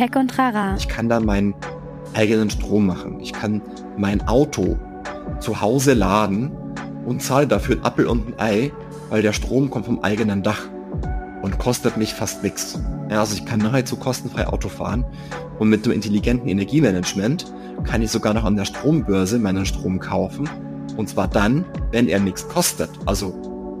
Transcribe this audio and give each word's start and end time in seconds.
Tech 0.00 0.16
und 0.16 0.38
Rara. 0.38 0.76
Ich 0.78 0.88
kann 0.88 1.10
da 1.10 1.20
meinen 1.20 1.54
eigenen 2.14 2.48
Strom 2.48 2.86
machen. 2.86 3.20
Ich 3.20 3.34
kann 3.34 3.60
mein 3.98 4.26
Auto 4.28 4.78
zu 5.40 5.60
Hause 5.60 5.92
laden 5.92 6.50
und 7.04 7.22
zahle 7.22 7.46
dafür 7.46 7.76
ein 7.76 7.84
Appel 7.84 8.06
und 8.06 8.28
ein 8.28 8.34
Ei, 8.38 8.72
weil 9.10 9.20
der 9.20 9.34
Strom 9.34 9.68
kommt 9.68 9.84
vom 9.84 10.02
eigenen 10.02 10.42
Dach 10.42 10.62
und 11.42 11.58
kostet 11.58 11.98
mich 11.98 12.14
fast 12.14 12.42
nichts. 12.42 12.80
Ja, 13.10 13.20
also 13.20 13.34
ich 13.34 13.44
kann 13.44 13.58
nahezu 13.58 13.96
kostenfrei 13.96 14.46
Auto 14.46 14.70
fahren 14.70 15.04
und 15.58 15.68
mit 15.68 15.84
dem 15.84 15.92
intelligenten 15.92 16.48
Energiemanagement 16.48 17.52
kann 17.84 18.00
ich 18.00 18.10
sogar 18.10 18.32
noch 18.32 18.44
an 18.44 18.56
der 18.56 18.64
Strombörse 18.64 19.38
meinen 19.38 19.66
Strom 19.66 20.00
kaufen 20.00 20.48
und 20.96 21.10
zwar 21.10 21.28
dann, 21.28 21.66
wenn 21.92 22.08
er 22.08 22.20
nichts 22.20 22.48
kostet, 22.48 22.88
also 23.04 23.32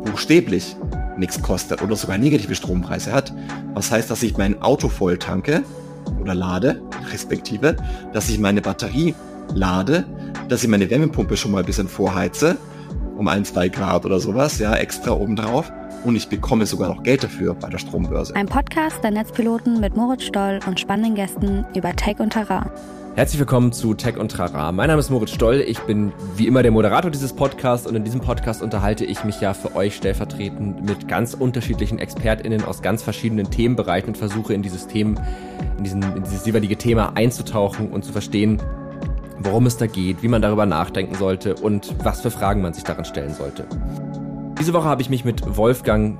buchstäblich 0.04 0.76
nichts 1.16 1.40
kostet 1.40 1.80
oder 1.80 1.96
sogar 1.96 2.18
negative 2.18 2.54
Strompreise 2.54 3.10
hat. 3.10 3.32
Was 3.72 3.90
heißt, 3.90 4.10
dass 4.10 4.22
ich 4.22 4.36
mein 4.36 4.60
Auto 4.60 4.90
voll 4.90 5.16
tanke 5.16 5.62
oder 6.20 6.34
lade, 6.34 6.82
respektive, 7.12 7.76
dass 8.12 8.28
ich 8.28 8.38
meine 8.38 8.62
Batterie 8.62 9.14
lade, 9.54 10.04
dass 10.48 10.62
ich 10.62 10.68
meine 10.68 10.88
Wärmepumpe 10.88 11.36
schon 11.36 11.52
mal 11.52 11.58
ein 11.58 11.66
bisschen 11.66 11.88
vorheize, 11.88 12.56
um 13.16 13.28
ein, 13.28 13.44
zwei 13.44 13.68
Grad 13.68 14.04
oder 14.04 14.20
sowas, 14.20 14.58
ja, 14.58 14.74
extra 14.74 15.12
obendrauf. 15.12 15.70
Und 16.04 16.16
ich 16.16 16.28
bekomme 16.28 16.64
sogar 16.64 16.88
noch 16.88 17.02
Geld 17.02 17.22
dafür 17.22 17.54
bei 17.54 17.68
der 17.68 17.78
Strombörse. 17.78 18.34
Ein 18.34 18.46
Podcast 18.46 19.04
der 19.04 19.10
Netzpiloten 19.10 19.80
mit 19.80 19.96
Moritz 19.96 20.24
Stoll 20.24 20.60
und 20.66 20.80
spannenden 20.80 21.14
Gästen 21.14 21.66
über 21.74 21.94
Tech 21.94 22.18
und 22.20 22.32
Terrain. 22.32 22.70
Herzlich 23.16 23.40
willkommen 23.40 23.72
zu 23.72 23.94
Tech 23.94 24.16
und 24.16 24.30
Trara. 24.30 24.70
Mein 24.70 24.86
Name 24.86 25.00
ist 25.00 25.10
Moritz 25.10 25.32
Stoll. 25.32 25.64
Ich 25.66 25.80
bin 25.80 26.12
wie 26.36 26.46
immer 26.46 26.62
der 26.62 26.70
Moderator 26.70 27.10
dieses 27.10 27.32
Podcasts 27.32 27.84
und 27.86 27.96
in 27.96 28.04
diesem 28.04 28.20
Podcast 28.20 28.62
unterhalte 28.62 29.04
ich 29.04 29.24
mich 29.24 29.40
ja 29.40 29.52
für 29.52 29.74
euch 29.74 29.96
stellvertretend 29.96 30.88
mit 30.88 31.08
ganz 31.08 31.34
unterschiedlichen 31.34 31.98
ExpertInnen 31.98 32.64
aus 32.64 32.82
ganz 32.82 33.02
verschiedenen 33.02 33.50
Themenbereichen 33.50 34.10
und 34.10 34.16
versuche 34.16 34.54
in 34.54 34.62
dieses 34.62 34.86
Themen, 34.86 35.18
in, 35.78 35.84
diesen, 35.84 36.02
in 36.16 36.22
dieses 36.22 36.46
jeweilige 36.46 36.76
Thema 36.76 37.12
einzutauchen 37.16 37.90
und 37.90 38.04
zu 38.04 38.12
verstehen, 38.12 38.62
worum 39.40 39.66
es 39.66 39.76
da 39.76 39.88
geht, 39.88 40.22
wie 40.22 40.28
man 40.28 40.40
darüber 40.40 40.64
nachdenken 40.64 41.16
sollte 41.16 41.56
und 41.56 41.92
was 42.04 42.20
für 42.20 42.30
Fragen 42.30 42.62
man 42.62 42.74
sich 42.74 42.84
darin 42.84 43.04
stellen 43.04 43.34
sollte. 43.34 43.66
Diese 44.60 44.72
Woche 44.72 44.88
habe 44.88 45.02
ich 45.02 45.10
mich 45.10 45.24
mit 45.24 45.56
Wolfgang 45.56 46.16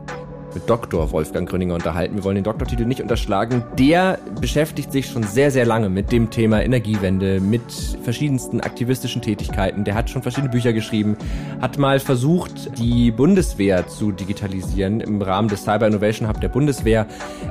mit 0.55 0.69
Dr. 0.69 1.11
Wolfgang 1.13 1.49
Gröninger 1.49 1.75
unterhalten. 1.75 2.17
Wir 2.17 2.25
wollen 2.25 2.37
den 2.37 2.45
Doktortitel 2.45 2.85
nicht 2.85 3.01
unterschlagen. 3.01 3.63
Der 3.79 4.19
beschäftigt 4.41 4.93
sich 4.93 5.07
schon 5.07 5.23
sehr, 5.23 5.51
sehr 5.51 5.67
lange 5.67 5.89
mit 5.89 6.13
dem 6.13 6.31
Thema 6.31 6.63
Energiewende, 6.63 7.41
mit 7.41 7.63
verschiedensten 8.03 8.61
aktivistischen 8.61 9.23
Tätigkeiten. 9.23 9.85
Der 9.85 9.95
hat 9.95 10.11
schon 10.11 10.23
verschiedene 10.23 10.51
Bücher 10.51 10.73
geschrieben, 10.73 11.17
hat 11.61 11.79
mal 11.79 12.01
versucht, 12.01 12.79
die 12.79 13.11
Bundeswehr 13.11 13.87
zu 13.87 14.13
digitalisieren 14.13 15.01
im 15.01 15.23
Rahmen 15.23 15.49
des 15.49 15.65
Cyber 15.65 15.87
Innovation 15.87 16.29
Hub 16.29 16.41
der 16.41 16.49
Bundeswehr 16.49 17.07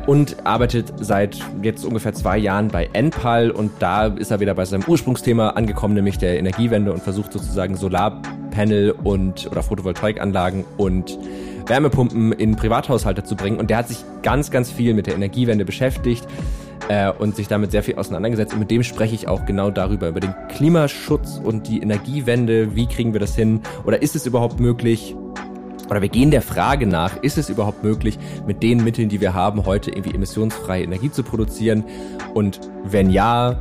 und 0.08 0.46
arbeitet 0.46 0.94
seit 1.00 1.40
jetzt 1.62 1.86
ungefähr 1.86 2.14
zwei 2.14 2.38
Jahren 2.38 2.70
bei 2.70 2.90
NPAL 2.94 3.52
und 3.52 3.72
da 3.80 4.08
ist 4.08 4.32
er 4.32 4.40
wieder 4.40 4.54
bei 4.56 4.66
seinem 4.66 4.84
Ursprungsthema 4.86 5.50
angekommen, 5.50 5.94
nämlich 5.94 6.18
der 6.18 6.38
Energiewende 6.38 6.92
und 6.92 7.02
versucht 7.02 7.34
sozusagen 7.34 7.76
Solarpanel 7.76 8.92
und 9.04 9.50
oder 9.52 9.64
Photovoltaikanlagen 9.64 10.66
und 10.78 11.18
Wärmepumpen 11.70 12.32
in 12.34 12.56
Privathaushalte 12.56 13.24
zu 13.24 13.36
bringen. 13.36 13.60
Und 13.60 13.70
der 13.70 13.78
hat 13.78 13.88
sich 13.88 14.04
ganz, 14.24 14.52
ganz 14.52 14.72
viel 14.72 14.94
mit 14.94 15.08
der 15.08 15.16
Energiewende 15.16 15.66
beschäftigt 15.66 16.28
äh, 16.90 17.12
und 17.12 17.36
sich 17.36 17.48
damit 17.48 17.72
sehr 17.72 17.84
viel 17.84 17.96
auseinandergesetzt. 17.96 18.54
Und 18.54 18.60
mit 18.60 18.72
dem 18.72 18.84
spreche 18.84 19.16
ich 19.16 19.28
auch 19.28 19.46
genau 19.46 19.72
darüber, 19.72 20.10
über 20.10 20.20
den 20.20 20.34
Klimaschutz 20.50 21.40
und 21.44 21.68
die 21.68 21.82
Energiewende. 21.82 22.76
Wie 22.76 22.88
kriegen 22.88 23.14
wir 23.14 23.20
das 23.20 23.36
hin? 23.36 23.62
Oder 23.86 24.02
ist 24.02 24.16
es 24.16 24.26
überhaupt 24.26 24.60
möglich? 24.60 25.16
Oder 25.90 26.02
wir 26.02 26.10
gehen 26.10 26.30
der 26.30 26.44
Frage 26.44 26.86
nach, 26.86 27.18
ist 27.24 27.38
es 27.38 27.50
überhaupt 27.50 27.84
möglich, 27.84 28.20
mit 28.46 28.62
den 28.62 28.84
Mitteln, 28.84 29.10
die 29.10 29.22
wir 29.22 29.34
haben, 29.34 29.66
heute 29.66 29.90
irgendwie 29.90 30.14
emissionsfreie 30.14 30.84
Energie 30.84 31.12
zu 31.12 31.24
produzieren? 31.24 31.84
Und 32.36 32.60
wenn 32.84 33.10
ja, 33.10 33.58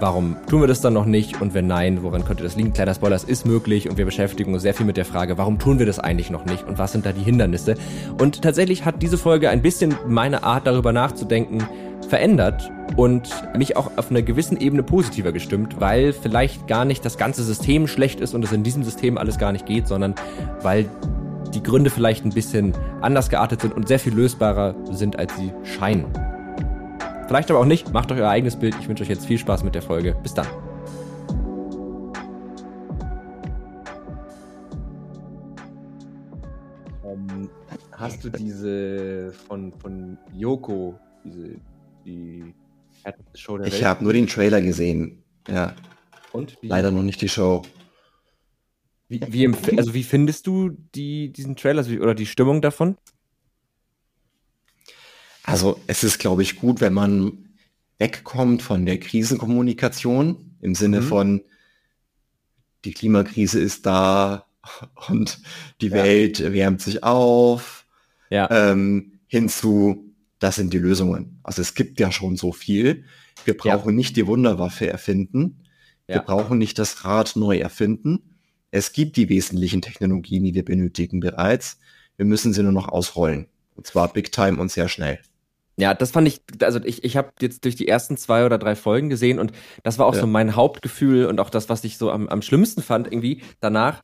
Warum 0.00 0.36
tun 0.48 0.62
wir 0.62 0.66
das 0.66 0.80
dann 0.80 0.94
noch 0.94 1.04
nicht? 1.04 1.42
Und 1.42 1.52
wenn 1.52 1.66
nein, 1.66 2.02
woran 2.02 2.24
könnte 2.24 2.42
das 2.42 2.56
liegen? 2.56 2.72
Kleiner 2.72 2.94
Spoiler, 2.94 3.16
es 3.16 3.24
ist 3.24 3.44
möglich 3.44 3.90
und 3.90 3.98
wir 3.98 4.06
beschäftigen 4.06 4.54
uns 4.54 4.62
sehr 4.62 4.72
viel 4.72 4.86
mit 4.86 4.96
der 4.96 5.04
Frage, 5.04 5.36
warum 5.36 5.58
tun 5.58 5.78
wir 5.78 5.84
das 5.84 5.98
eigentlich 5.98 6.30
noch 6.30 6.46
nicht 6.46 6.66
und 6.66 6.78
was 6.78 6.92
sind 6.92 7.04
da 7.04 7.12
die 7.12 7.22
Hindernisse? 7.22 7.74
Und 8.18 8.40
tatsächlich 8.40 8.86
hat 8.86 9.02
diese 9.02 9.18
Folge 9.18 9.50
ein 9.50 9.60
bisschen 9.60 9.94
meine 10.08 10.42
Art 10.42 10.66
darüber 10.66 10.94
nachzudenken 10.94 11.68
verändert 12.08 12.72
und 12.96 13.28
mich 13.54 13.76
auch 13.76 13.90
auf 13.98 14.10
einer 14.10 14.22
gewissen 14.22 14.56
Ebene 14.56 14.82
positiver 14.82 15.32
gestimmt, 15.32 15.78
weil 15.80 16.14
vielleicht 16.14 16.66
gar 16.66 16.86
nicht 16.86 17.04
das 17.04 17.18
ganze 17.18 17.44
System 17.44 17.86
schlecht 17.86 18.20
ist 18.20 18.34
und 18.34 18.42
es 18.42 18.52
in 18.52 18.62
diesem 18.62 18.82
System 18.82 19.18
alles 19.18 19.38
gar 19.38 19.52
nicht 19.52 19.66
geht, 19.66 19.86
sondern 19.86 20.14
weil 20.62 20.88
die 21.52 21.62
Gründe 21.62 21.90
vielleicht 21.90 22.24
ein 22.24 22.32
bisschen 22.32 22.72
anders 23.02 23.28
geartet 23.28 23.60
sind 23.60 23.74
und 23.74 23.86
sehr 23.86 23.98
viel 23.98 24.14
lösbarer 24.14 24.74
sind, 24.92 25.18
als 25.18 25.36
sie 25.36 25.52
scheinen. 25.62 26.06
Vielleicht 27.30 27.48
aber 27.48 27.60
auch 27.60 27.64
nicht. 27.64 27.92
Macht 27.92 28.10
euch 28.10 28.18
euer 28.18 28.28
eigenes 28.28 28.56
Bild. 28.56 28.74
Ich 28.80 28.88
wünsche 28.88 29.04
euch 29.04 29.08
jetzt 29.08 29.24
viel 29.24 29.38
Spaß 29.38 29.62
mit 29.62 29.76
der 29.76 29.82
Folge. 29.82 30.16
Bis 30.20 30.34
dann. 30.34 30.48
Um, 37.04 37.48
hast 37.92 38.24
du 38.24 38.30
diese 38.30 39.32
von, 39.46 39.72
von 39.74 40.18
Yoko, 40.32 40.98
diese 41.24 41.54
die 42.04 42.52
Show 43.36 43.58
der 43.58 43.68
Ich 43.68 43.84
habe 43.84 44.02
nur 44.02 44.12
den 44.12 44.26
Trailer 44.26 44.60
gesehen. 44.60 45.22
Ja. 45.46 45.76
Und? 46.32 46.60
Wie? 46.60 46.66
Leider 46.66 46.90
noch 46.90 47.04
nicht 47.04 47.22
die 47.22 47.28
Show. 47.28 47.62
Wie, 49.06 49.20
wie, 49.28 49.46
also 49.78 49.94
wie 49.94 50.02
findest 50.02 50.48
du 50.48 50.70
die, 50.96 51.32
diesen 51.32 51.54
Trailer 51.54 51.86
oder 52.02 52.16
die 52.16 52.26
Stimmung 52.26 52.60
davon? 52.60 52.96
Also 55.50 55.80
es 55.86 56.04
ist, 56.04 56.18
glaube 56.18 56.42
ich, 56.42 56.56
gut, 56.56 56.80
wenn 56.80 56.92
man 56.92 57.50
wegkommt 57.98 58.62
von 58.62 58.86
der 58.86 58.98
Krisenkommunikation 58.98 60.56
im 60.60 60.74
Sinne 60.74 61.00
mhm. 61.00 61.04
von 61.04 61.42
die 62.84 62.92
Klimakrise 62.92 63.60
ist 63.60 63.84
da 63.86 64.46
und 65.08 65.40
die 65.80 65.88
ja. 65.88 65.96
Welt 65.96 66.40
wärmt 66.52 66.80
sich 66.80 67.02
auf, 67.04 67.86
ja. 68.30 68.48
ähm, 68.50 69.20
hinzu, 69.26 70.14
das 70.38 70.56
sind 70.56 70.72
die 70.72 70.78
Lösungen. 70.78 71.40
Also 71.42 71.60
es 71.62 71.74
gibt 71.74 72.00
ja 72.00 72.10
schon 72.10 72.36
so 72.36 72.52
viel. 72.52 73.04
Wir 73.44 73.56
brauchen 73.56 73.90
ja. 73.90 73.96
nicht 73.96 74.16
die 74.16 74.26
Wunderwaffe 74.26 74.88
erfinden. 74.88 75.64
Wir 76.06 76.20
brauchen 76.20 76.58
nicht 76.58 76.78
das 76.78 77.04
Rad 77.04 77.36
neu 77.36 77.58
erfinden. 77.58 78.36
Es 78.72 78.92
gibt 78.92 79.16
die 79.16 79.28
wesentlichen 79.28 79.80
Technologien, 79.80 80.42
die 80.42 80.54
wir 80.54 80.64
benötigen 80.64 81.20
bereits. 81.20 81.78
Wir 82.16 82.26
müssen 82.26 82.52
sie 82.52 82.62
nur 82.62 82.72
noch 82.72 82.88
ausrollen. 82.88 83.46
Und 83.76 83.86
zwar 83.86 84.12
big 84.12 84.32
time 84.32 84.60
und 84.60 84.72
sehr 84.72 84.88
schnell. 84.88 85.20
Ja, 85.80 85.94
das 85.94 86.10
fand 86.10 86.28
ich, 86.28 86.42
also 86.62 86.78
ich, 86.84 87.04
ich 87.04 87.16
habe 87.16 87.32
jetzt 87.40 87.64
durch 87.64 87.74
die 87.74 87.88
ersten 87.88 88.18
zwei 88.18 88.44
oder 88.44 88.58
drei 88.58 88.76
Folgen 88.76 89.08
gesehen 89.08 89.38
und 89.38 89.52
das 89.82 89.98
war 89.98 90.06
auch 90.06 90.14
ja. 90.14 90.20
so 90.20 90.26
mein 90.26 90.54
Hauptgefühl 90.54 91.24
und 91.24 91.40
auch 91.40 91.48
das, 91.48 91.70
was 91.70 91.84
ich 91.84 91.96
so 91.96 92.10
am, 92.10 92.28
am 92.28 92.42
schlimmsten 92.42 92.82
fand 92.82 93.06
irgendwie 93.06 93.42
danach. 93.60 94.02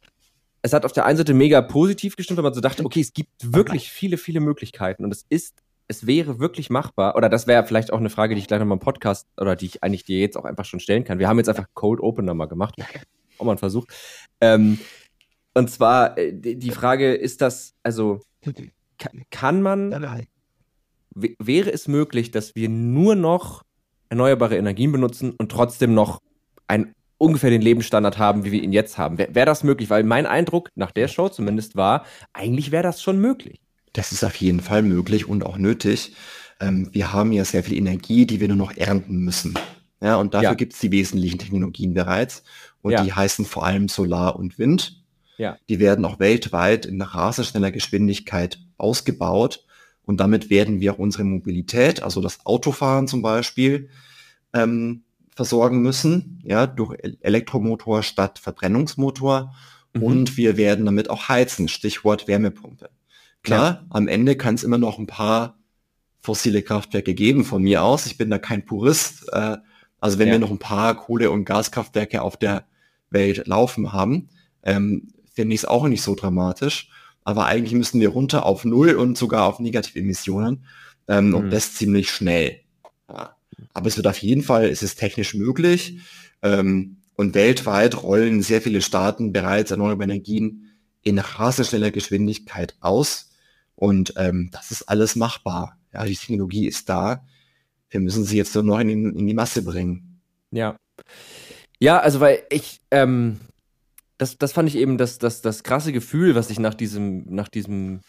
Es 0.62 0.72
hat 0.72 0.86
auf 0.86 0.92
der 0.92 1.04
einen 1.04 1.18
Seite 1.18 1.34
mega 1.34 1.60
positiv 1.60 2.16
gestimmt, 2.16 2.38
weil 2.38 2.44
man 2.44 2.54
so 2.54 2.62
dachte, 2.62 2.82
okay, 2.84 3.00
es 3.00 3.12
gibt 3.12 3.30
wirklich 3.52 3.90
viele, 3.90 4.16
viele 4.16 4.40
Möglichkeiten 4.40 5.04
und 5.04 5.12
es 5.12 5.26
ist, 5.28 5.62
es 5.86 6.06
wäre 6.06 6.40
wirklich 6.40 6.70
machbar. 6.70 7.14
Oder 7.14 7.28
das 7.28 7.46
wäre 7.46 7.64
vielleicht 7.66 7.92
auch 7.92 8.00
eine 8.00 8.10
Frage, 8.10 8.34
die 8.34 8.40
ich 8.40 8.48
gleich 8.48 8.58
nochmal 8.58 8.76
im 8.76 8.80
Podcast 8.80 9.28
oder 9.38 9.54
die 9.54 9.66
ich 9.66 9.84
eigentlich 9.84 10.04
dir 10.04 10.18
jetzt 10.18 10.36
auch 10.38 10.46
einfach 10.46 10.64
schon 10.64 10.80
stellen 10.80 11.04
kann. 11.04 11.18
Wir 11.18 11.28
haben 11.28 11.36
jetzt 11.36 11.48
einfach 11.48 11.66
Cold 11.74 12.00
Opener 12.00 12.32
mal 12.32 12.46
gemacht. 12.46 12.74
Auch 13.38 13.44
mal 13.44 13.52
ein 13.52 13.58
Versuch. 13.58 13.84
Ähm, 14.40 14.78
und 15.52 15.70
zwar 15.70 16.16
äh, 16.16 16.32
die 16.32 16.70
Frage 16.70 17.14
ist 17.14 17.42
das, 17.42 17.74
also 17.82 18.20
kann 19.30 19.62
man 19.62 19.92
wäre 21.16 21.72
es 21.72 21.88
möglich, 21.88 22.30
dass 22.30 22.54
wir 22.54 22.68
nur 22.68 23.14
noch 23.14 23.62
erneuerbare 24.08 24.56
Energien 24.56 24.92
benutzen 24.92 25.34
und 25.36 25.50
trotzdem 25.50 25.94
noch 25.94 26.20
ein 26.68 26.92
ungefähr 27.18 27.50
den 27.50 27.62
Lebensstandard 27.62 28.18
haben, 28.18 28.44
wie 28.44 28.52
wir 28.52 28.62
ihn 28.62 28.72
jetzt 28.72 28.98
haben. 28.98 29.18
Wäre 29.18 29.34
wär 29.34 29.46
das 29.46 29.64
möglich? 29.64 29.88
Weil 29.88 30.04
mein 30.04 30.26
Eindruck 30.26 30.68
nach 30.74 30.90
der 30.90 31.08
Show 31.08 31.28
zumindest 31.28 31.76
war, 31.76 32.04
eigentlich 32.32 32.70
wäre 32.72 32.82
das 32.82 33.02
schon 33.02 33.18
möglich. 33.18 33.60
Das 33.94 34.12
ist 34.12 34.22
auf 34.22 34.36
jeden 34.36 34.60
Fall 34.60 34.82
möglich 34.82 35.26
und 35.26 35.44
auch 35.44 35.56
nötig. 35.56 36.14
Ähm, 36.60 36.90
wir 36.92 37.12
haben 37.12 37.32
ja 37.32 37.44
sehr 37.44 37.64
viel 37.64 37.78
Energie, 37.78 38.26
die 38.26 38.40
wir 38.40 38.48
nur 38.48 38.58
noch 38.58 38.76
ernten 38.76 39.18
müssen. 39.18 39.58
Ja, 40.02 40.16
und 40.16 40.34
dafür 40.34 40.50
ja. 40.50 40.54
gibt 40.54 40.74
es 40.74 40.80
die 40.80 40.92
wesentlichen 40.92 41.38
Technologien 41.38 41.94
bereits. 41.94 42.42
Und 42.82 42.92
ja. 42.92 43.02
die 43.02 43.12
heißen 43.12 43.46
vor 43.46 43.64
allem 43.64 43.88
Solar 43.88 44.36
und 44.36 44.58
Wind. 44.58 45.02
Ja. 45.38 45.56
Die 45.68 45.78
werden 45.78 46.04
auch 46.04 46.18
weltweit 46.18 46.86
in 46.86 47.00
rasend 47.00 47.46
schneller 47.46 47.72
Geschwindigkeit 47.72 48.58
ausgebaut. 48.76 49.65
Und 50.06 50.18
damit 50.18 50.50
werden 50.50 50.80
wir 50.80 50.94
auch 50.94 50.98
unsere 50.98 51.24
Mobilität, 51.24 52.02
also 52.02 52.22
das 52.22 52.46
Autofahren 52.46 53.08
zum 53.08 53.22
Beispiel, 53.22 53.90
ähm, 54.54 55.02
versorgen 55.34 55.82
müssen, 55.82 56.40
ja, 56.44 56.66
durch 56.66 56.96
Elektromotor 57.20 58.02
statt 58.02 58.38
Verbrennungsmotor. 58.38 59.52
Mhm. 59.92 60.02
Und 60.02 60.36
wir 60.36 60.56
werden 60.56 60.86
damit 60.86 61.10
auch 61.10 61.28
heizen, 61.28 61.68
Stichwort 61.68 62.28
Wärmepumpe. 62.28 62.88
Klar, 63.42 63.64
ja. 63.64 63.86
am 63.90 64.08
Ende 64.08 64.36
kann 64.36 64.54
es 64.54 64.64
immer 64.64 64.78
noch 64.78 64.98
ein 64.98 65.06
paar 65.06 65.58
fossile 66.20 66.62
Kraftwerke 66.62 67.14
geben 67.14 67.44
von 67.44 67.62
mir 67.62 67.82
aus. 67.82 68.06
Ich 68.06 68.16
bin 68.16 68.30
da 68.30 68.38
kein 68.38 68.64
Purist. 68.64 69.28
Äh, 69.32 69.58
also 70.00 70.18
wenn 70.18 70.28
ja. 70.28 70.34
wir 70.34 70.38
noch 70.38 70.50
ein 70.50 70.58
paar 70.58 70.96
Kohle- 70.96 71.30
und 71.30 71.44
Gaskraftwerke 71.44 72.22
auf 72.22 72.36
der 72.36 72.64
Welt 73.10 73.46
laufen 73.46 73.92
haben, 73.92 74.28
ähm, 74.62 75.08
finde 75.32 75.54
ich 75.54 75.60
es 75.62 75.64
auch 75.64 75.86
nicht 75.86 76.02
so 76.02 76.14
dramatisch 76.14 76.90
aber 77.26 77.46
eigentlich 77.46 77.72
müssen 77.72 78.00
wir 78.00 78.10
runter 78.10 78.46
auf 78.46 78.64
Null 78.64 78.94
und 78.94 79.18
sogar 79.18 79.46
auf 79.46 79.58
negative 79.58 79.98
Emissionen 79.98 80.64
ähm, 81.08 81.28
mhm. 81.28 81.34
und 81.34 81.50
das 81.50 81.74
ziemlich 81.74 82.08
schnell. 82.08 82.60
Ja. 83.08 83.34
Aber 83.74 83.88
es 83.88 83.96
wird 83.96 84.06
auf 84.06 84.18
jeden 84.18 84.44
Fall, 84.44 84.66
es 84.66 84.84
ist 84.84 85.00
technisch 85.00 85.34
möglich. 85.34 85.98
Ähm, 86.42 86.98
und 87.16 87.34
weltweit 87.34 88.00
rollen 88.00 88.42
sehr 88.42 88.62
viele 88.62 88.80
Staaten 88.80 89.32
bereits 89.32 89.72
erneuerbare 89.72 90.04
Energien 90.04 90.70
in 91.02 91.18
rasenschneller 91.18 91.90
Geschwindigkeit 91.90 92.76
aus. 92.78 93.30
Und 93.74 94.14
ähm, 94.16 94.50
das 94.52 94.70
ist 94.70 94.82
alles 94.88 95.16
machbar. 95.16 95.80
Ja, 95.92 96.04
die 96.04 96.14
Technologie 96.14 96.68
ist 96.68 96.88
da. 96.88 97.26
Wir 97.90 97.98
müssen 97.98 98.22
sie 98.22 98.36
jetzt 98.36 98.54
nur 98.54 98.62
noch 98.62 98.78
in, 98.78 99.16
in 99.16 99.26
die 99.26 99.34
Masse 99.34 99.62
bringen. 99.62 100.20
Ja. 100.52 100.76
Ja, 101.80 101.98
also 101.98 102.20
weil 102.20 102.44
ich, 102.50 102.80
ähm, 102.92 103.40
das, 104.18 104.38
das 104.38 104.52
fand 104.52 104.68
ich 104.68 104.76
eben 104.76 104.98
das, 104.98 105.18
das, 105.18 105.42
das 105.42 105.62
krasse 105.62 105.92
Gefühl, 105.92 106.34
was 106.34 106.50
ich 106.50 106.58
nach 106.58 106.74
diesem, 106.74 107.24
nach 107.26 107.48
diesem, 107.48 108.00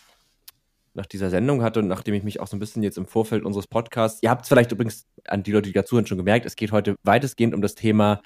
nach 0.93 1.05
dieser 1.05 1.29
Sendung 1.29 1.61
hatte 1.61 1.79
und 1.79 1.87
nachdem 1.87 2.15
ich 2.15 2.23
mich 2.23 2.39
auch 2.39 2.47
so 2.47 2.55
ein 2.55 2.59
bisschen 2.59 2.81
jetzt 2.81 2.97
im 2.97 3.05
Vorfeld 3.05 3.45
unseres 3.45 3.67
Podcasts, 3.67 4.23
ihr 4.23 4.29
habt 4.29 4.43
es 4.43 4.47
vielleicht 4.47 4.71
übrigens 4.71 5.05
an 5.25 5.43
die 5.43 5.51
Leute, 5.51 5.69
die 5.69 5.73
dazu 5.73 5.95
hören, 5.95 6.07
schon 6.07 6.17
gemerkt, 6.17 6.45
es 6.45 6.55
geht 6.55 6.71
heute 6.71 6.95
weitestgehend 7.03 7.53
um 7.53 7.61
das 7.61 7.75
Thema 7.75 8.21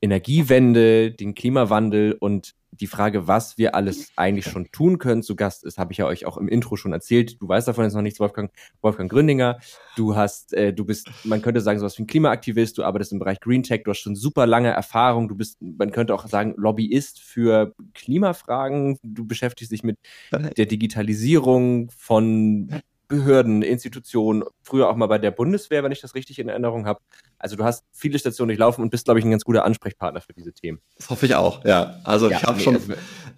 Energiewende, 0.00 1.10
den 1.10 1.34
Klimawandel 1.34 2.16
und 2.18 2.54
die 2.80 2.86
Frage, 2.86 3.26
was 3.26 3.58
wir 3.58 3.74
alles 3.74 4.12
eigentlich 4.16 4.46
schon 4.46 4.70
tun 4.70 4.98
können. 4.98 5.22
Zu 5.22 5.36
Gast 5.36 5.64
ist, 5.64 5.78
habe 5.78 5.92
ich 5.92 5.98
ja 5.98 6.06
euch 6.06 6.26
auch 6.26 6.36
im 6.36 6.48
Intro 6.48 6.76
schon 6.76 6.92
erzählt. 6.92 7.40
Du 7.40 7.48
weißt 7.48 7.66
davon 7.66 7.84
jetzt 7.84 7.94
noch 7.94 8.02
nichts, 8.02 8.20
Wolfgang, 8.20 8.50
Wolfgang 8.82 9.10
Gründinger. 9.10 9.58
Du 9.96 10.14
hast, 10.14 10.52
äh, 10.52 10.72
du 10.72 10.84
bist, 10.84 11.08
man 11.24 11.42
könnte 11.42 11.60
sagen, 11.60 11.78
sowas 11.78 11.98
wie 11.98 12.02
ein 12.02 12.06
Klimaaktivist. 12.06 12.76
Du 12.76 12.84
arbeitest 12.84 13.12
im 13.12 13.18
Bereich 13.18 13.40
Green 13.40 13.62
Tech. 13.62 13.82
Du 13.84 13.90
hast 13.90 14.00
schon 14.00 14.16
super 14.16 14.46
lange 14.46 14.68
Erfahrung. 14.68 15.28
Du 15.28 15.34
bist, 15.34 15.60
man 15.60 15.90
könnte 15.90 16.14
auch 16.14 16.26
sagen, 16.26 16.54
Lobbyist 16.56 17.20
für 17.20 17.74
Klimafragen. 17.94 18.98
Du 19.02 19.26
beschäftigst 19.26 19.72
dich 19.72 19.82
mit 19.82 19.98
der 20.32 20.66
Digitalisierung 20.66 21.90
von 21.96 22.82
Behörden, 23.08 23.62
Institutionen, 23.62 24.44
früher 24.62 24.88
auch 24.88 24.96
mal 24.96 25.06
bei 25.06 25.18
der 25.18 25.30
Bundeswehr, 25.30 25.84
wenn 25.84 25.92
ich 25.92 26.00
das 26.00 26.14
richtig 26.14 26.38
in 26.38 26.48
Erinnerung 26.48 26.86
habe. 26.86 27.00
Also 27.38 27.56
du 27.56 27.64
hast 27.64 27.84
viele 27.92 28.18
Stationen 28.18 28.48
durchlaufen 28.48 28.82
und 28.82 28.90
bist, 28.90 29.04
glaube 29.04 29.20
ich, 29.20 29.24
ein 29.24 29.30
ganz 29.30 29.44
guter 29.44 29.64
Ansprechpartner 29.64 30.20
für 30.20 30.32
diese 30.32 30.52
Themen. 30.52 30.80
Das 30.96 31.10
hoffe 31.10 31.26
ich 31.26 31.34
auch, 31.34 31.64
ja. 31.64 32.00
Also 32.04 32.30
ja, 32.30 32.38
ich 32.38 32.42
habe 32.44 32.58
nee, 32.58 32.64
schon, 32.64 32.74
also, 32.74 32.92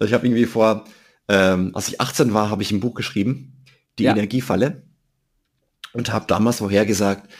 ich 0.05 0.13
habe 0.13 0.25
irgendwie 0.25 0.45
vor, 0.45 0.85
ähm, 1.27 1.71
als 1.75 1.87
ich 1.87 2.01
18 2.01 2.33
war, 2.33 2.49
habe 2.49 2.61
ich 2.61 2.71
ein 2.71 2.79
Buch 2.79 2.95
geschrieben, 2.95 3.63
Die 3.99 4.03
ja. 4.03 4.11
Energiefalle, 4.11 4.83
und 5.93 6.11
habe 6.11 6.25
damals 6.27 6.57
vorhergesagt, 6.57 7.31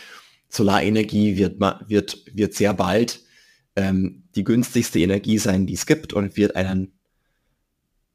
Solarenergie 0.50 1.38
wird, 1.38 1.60
wird, 1.60 2.18
wird 2.34 2.54
sehr 2.54 2.74
bald 2.74 3.22
ähm, 3.76 4.24
die 4.36 4.44
günstigste 4.44 5.00
Energie 5.00 5.38
sein, 5.38 5.68
die 5.68 5.76
es 5.76 5.86
gibt 5.86 6.14
und 6.14 6.38
wird 6.38 6.56
einen 6.56 6.92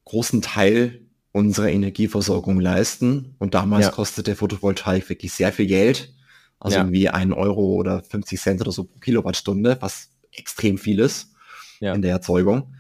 großen 0.05 0.43
Teil 0.43 1.04
unsere 1.35 1.73
Energieversorgung 1.73 2.61
leisten. 2.61 3.35
Und 3.41 3.55
damals 3.55 3.87
ja. 3.87 3.91
kostete 3.91 4.37
Photovoltaik 4.37 5.09
wirklich 5.09 5.33
sehr 5.33 5.53
viel 5.53 5.67
Geld. 5.67 6.15
Also 6.61 6.77
ja. 6.77 6.83
irgendwie 6.83 7.09
ein 7.09 7.33
Euro 7.33 7.75
oder 7.75 8.05
50 8.05 8.41
Cent 8.41 8.61
oder 8.61 8.71
so 8.71 8.85
pro 8.85 9.01
Kilowattstunde, 9.01 9.77
was 9.81 10.11
extrem 10.31 10.79
viel 10.79 11.01
ist 11.01 11.33
ja. 11.81 11.93
in 11.93 12.03
der 12.03 12.13
Erzeugung. 12.13 12.75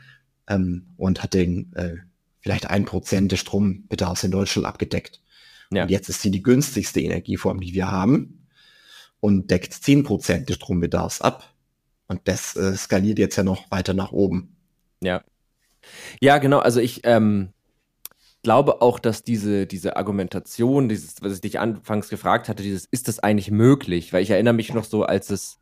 Ähm, 0.46 0.86
und 0.96 1.22
hat 1.22 1.34
den 1.34 1.72
äh, 1.74 1.96
vielleicht 2.40 2.70
ein 2.70 2.84
Prozent 2.84 3.32
des 3.32 3.40
Strombedarfs 3.40 4.22
in 4.22 4.30
Deutschland 4.30 4.68
abgedeckt. 4.68 5.20
Ja. 5.72 5.82
Und 5.82 5.90
jetzt 5.90 6.08
ist 6.08 6.22
sie 6.22 6.30
die 6.30 6.42
günstigste 6.42 7.00
Energieform, 7.00 7.60
die 7.60 7.74
wir 7.74 7.90
haben 7.90 8.46
und 9.18 9.50
deckt 9.50 9.72
zehn 9.72 10.04
Prozent 10.04 10.48
des 10.48 10.56
Strombedarfs 10.56 11.20
ab. 11.20 11.52
Und 12.06 12.20
das 12.28 12.54
äh, 12.54 12.76
skaliert 12.76 13.18
jetzt 13.18 13.34
ja 13.34 13.42
noch 13.42 13.68
weiter 13.72 13.94
nach 13.94 14.12
oben. 14.12 14.56
Ja. 15.00 15.24
Ja, 16.20 16.38
genau. 16.38 16.60
Also 16.60 16.78
ich, 16.78 17.00
ähm, 17.02 17.53
glaube 18.44 18.80
auch, 18.82 19.00
dass 19.00 19.24
diese, 19.24 19.66
diese 19.66 19.96
Argumentation, 19.96 20.88
dieses, 20.88 21.20
was 21.22 21.32
ich 21.32 21.40
dich 21.40 21.58
anfangs 21.58 22.08
gefragt 22.08 22.48
hatte, 22.48 22.62
dieses, 22.62 22.84
ist 22.84 23.08
das 23.08 23.18
eigentlich 23.18 23.50
möglich? 23.50 24.12
Weil 24.12 24.22
ich 24.22 24.30
erinnere 24.30 24.54
mich 24.54 24.72
noch 24.72 24.84
so, 24.84 25.02
als 25.02 25.30
es, 25.30 25.58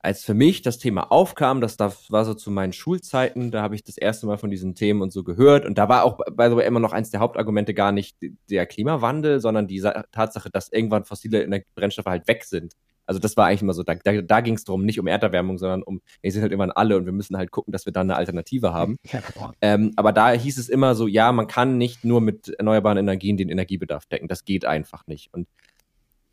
als 0.00 0.24
für 0.24 0.34
mich 0.34 0.62
das 0.62 0.78
Thema 0.78 1.12
aufkam, 1.12 1.60
das 1.60 1.78
war 1.78 2.24
so 2.24 2.34
zu 2.34 2.50
meinen 2.50 2.72
Schulzeiten, 2.72 3.52
da 3.52 3.62
habe 3.62 3.76
ich 3.76 3.84
das 3.84 3.98
erste 3.98 4.26
Mal 4.26 4.38
von 4.38 4.50
diesen 4.50 4.74
Themen 4.74 5.02
und 5.02 5.12
so 5.12 5.22
gehört. 5.22 5.64
Und 5.64 5.78
da 5.78 5.88
war 5.88 6.02
auch, 6.02 6.16
by 6.16 6.48
the 6.48 6.56
way, 6.56 6.66
immer 6.66 6.80
noch 6.80 6.92
eins 6.92 7.10
der 7.10 7.20
Hauptargumente 7.20 7.74
gar 7.74 7.92
nicht 7.92 8.16
der 8.50 8.66
Klimawandel, 8.66 9.38
sondern 9.38 9.68
die 9.68 9.80
Tatsache, 10.10 10.50
dass 10.50 10.72
irgendwann 10.72 11.04
fossile 11.04 11.46
Brennstoffe 11.76 12.06
halt 12.06 12.26
weg 12.26 12.44
sind. 12.44 12.74
Also 13.06 13.18
das 13.18 13.36
war 13.36 13.46
eigentlich 13.46 13.62
immer 13.62 13.74
so, 13.74 13.82
da, 13.82 13.94
da, 13.94 14.22
da 14.22 14.40
ging 14.40 14.54
es 14.54 14.64
darum, 14.64 14.84
nicht 14.84 15.00
um 15.00 15.06
Erderwärmung, 15.06 15.58
sondern 15.58 15.82
um, 15.82 16.00
wir 16.20 16.32
sind 16.32 16.42
halt 16.42 16.52
irgendwann 16.52 16.70
alle 16.70 16.96
und 16.96 17.04
wir 17.04 17.12
müssen 17.12 17.36
halt 17.36 17.50
gucken, 17.50 17.72
dass 17.72 17.86
wir 17.86 17.92
da 17.92 18.00
eine 18.00 18.16
Alternative 18.16 18.72
haben. 18.72 18.96
Ja, 19.04 19.20
ähm, 19.60 19.92
aber 19.96 20.12
da 20.12 20.30
hieß 20.30 20.58
es 20.58 20.68
immer 20.68 20.94
so, 20.94 21.06
ja, 21.06 21.32
man 21.32 21.46
kann 21.46 21.78
nicht 21.78 22.04
nur 22.04 22.20
mit 22.20 22.48
erneuerbaren 22.48 22.98
Energien 22.98 23.36
den 23.36 23.48
Energiebedarf 23.48 24.06
decken. 24.06 24.28
Das 24.28 24.44
geht 24.44 24.64
einfach 24.64 25.06
nicht. 25.06 25.32
Und 25.32 25.48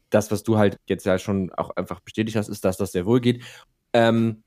das, 0.10 0.32
was 0.32 0.44
du 0.44 0.58
halt 0.58 0.80
jetzt 0.88 1.06
ja 1.06 1.18
schon 1.20 1.52
auch 1.54 1.72
einfach 1.76 2.00
bestätigt 2.00 2.38
hast, 2.38 2.50
ist, 2.50 2.66
dass 2.66 2.78
das 2.78 2.92
sehr 2.92 3.06
wohl 3.06 3.22
geht. 3.22 3.44
Ähm, 3.94 4.44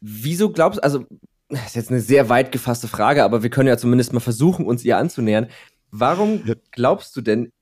wieso 0.00 0.50
glaubst 0.50 0.78
du, 0.78 0.82
also, 0.82 1.04
das 1.48 1.66
ist 1.66 1.76
jetzt 1.76 1.90
eine 1.90 2.00
sehr 2.00 2.28
weit 2.28 2.52
gefasste 2.52 2.88
Frage, 2.88 3.24
aber 3.24 3.42
wir 3.42 3.50
können 3.50 3.68
ja 3.68 3.76
zumindest 3.76 4.12
mal 4.12 4.20
versuchen, 4.20 4.66
uns 4.66 4.84
ihr 4.84 4.98
anzunähern. 4.98 5.48
Warum 5.90 6.44
glaubst 6.70 7.16
du 7.16 7.20
denn, 7.20 7.52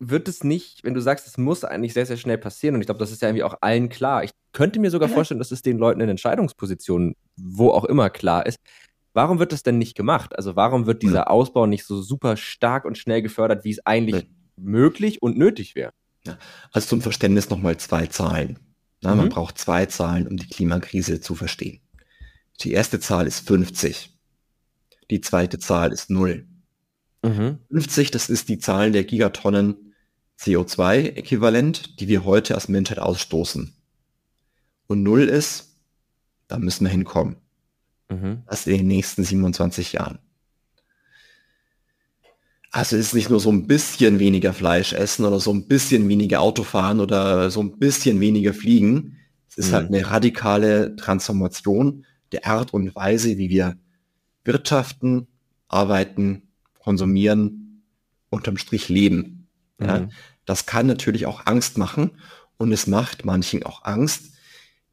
wird 0.00 0.28
es 0.28 0.42
nicht, 0.42 0.82
wenn 0.82 0.94
du 0.94 1.00
sagst, 1.00 1.26
es 1.26 1.36
muss 1.36 1.62
eigentlich 1.62 1.92
sehr, 1.92 2.06
sehr 2.06 2.16
schnell 2.16 2.38
passieren, 2.38 2.74
und 2.74 2.80
ich 2.80 2.86
glaube, 2.86 2.98
das 2.98 3.12
ist 3.12 3.20
ja 3.20 3.28
irgendwie 3.28 3.44
auch 3.44 3.58
allen 3.60 3.90
klar. 3.90 4.24
Ich 4.24 4.30
könnte 4.52 4.80
mir 4.80 4.90
sogar 4.90 5.08
ja. 5.08 5.14
vorstellen, 5.14 5.38
dass 5.38 5.52
es 5.52 5.62
den 5.62 5.78
Leuten 5.78 6.00
in 6.00 6.08
Entscheidungspositionen, 6.08 7.14
wo 7.36 7.70
auch 7.70 7.84
immer 7.84 8.08
klar 8.08 8.46
ist. 8.46 8.58
Warum 9.12 9.38
wird 9.38 9.52
das 9.52 9.62
denn 9.62 9.78
nicht 9.78 9.96
gemacht? 9.96 10.36
Also 10.36 10.56
warum 10.56 10.86
wird 10.86 11.02
dieser 11.02 11.18
ja. 11.18 11.26
Ausbau 11.26 11.66
nicht 11.66 11.84
so 11.84 12.00
super 12.00 12.36
stark 12.36 12.84
und 12.84 12.96
schnell 12.96 13.22
gefördert, 13.22 13.64
wie 13.64 13.72
es 13.72 13.84
eigentlich 13.84 14.22
ja. 14.22 14.28
möglich 14.56 15.20
und 15.20 15.36
nötig 15.36 15.74
wäre? 15.74 15.92
Also 16.72 16.88
zum 16.88 17.02
Verständnis 17.02 17.50
nochmal 17.50 17.76
zwei 17.76 18.06
Zahlen. 18.06 18.58
Na, 19.02 19.12
mhm. 19.12 19.18
Man 19.18 19.28
braucht 19.28 19.58
zwei 19.58 19.86
Zahlen, 19.86 20.26
um 20.26 20.36
die 20.36 20.48
Klimakrise 20.48 21.20
zu 21.20 21.34
verstehen. 21.34 21.80
Die 22.60 22.72
erste 22.72 23.00
Zahl 23.00 23.26
ist 23.26 23.46
50. 23.46 24.16
Die 25.10 25.20
zweite 25.20 25.58
Zahl 25.58 25.92
ist 25.92 26.08
0. 26.08 26.46
Mhm. 27.22 27.58
50, 27.70 28.10
das 28.10 28.30
ist 28.30 28.48
die 28.48 28.58
Zahl 28.58 28.92
der 28.92 29.04
Gigatonnen 29.04 29.89
CO2-Äquivalent, 30.40 32.00
die 32.00 32.08
wir 32.08 32.24
heute 32.24 32.54
als 32.54 32.68
Menschheit 32.68 32.98
ausstoßen. 32.98 33.74
Und 34.86 35.02
null 35.02 35.28
ist, 35.28 35.76
da 36.48 36.58
müssen 36.58 36.84
wir 36.84 36.90
hinkommen. 36.90 37.36
Mhm. 38.08 38.42
Das 38.46 38.66
in 38.66 38.78
den 38.78 38.88
nächsten 38.88 39.22
27 39.22 39.92
Jahren. 39.92 40.18
Also 42.72 42.96
es 42.96 43.08
ist 43.08 43.14
nicht 43.14 43.30
nur 43.30 43.40
so 43.40 43.50
ein 43.50 43.66
bisschen 43.66 44.18
weniger 44.18 44.52
Fleisch 44.52 44.92
essen 44.92 45.24
oder 45.24 45.40
so 45.40 45.52
ein 45.52 45.66
bisschen 45.66 46.08
weniger 46.08 46.40
Auto 46.40 46.62
fahren 46.62 47.00
oder 47.00 47.50
so 47.50 47.60
ein 47.60 47.78
bisschen 47.78 48.20
weniger 48.20 48.54
fliegen. 48.54 49.16
Es 49.48 49.58
ist 49.58 49.72
halt 49.72 49.90
mhm. 49.90 49.94
halt 49.94 50.04
eine 50.04 50.12
radikale 50.12 50.96
Transformation 50.96 52.06
der 52.32 52.46
Art 52.46 52.72
und 52.72 52.94
Weise, 52.94 53.38
wie 53.38 53.50
wir 53.50 53.76
wirtschaften, 54.44 55.26
arbeiten, 55.66 56.42
konsumieren, 56.78 57.82
unterm 58.30 58.56
Strich 58.56 58.88
leben. 58.88 59.39
Mhm. 59.80 59.86
Ja? 59.86 60.08
Das 60.44 60.66
kann 60.66 60.86
natürlich 60.86 61.26
auch 61.26 61.46
Angst 61.46 61.78
machen 61.78 62.12
und 62.56 62.72
es 62.72 62.86
macht 62.86 63.24
manchen 63.24 63.62
auch 63.62 63.84
Angst, 63.84 64.32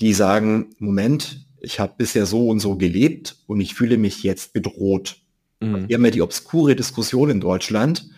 die 0.01 0.13
sagen, 0.13 0.75
Moment, 0.79 1.45
ich 1.59 1.79
habe 1.79 1.93
bisher 1.97 2.25
so 2.25 2.49
und 2.49 2.59
so 2.59 2.75
gelebt 2.75 3.37
und 3.47 3.59
ich 3.61 3.73
fühle 3.73 3.97
mich 3.97 4.23
jetzt 4.23 4.53
bedroht. 4.53 5.17
Mhm. 5.59 5.87
Wir 5.87 5.95
haben 5.95 6.05
ja 6.05 6.11
die 6.11 6.21
obskure 6.21 6.75
Diskussion 6.75 7.29
in 7.29 7.41
Deutschland, 7.41 8.09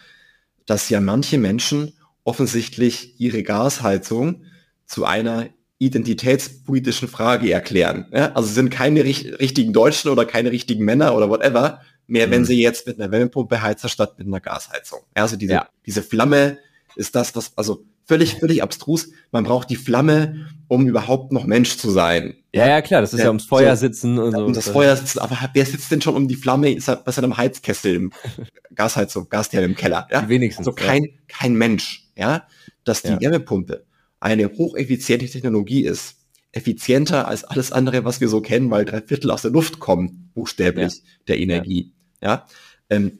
dass 0.65 0.89
ja 0.89 1.01
manche 1.01 1.38
Menschen 1.38 1.93
offensichtlich 2.23 3.19
ihre 3.19 3.43
Gasheizung 3.43 4.43
zu 4.85 5.05
einer 5.05 5.47
identitätspolitischen 5.79 7.07
Frage 7.07 7.51
erklären. 7.51 8.05
Ja? 8.11 8.33
Also 8.33 8.49
sind 8.49 8.69
keine 8.69 9.03
ri 9.03 9.33
richtigen 9.39 9.73
Deutschen 9.73 10.11
oder 10.11 10.25
keine 10.25 10.51
richtigen 10.51 10.83
Männer 10.83 11.15
oder 11.15 11.29
whatever 11.29 11.81
mehr, 12.10 12.28
mhm. 12.28 12.32
wenn 12.32 12.46
sie 12.46 12.62
jetzt 12.62 12.88
mit 12.88 13.00
einer 13.00 13.12
Wärmepumpe 13.12 13.62
heizen 13.62 13.89
statt 13.89 14.16
mit 14.18 14.28
einer 14.28 14.39
Gasheizung. 14.39 15.00
Also 15.13 15.36
diese, 15.36 15.54
ja. 15.54 15.70
diese 15.86 16.04
Flamme 16.04 16.58
ist 16.96 17.16
das, 17.16 17.36
was, 17.36 17.58
also 17.58 17.86
völlig, 18.06 18.36
völlig 18.36 18.63
abstrus. 18.63 19.10
Man 19.32 19.44
braucht 19.44 19.70
die 19.70 19.75
Flamme, 19.75 20.48
um 20.68 20.88
überhaupt 20.88 21.32
noch 21.32 21.46
Mensch 21.46 21.78
zu 21.78 21.92
sein. 21.92 22.36
Ja, 22.54 22.68
ja, 22.68 22.82
klar, 22.82 23.01
das 23.01 23.13
ist 23.13 23.20
ja, 23.20 23.25
ja 23.25 23.30
ums 23.30 23.46
Feuer 23.46 23.75
so, 23.75 23.82
sitzen 23.82 24.18
und 24.18 24.32
so. 24.32 24.46
Um 24.46 24.54
das 24.54 24.70
Feuer 24.70 24.96
sitzen, 24.96 25.20
aber 25.20 25.38
wer 25.54 25.66
sitzt 25.66 25.92
denn 25.92 26.01
schon 26.01 26.16
um 26.16 26.28
die 26.28 26.36
Flamme 26.36 26.75
bei 26.75 27.12
seinem 27.12 27.38
Heizkessel 27.38 27.96
im 27.96 28.12
Gasheizung, 28.75 29.30
Gastherm 29.30 29.63
im 29.63 29.75
Keller? 29.75 30.08
Ja? 30.12 30.28
Wenigstens. 30.28 30.68
Also 30.68 30.74
kein, 30.74 31.04
ja. 31.04 31.12
kein 31.28 31.54
Mensch, 31.54 32.08
ja, 32.16 32.48
dass 32.84 33.04
die 33.04 33.10
ja. 33.10 33.22
Wärmepumpe 33.22 33.86
eine 34.20 34.50
hocheffiziente 34.50 35.28
Technologie 35.28 35.86
ist, 35.86 36.16
effizienter 36.51 37.28
als 37.28 37.44
alles 37.44 37.72
andere, 37.72 38.04
was 38.06 38.22
wir 38.22 38.28
so 38.28 38.42
kennen, 38.42 38.72
weil 38.72 38.86
drei 38.86 39.01
Viertel 39.01 39.32
aus 39.32 39.44
der 39.44 39.51
Luft 39.51 39.80
kommen, 39.80 40.32
buchstäblich, 40.34 41.04
der 41.28 41.39
Energie. 41.39 41.94
Ja, 42.21 42.45
ähm, 42.89 43.19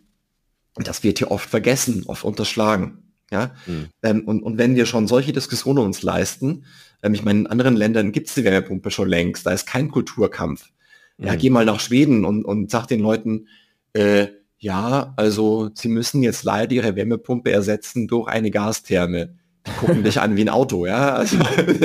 das 0.75 1.03
wird 1.03 1.17
hier 1.19 1.31
oft 1.31 1.49
vergessen, 1.49 2.03
oft 2.07 2.23
unterschlagen. 2.23 3.09
Ja? 3.31 3.51
Mhm. 3.65 3.87
Ähm, 4.03 4.21
und, 4.25 4.41
und 4.41 4.57
wenn 4.57 4.75
wir 4.75 4.85
schon 4.85 5.07
solche 5.07 5.33
Diskussionen 5.33 5.79
uns 5.79 6.01
leisten, 6.01 6.65
ähm, 7.03 7.13
ich 7.13 7.23
meine, 7.23 7.41
in 7.41 7.47
anderen 7.47 7.75
Ländern 7.75 8.11
gibt 8.11 8.27
es 8.27 8.35
die 8.35 8.43
Wärmepumpe 8.43 8.91
schon 8.91 9.09
längst, 9.09 9.45
da 9.45 9.51
ist 9.51 9.67
kein 9.67 9.91
Kulturkampf. 9.91 10.69
Mhm. 11.17 11.27
Ja, 11.27 11.35
geh 11.35 11.49
mal 11.49 11.65
nach 11.65 11.79
Schweden 11.79 12.25
und, 12.25 12.45
und 12.45 12.71
sag 12.71 12.87
den 12.87 12.99
Leuten, 12.99 13.47
äh, 13.93 14.27
ja, 14.57 15.13
also 15.15 15.69
sie 15.73 15.87
müssen 15.87 16.21
jetzt 16.21 16.43
leider 16.43 16.73
ihre 16.73 16.95
Wärmepumpe 16.95 17.51
ersetzen 17.51 18.07
durch 18.07 18.27
eine 18.27 18.51
Gastherme. 18.51 19.35
die 19.65 19.71
gucken 19.71 20.03
dich 20.03 20.19
an 20.19 20.35
wie 20.35 20.41
ein 20.41 20.49
Auto, 20.49 20.85
ja. 20.85 21.13
Also, 21.13 21.37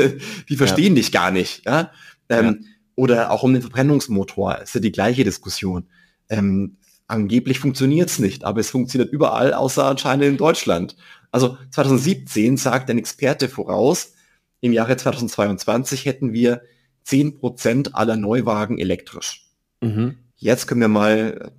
die 0.48 0.56
verstehen 0.56 0.94
ja. 0.94 1.02
dich 1.02 1.12
gar 1.12 1.30
nicht, 1.30 1.64
ja. 1.66 1.90
Ähm, 2.28 2.46
ja. 2.60 2.68
Oder 2.96 3.30
auch 3.32 3.42
um 3.42 3.52
den 3.52 3.62
Verbrennungsmotor, 3.62 4.58
ist 4.62 4.74
ja 4.74 4.80
die 4.80 4.92
gleiche 4.92 5.24
Diskussion. 5.24 5.88
Ähm, 6.28 6.76
angeblich 7.06 7.58
funktioniert 7.58 8.10
es 8.10 8.18
nicht, 8.18 8.44
aber 8.44 8.60
es 8.60 8.70
funktioniert 8.70 9.12
überall, 9.12 9.52
außer 9.52 9.84
anscheinend 9.84 10.24
in 10.24 10.36
Deutschland. 10.36 10.96
Also 11.30 11.58
2017 11.70 12.56
sagt 12.56 12.90
ein 12.90 12.98
Experte 12.98 13.48
voraus, 13.48 14.12
im 14.60 14.72
Jahre 14.72 14.96
2022 14.96 16.06
hätten 16.06 16.32
wir 16.32 16.62
10% 17.06 17.92
aller 17.92 18.16
Neuwagen 18.16 18.78
elektrisch. 18.78 19.46
Mhm. 19.80 20.16
Jetzt 20.36 20.66
können 20.66 20.80
wir 20.80 20.88
mal, 20.88 21.52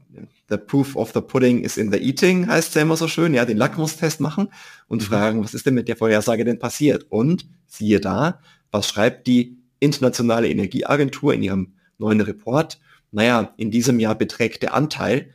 the 0.50 0.58
proof 0.58 0.96
of 0.96 1.12
the 1.14 1.22
pudding 1.22 1.64
is 1.64 1.78
in 1.78 1.92
the 1.92 1.98
eating, 1.98 2.48
heißt 2.48 2.70
es 2.70 2.74
ja 2.76 2.82
immer 2.82 2.98
so 2.98 3.08
schön, 3.08 3.34
ja, 3.34 3.46
den 3.46 3.58
Lackmustest 3.58 4.20
machen 4.20 4.50
und 4.88 5.02
mhm. 5.02 5.06
fragen, 5.06 5.44
was 5.44 5.54
ist 5.54 5.66
denn 5.66 5.76
mit 5.76 5.88
der 5.88 5.98
Vorhersage 5.98 6.46
denn 6.46 6.60
passiert? 6.60 7.06
Und 7.10 7.46
siehe 7.68 8.00
da, 8.00 8.40
was 8.72 8.90
schreibt 8.90 9.28
die 9.28 9.58
Internationale 9.80 10.50
Energieagentur 10.50 11.34
in 11.34 11.44
ihrem 11.44 11.74
neuen 11.98 12.22
Report? 12.22 12.80
Naja, 13.12 13.54
in 13.58 13.72
diesem 13.72 14.00
Jahr 14.00 14.16
beträgt 14.16 14.64
der 14.64 14.74
Anteil 14.74 15.32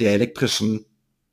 der 0.00 0.12
elektrischen 0.12 0.84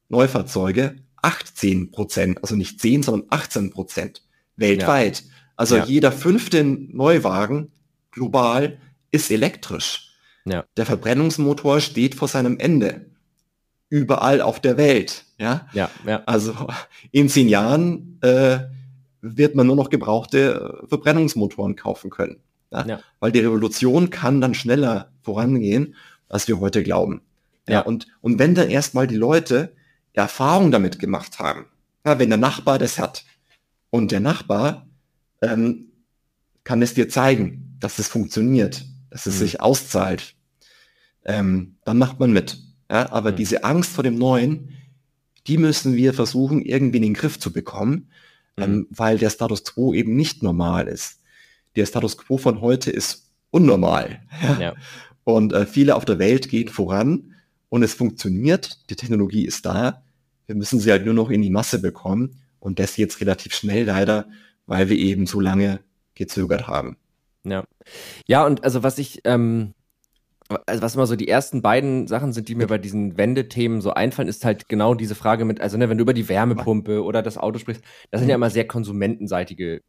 Neufahrzeuge 0.09 0.95
18 1.21 1.91
Prozent, 1.91 2.39
also 2.41 2.55
nicht 2.55 2.79
10, 2.79 3.03
sondern 3.03 3.27
18 3.29 3.71
Prozent 3.71 4.23
weltweit. 4.55 5.21
Ja. 5.21 5.27
Also 5.55 5.77
ja. 5.77 5.85
jeder 5.85 6.11
fünfte 6.11 6.63
Neuwagen 6.63 7.71
global 8.11 8.77
ist 9.11 9.29
elektrisch. 9.31 10.15
Ja. 10.45 10.65
Der 10.77 10.85
Verbrennungsmotor 10.85 11.81
steht 11.81 12.15
vor 12.15 12.27
seinem 12.27 12.57
Ende. 12.57 13.07
Überall 13.89 14.41
auf 14.41 14.59
der 14.59 14.77
Welt. 14.77 15.25
Ja, 15.37 15.67
ja, 15.73 15.89
ja. 16.05 16.23
Also 16.25 16.53
in 17.11 17.27
zehn 17.27 17.49
Jahren 17.49 18.19
äh, 18.21 18.59
wird 19.21 19.55
man 19.55 19.67
nur 19.67 19.75
noch 19.75 19.89
gebrauchte 19.89 20.85
Verbrennungsmotoren 20.87 21.75
kaufen 21.75 22.09
können. 22.09 22.41
Ja? 22.71 22.85
ja? 22.85 22.99
Weil 23.19 23.31
die 23.31 23.39
Revolution 23.39 24.09
kann 24.09 24.41
dann 24.41 24.53
schneller 24.53 25.11
vorangehen, 25.21 25.95
als 26.27 26.47
wir 26.47 26.59
heute 26.59 26.83
glauben. 26.83 27.21
Ja, 27.69 27.79
ja. 27.79 27.81
Und, 27.81 28.07
und 28.21 28.39
wenn 28.39 28.55
dann 28.55 28.69
erstmal 28.69 29.07
die 29.07 29.15
Leute 29.15 29.73
Erfahrung 30.13 30.71
damit 30.71 30.99
gemacht 30.99 31.39
haben, 31.39 31.65
ja, 32.05 32.19
wenn 32.19 32.29
der 32.29 32.37
Nachbar 32.37 32.79
das 32.79 32.99
hat 32.99 33.25
und 33.89 34.11
der 34.11 34.19
Nachbar 34.19 34.87
ähm, 35.41 35.91
kann 36.63 36.81
es 36.81 36.93
dir 36.93 37.09
zeigen, 37.09 37.77
dass 37.79 37.99
es 37.99 38.07
funktioniert, 38.07 38.85
dass 39.09 39.25
es 39.25 39.35
mhm. 39.35 39.39
sich 39.39 39.61
auszahlt, 39.61 40.35
ähm, 41.25 41.77
dann 41.85 41.97
macht 41.97 42.19
man 42.19 42.31
mit. 42.31 42.59
Ja? 42.89 43.11
Aber 43.11 43.31
mhm. 43.31 43.37
diese 43.37 43.63
Angst 43.63 43.91
vor 43.91 44.03
dem 44.03 44.17
Neuen, 44.17 44.75
die 45.47 45.57
müssen 45.57 45.95
wir 45.95 46.13
versuchen, 46.13 46.61
irgendwie 46.61 46.97
in 46.97 47.03
den 47.03 47.13
Griff 47.13 47.39
zu 47.39 47.51
bekommen, 47.51 48.09
mhm. 48.57 48.63
ähm, 48.63 48.87
weil 48.89 49.17
der 49.17 49.29
Status 49.29 49.63
quo 49.63 49.93
eben 49.93 50.15
nicht 50.15 50.43
normal 50.43 50.87
ist. 50.87 51.21
Der 51.75 51.85
Status 51.85 52.17
quo 52.17 52.37
von 52.37 52.61
heute 52.61 52.91
ist 52.91 53.31
unnormal. 53.51 54.21
Ja? 54.41 54.59
ja. 54.59 54.73
Und 55.23 55.53
äh, 55.53 55.65
viele 55.65 55.95
auf 55.95 56.05
der 56.05 56.19
Welt 56.19 56.49
gehen 56.49 56.69
voran 56.69 57.35
und 57.69 57.83
es 57.83 57.93
funktioniert, 57.93 58.89
die 58.89 58.95
Technologie 58.95 59.45
ist 59.45 59.65
da. 59.65 60.03
Wir 60.47 60.55
müssen 60.55 60.79
sie 60.79 60.91
halt 60.91 61.05
nur 61.05 61.13
noch 61.13 61.29
in 61.29 61.41
die 61.41 61.51
Masse 61.51 61.79
bekommen 61.79 62.41
und 62.59 62.79
das 62.79 62.97
jetzt 62.97 63.21
relativ 63.21 63.53
schnell 63.53 63.85
leider, 63.85 64.27
weil 64.65 64.89
wir 64.89 64.97
eben 64.97 65.27
so 65.27 65.39
lange 65.39 65.79
gezögert 66.15 66.67
haben. 66.67 66.97
Ja. 67.43 67.63
Ja, 68.27 68.45
und 68.45 68.63
also 68.63 68.83
was 68.83 68.97
ich, 68.97 69.21
ähm, 69.23 69.73
also 70.65 70.81
was 70.81 70.95
immer 70.95 71.07
so 71.07 71.15
die 71.15 71.27
ersten 71.27 71.61
beiden 71.61 72.07
Sachen 72.07 72.33
sind, 72.33 72.49
die 72.49 72.55
mir 72.55 72.67
bei 72.67 72.79
diesen 72.79 73.17
Wendethemen 73.17 73.81
so 73.81 73.93
einfallen, 73.93 74.27
ist 74.27 74.43
halt 74.43 74.67
genau 74.67 74.95
diese 74.95 75.15
Frage 75.15 75.45
mit, 75.45 75.61
also 75.61 75.77
ne, 75.77 75.89
wenn 75.89 75.97
du 75.97 76.01
über 76.01 76.13
die 76.13 76.27
Wärmepumpe 76.27 77.03
oder 77.03 77.21
das 77.21 77.37
Auto 77.37 77.59
sprichst, 77.59 77.83
das 78.11 78.21
sind 78.21 78.29
ja 78.29 78.35
immer 78.35 78.49
sehr 78.49 78.67
konsumentenseitige 78.67 79.81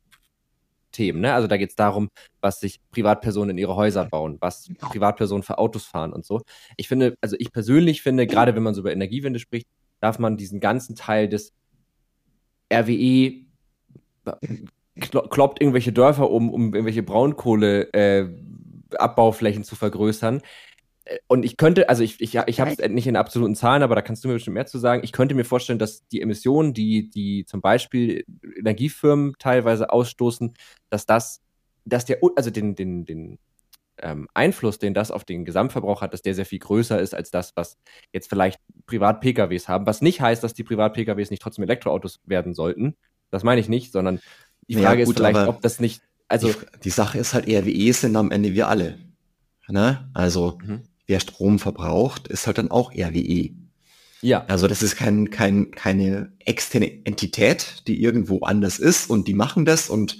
Themen. 0.91 1.21
Ne? 1.21 1.35
Also 1.35 1.49
da 1.49 1.57
geht 1.57 1.71
es 1.71 1.77
darum, 1.77 2.09
was 2.41 2.61
sich 2.61 2.81
Privatpersonen 2.91 3.51
in 3.51 3.59
ihre 3.59 3.77
Häuser 3.77 4.05
bauen, 4.05 4.39
was 4.41 4.69
Privatpersonen 4.79 5.43
für 5.43 5.59
Autos 5.59 5.85
fahren 5.85 6.13
und 6.13 6.25
so. 6.25 6.43
Ich 6.77 6.89
finde, 6.89 7.15
also 7.21 7.37
ich 7.39 7.53
persönlich 7.53 8.03
finde, 8.03 8.27
gerade 8.27 8.55
wenn 8.55 8.63
man 8.63 8.75
so 8.75 8.81
über 8.81 8.93
Energiewende 8.93 9.39
spricht, 9.39 9.67
darf 10.01 10.19
man 10.19 10.37
diesen 10.37 10.61
ganzen 10.61 10.97
Teil 10.97 11.29
des 11.29 11.53
RWE 12.73 13.45
kloppt 15.01 15.61
irgendwelche 15.61 15.93
Dörfer 15.93 16.31
um, 16.31 16.51
um 16.51 16.75
irgendwelche 16.75 17.03
Braunkohle 17.03 17.93
äh, 17.93 18.29
Abbauflächen 18.97 19.65
zu 19.65 19.77
vergrößern. 19.77 20.43
Und 21.27 21.45
ich 21.45 21.57
könnte, 21.57 21.89
also 21.89 22.03
ich, 22.03 22.21
ich, 22.21 22.35
ich 22.35 22.61
habe 22.61 22.71
es 22.71 22.89
nicht 22.89 23.07
in 23.07 23.17
absoluten 23.17 23.57
Zahlen, 23.57 23.83
aber 23.83 23.95
da 23.95 24.03
kannst 24.03 24.23
du 24.23 24.29
mir 24.29 24.35
bestimmt 24.35 24.55
mehr 24.55 24.67
zu 24.67 24.79
sagen. 24.79 25.03
Ich 25.05 25.13
könnte 25.13 25.35
mir 25.35 25.45
vorstellen, 25.45 25.79
dass 25.79 26.07
die 26.09 26.21
Emissionen, 26.21 26.73
die, 26.73 27.11
die 27.11 27.45
zum 27.47 27.61
Beispiel 27.61 28.25
Energiefirmen 28.57 29.35
teilweise 29.39 29.91
ausstoßen, 29.91 30.55
dass 30.89 31.07
das, 31.07 31.41
dass 31.85 32.05
der, 32.05 32.19
also 32.37 32.51
den, 32.51 32.77
den, 32.77 33.05
den 33.05 33.39
ähm, 34.03 34.29
Einfluss, 34.35 34.79
den 34.79 34.95
das 34.95 35.11
auf 35.11 35.25
den 35.25 35.45
Gesamtverbrauch 35.45 36.01
hat, 36.01 36.13
dass 36.13 36.23
der 36.23 36.35
sehr 36.35 36.47
viel 36.47 36.59
größer 36.59 37.01
ist 37.01 37.15
als 37.15 37.31
das, 37.31 37.57
was 37.57 37.77
jetzt 38.13 38.29
vielleicht 38.29 38.61
Privat-PKWs 38.87 39.69
haben. 39.69 39.87
Was 39.87 40.03
nicht 40.03 40.21
heißt, 40.21 40.43
dass 40.43 40.55
die 40.55 40.65
Privat-PKWs 40.65 41.31
nicht 41.31 41.43
trotzdem 41.43 41.65
Elektroautos 41.65 42.21
werden 42.25 42.55
sollten. 42.55 42.97
Das 43.31 43.43
meine 43.43 43.61
ich 43.61 43.69
nicht, 43.69 43.93
sondern 43.93 44.21
die 44.69 44.75
Frage 44.75 45.01
ja, 45.01 45.05
gut, 45.05 45.17
ist 45.17 45.19
vielleicht, 45.19 45.49
ob 45.49 45.61
das 45.61 45.81
nicht, 45.81 46.03
also. 46.29 46.49
Die, 46.49 46.81
die, 46.85 46.91
Sache 46.91 47.19
ist 47.19 47.35
halt, 47.35 47.47
RWE 47.47 47.93
sind 47.93 48.17
am 48.17 48.31
Ende 48.31 48.55
wir 48.55 48.69
alle. 48.69 48.99
Ne? 49.69 50.09
Also, 50.15 50.59
mhm. 50.63 50.83
Wer 51.11 51.21
Strom 51.21 51.59
verbraucht, 51.59 52.29
ist 52.29 52.47
halt 52.47 52.57
dann 52.57 52.71
auch 52.71 52.93
RWE. 52.93 53.51
Ja. 54.23 54.45
Also 54.47 54.69
das 54.69 54.83
ist 54.83 54.97
kein, 54.97 55.31
kein, 55.31 55.71
keine 55.73 56.33
externe 56.39 57.05
Entität, 57.05 57.83
die 57.87 58.03
irgendwo 58.03 58.41
anders 58.41 58.79
ist 58.79 59.11
und 59.11 59.27
die 59.29 59.35
machen 59.35 59.65
das 59.65 59.91
und 59.91 60.19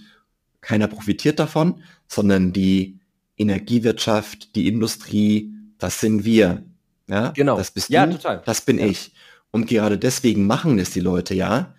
keiner 0.61 0.89
profitiert 0.89 1.39
davon, 1.39 1.83
sondern 2.09 2.53
die 2.53 2.99
Energiewirtschaft, 3.39 4.55
die 4.57 4.67
Industrie, 4.67 5.55
das 5.79 6.01
sind 6.01 6.25
wir. 6.25 6.65
Ja, 7.09 7.31
genau. 7.31 7.57
Das 7.57 7.71
bist 7.71 7.89
ja, 7.89 8.07
du, 8.07 8.13
total. 8.17 8.43
das 8.45 8.61
bin 8.61 8.79
ja. 8.79 8.87
ich. 8.87 9.13
Und 9.51 9.67
gerade 9.67 9.97
deswegen 9.99 10.47
machen 10.47 10.79
es 10.79 10.91
die 10.91 11.01
Leute, 11.01 11.35
ja. 11.35 11.75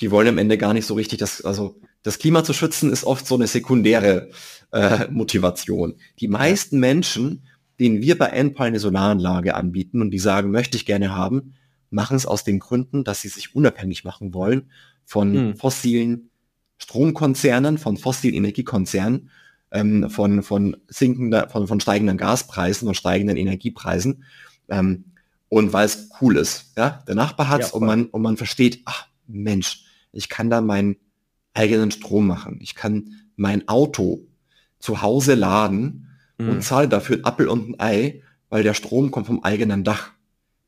Die 0.00 0.10
wollen 0.10 0.28
am 0.28 0.38
Ende 0.38 0.58
gar 0.58 0.74
nicht 0.74 0.86
so 0.86 0.94
richtig 0.94 1.18
das, 1.18 1.42
also 1.42 1.80
das 2.02 2.18
Klima 2.18 2.44
zu 2.44 2.52
schützen 2.52 2.92
ist 2.92 3.04
oft 3.04 3.26
so 3.26 3.34
eine 3.34 3.46
sekundäre 3.46 4.30
äh, 4.72 5.08
Motivation. 5.08 5.94
Die 6.20 6.28
meisten 6.28 6.78
Menschen, 6.78 7.46
denen 7.78 8.00
wir 8.00 8.18
bei 8.18 8.26
Enpal 8.26 8.68
eine 8.68 8.80
Solaranlage 8.80 9.54
anbieten 9.54 10.00
und 10.00 10.10
die 10.10 10.18
sagen, 10.18 10.50
möchte 10.50 10.76
ich 10.76 10.86
gerne 10.86 11.14
haben, 11.14 11.54
machen 11.90 12.16
es 12.16 12.26
aus 12.26 12.44
den 12.44 12.58
Gründen, 12.58 13.04
dass 13.04 13.20
sie 13.20 13.28
sich 13.28 13.54
unabhängig 13.54 14.04
machen 14.04 14.34
wollen 14.34 14.70
von 15.04 15.32
hm. 15.32 15.56
fossilen 15.56 16.30
Stromkonzernen, 16.78 17.78
von 17.78 17.96
fossilen 17.96 18.34
Energiekonzernen, 18.34 19.30
ähm, 19.70 20.10
von, 20.10 20.42
von 20.42 20.76
sinkender, 20.88 21.48
von, 21.48 21.66
von 21.66 21.80
steigenden 21.80 22.16
Gaspreisen 22.16 22.88
und 22.88 22.96
steigenden 22.96 23.36
Energiepreisen. 23.36 24.24
Ähm, 24.68 25.04
und 25.48 25.72
weil 25.72 25.86
es 25.86 26.10
cool 26.20 26.36
ist. 26.36 26.72
Ja, 26.76 27.04
der 27.06 27.14
Nachbar 27.14 27.48
hat's 27.48 27.70
ja, 27.70 27.74
und 27.74 27.86
man, 27.86 28.06
und 28.06 28.22
man 28.22 28.36
versteht, 28.36 28.82
ach 28.84 29.06
Mensch, 29.26 29.84
ich 30.12 30.28
kann 30.28 30.50
da 30.50 30.60
mein 30.60 30.96
eigenen 31.54 31.90
Strom 31.90 32.26
machen. 32.26 32.58
Ich 32.60 32.74
kann 32.74 33.12
mein 33.36 33.68
Auto 33.68 34.26
zu 34.78 35.02
Hause 35.02 35.34
laden 35.34 36.08
mhm. 36.38 36.48
und 36.48 36.62
zahle 36.62 36.88
dafür 36.88 37.16
ein 37.16 37.24
Appel 37.24 37.48
und 37.48 37.70
ein 37.70 37.80
Ei, 37.80 38.22
weil 38.48 38.62
der 38.62 38.74
Strom 38.74 39.10
kommt 39.10 39.26
vom 39.26 39.42
eigenen 39.42 39.84
Dach 39.84 40.10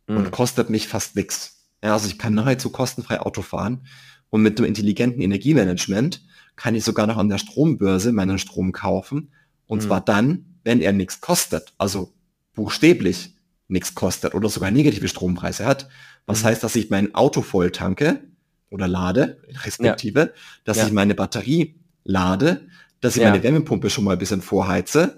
mhm. 0.07 0.17
und 0.19 0.31
kostet 0.31 0.71
mich 0.71 0.89
fast 0.89 1.17
nichts. 1.17 1.67
Ja, 1.83 1.93
also 1.93 2.09
ich 2.09 2.19
kann 2.19 2.35
nahezu 2.35 2.71
kostenfrei 2.71 3.21
Auto 3.21 3.43
fahren 3.43 3.87
und 4.31 4.43
mit 4.43 4.59
dem 4.59 4.65
intelligenten 4.65 5.21
Energiemanagement 5.21 6.23
kann 6.57 6.75
ich 6.75 6.85
sogar 6.85 7.07
noch 7.07 7.19
an 7.19 7.29
der 7.29 7.39
Strombörse 7.39 8.13
meinen 8.13 8.39
Strom 8.39 8.73
kaufen 8.73 9.33
und 9.67 9.83
mhm. 9.83 9.87
zwar 9.87 10.01
dann, 10.01 10.59
wenn 10.65 10.81
er 10.81 10.93
nichts 10.93 11.21
kostet, 11.21 11.73
also 11.79 12.13
buchstäblich 12.55 13.37
nichts 13.69 13.95
kostet 13.95 14.35
oder 14.35 14.49
sogar 14.49 14.71
negative 14.71 15.09
Strompreise 15.09 15.67
hat. 15.67 15.89
Was 16.27 16.43
mhm. 16.43 16.47
heißt, 16.47 16.65
dass 16.65 16.75
ich 16.75 16.91
mein 16.91 17.15
Auto 17.15 17.43
voll 17.43 17.71
tanke, 17.71 18.23
oder 18.71 18.89
lade, 18.89 19.41
respektive, 19.65 20.21
ja. 20.21 20.29
dass 20.65 20.79
ja. 20.79 20.87
ich 20.87 20.93
meine 20.93 21.15
Batterie 21.15 21.81
lade, 22.05 22.67
dass 23.01 23.17
ich 23.17 23.23
ja. 23.23 23.31
meine 23.31 23.43
Wärmepumpe 23.43 23.91
schon 23.91 24.05
mal 24.05 24.13
ein 24.13 24.19
bisschen 24.19 24.43
vorheize, 24.43 25.18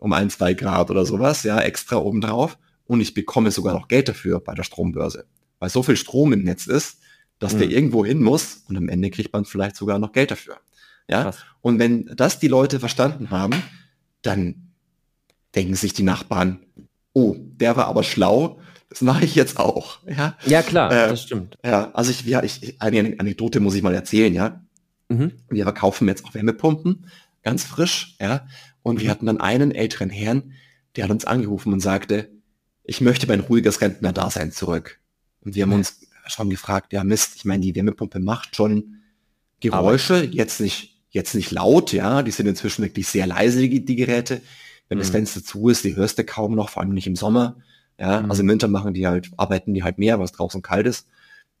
um 0.00 0.12
ein, 0.12 0.30
zwei 0.30 0.54
Grad 0.54 0.90
oder 0.90 1.06
sowas, 1.06 1.44
ja, 1.44 1.60
extra 1.60 1.96
obendrauf. 1.96 2.58
Und 2.86 3.00
ich 3.00 3.14
bekomme 3.14 3.52
sogar 3.52 3.74
noch 3.74 3.86
Geld 3.86 4.08
dafür 4.08 4.40
bei 4.40 4.54
der 4.54 4.64
Strombörse. 4.64 5.26
Weil 5.60 5.70
so 5.70 5.82
viel 5.84 5.96
Strom 5.96 6.32
im 6.32 6.42
Netz 6.42 6.66
ist, 6.66 6.98
dass 7.38 7.54
mhm. 7.54 7.58
der 7.60 7.70
irgendwo 7.70 8.04
hin 8.04 8.20
muss 8.20 8.64
und 8.68 8.76
am 8.76 8.88
Ende 8.88 9.10
kriegt 9.10 9.32
man 9.32 9.44
vielleicht 9.44 9.76
sogar 9.76 9.98
noch 9.98 10.12
Geld 10.12 10.32
dafür. 10.32 10.56
Ja. 11.08 11.22
Krass. 11.22 11.38
Und 11.60 11.78
wenn 11.78 12.06
das 12.16 12.38
die 12.38 12.48
Leute 12.48 12.80
verstanden 12.80 13.30
haben, 13.30 13.62
dann 14.22 14.72
denken 15.54 15.74
sich 15.74 15.92
die 15.92 16.02
Nachbarn, 16.02 16.60
oh, 17.12 17.36
der 17.38 17.76
war 17.76 17.86
aber 17.86 18.02
schlau, 18.02 18.60
das 18.88 19.02
mache 19.02 19.24
ich 19.24 19.34
jetzt 19.34 19.58
auch. 19.58 20.00
Ja, 20.06 20.36
ja 20.46 20.62
klar, 20.62 20.90
äh, 20.90 21.08
das 21.08 21.22
stimmt. 21.22 21.58
Ja, 21.64 21.90
also 21.92 22.10
ich, 22.10 22.24
ja, 22.24 22.42
ich, 22.42 22.80
eine 22.80 23.16
Anekdote 23.18 23.60
muss 23.60 23.74
ich 23.74 23.82
mal 23.82 23.94
erzählen, 23.94 24.34
ja. 24.34 24.64
Mhm. 25.08 25.32
Wir 25.48 25.64
verkaufen 25.64 26.08
jetzt 26.08 26.24
auch 26.24 26.34
Wärmepumpen, 26.34 27.06
ganz 27.42 27.64
frisch, 27.64 28.16
ja. 28.20 28.46
Und 28.82 28.96
mhm. 28.96 29.00
wir 29.00 29.10
hatten 29.10 29.26
dann 29.26 29.40
einen 29.40 29.72
älteren 29.72 30.10
Herrn, 30.10 30.52
der 30.96 31.04
hat 31.04 31.10
uns 31.10 31.24
angerufen 31.24 31.72
und 31.72 31.80
sagte, 31.80 32.28
ich 32.84 33.00
möchte 33.00 33.26
mein 33.26 33.40
ruhiges 33.40 33.80
Rentner-Dasein 33.80 34.52
zurück. 34.52 34.98
Und 35.42 35.54
wir 35.54 35.62
haben 35.62 35.72
uns 35.72 36.00
schon 36.26 36.50
gefragt, 36.50 36.92
ja 36.92 37.04
Mist, 37.04 37.36
ich 37.36 37.44
meine, 37.44 37.62
die 37.62 37.74
Wärmepumpe 37.74 38.20
macht 38.20 38.56
schon 38.56 38.96
Geräusche, 39.60 40.16
aber 40.16 40.24
jetzt 40.24 40.60
nicht, 40.60 40.98
jetzt 41.10 41.34
nicht 41.34 41.50
laut, 41.50 41.92
ja, 41.92 42.22
die 42.22 42.30
sind 42.30 42.46
inzwischen 42.46 42.82
wirklich 42.82 43.08
sehr 43.08 43.26
leise, 43.26 43.60
die, 43.60 43.84
die 43.84 43.96
Geräte. 43.96 44.40
Wenn 44.88 44.98
mhm. 44.98 45.02
das 45.02 45.10
Fenster 45.10 45.44
zu 45.44 45.68
ist, 45.68 45.84
die 45.84 45.96
hörst 45.96 46.18
du 46.18 46.24
kaum 46.24 46.54
noch, 46.54 46.70
vor 46.70 46.82
allem 46.82 46.94
nicht 46.94 47.06
im 47.06 47.16
Sommer. 47.16 47.56
Ja, 47.98 48.22
mhm. 48.22 48.30
also 48.30 48.42
im 48.42 48.48
Winter 48.48 48.68
machen 48.68 48.94
die 48.94 49.06
halt, 49.06 49.30
arbeiten 49.36 49.74
die 49.74 49.82
halt 49.82 49.98
mehr, 49.98 50.18
was 50.18 50.32
draußen 50.32 50.62
kalt 50.62 50.86
ist. 50.86 51.06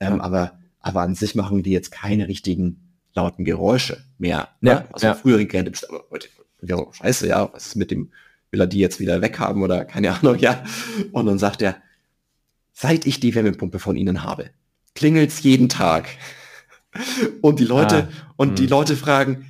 Ähm, 0.00 0.16
ja. 0.16 0.20
aber, 0.22 0.58
aber 0.80 1.02
an 1.02 1.14
sich 1.14 1.34
machen 1.34 1.62
die 1.62 1.70
jetzt 1.70 1.90
keine 1.90 2.26
richtigen 2.26 2.96
lauten 3.14 3.44
Geräusche 3.44 4.02
mehr. 4.18 4.48
Ne? 4.60 4.70
Ja, 4.70 4.84
Also 4.92 5.06
ja. 5.08 5.14
frühere 5.14 5.44
Geräte, 5.44 5.72
aber 5.88 6.04
heute, 6.10 6.28
ja, 6.62 6.76
so, 6.76 6.90
scheiße, 6.92 7.28
ja, 7.28 7.52
was 7.52 7.68
ist 7.68 7.76
mit 7.76 7.90
dem, 7.90 8.10
will 8.50 8.60
er 8.60 8.66
die 8.66 8.78
jetzt 8.78 9.00
wieder 9.00 9.22
weghaben 9.22 9.62
oder 9.62 9.84
keine 9.84 10.12
Ahnung, 10.12 10.38
ja. 10.38 10.62
Und 11.12 11.26
dann 11.26 11.38
sagt 11.38 11.62
er, 11.62 11.76
seit 12.72 13.06
ich 13.06 13.20
die 13.20 13.34
Wärmepumpe 13.34 13.78
von 13.78 13.96
Ihnen 13.96 14.22
habe, 14.22 14.50
klingelt's 14.94 15.42
jeden 15.42 15.68
Tag. 15.68 16.08
Und 17.40 17.60
die 17.60 17.64
Leute, 17.64 18.08
ah, 18.10 18.32
und 18.36 18.58
die 18.58 18.64
hm. 18.64 18.70
Leute 18.70 18.96
fragen, 18.96 19.46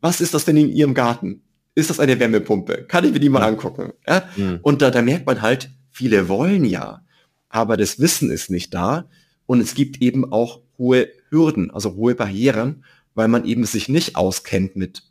was 0.00 0.20
ist 0.20 0.34
das 0.34 0.44
denn 0.44 0.56
in 0.56 0.68
Ihrem 0.68 0.94
Garten? 0.94 1.42
Ist 1.74 1.90
das 1.90 2.00
eine 2.00 2.18
Wärmepumpe? 2.18 2.84
Kann 2.88 3.04
ich 3.04 3.12
mir 3.12 3.20
die 3.20 3.28
mal 3.28 3.42
angucken? 3.42 3.92
Ja? 4.06 4.28
Mhm. 4.36 4.58
Und 4.62 4.82
da, 4.82 4.90
da 4.90 5.00
merkt 5.00 5.26
man 5.26 5.40
halt, 5.40 5.70
viele 5.90 6.28
wollen 6.28 6.64
ja, 6.64 7.02
aber 7.48 7.76
das 7.76 7.98
Wissen 7.98 8.30
ist 8.30 8.50
nicht 8.50 8.74
da. 8.74 9.08
Und 9.46 9.60
es 9.60 9.74
gibt 9.74 10.02
eben 10.02 10.30
auch 10.32 10.60
hohe 10.76 11.08
Hürden, 11.30 11.70
also 11.70 11.94
hohe 11.94 12.14
Barrieren, 12.14 12.84
weil 13.14 13.28
man 13.28 13.44
eben 13.44 13.64
sich 13.64 13.88
nicht 13.88 14.16
auskennt 14.16 14.76
mit 14.76 15.02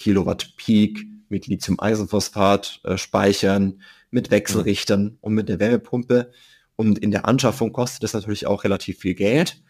Kilowatt 0.00 0.54
Peak, 0.56 1.06
mit 1.28 1.46
Lithium-Eisenphosphat, 1.46 2.80
äh, 2.82 2.98
Speichern, 2.98 3.82
mit 4.10 4.32
Wechselrichtern 4.32 5.18
und 5.20 5.34
mit 5.34 5.48
der 5.48 5.60
Wärmepumpe. 5.60 6.32
Und 6.74 6.98
in 6.98 7.12
der 7.12 7.26
Anschaffung 7.26 7.72
kostet 7.72 8.02
es 8.02 8.14
natürlich 8.14 8.46
auch 8.46 8.64
relativ 8.64 8.98
viel 8.98 9.14
Geld. 9.14 9.62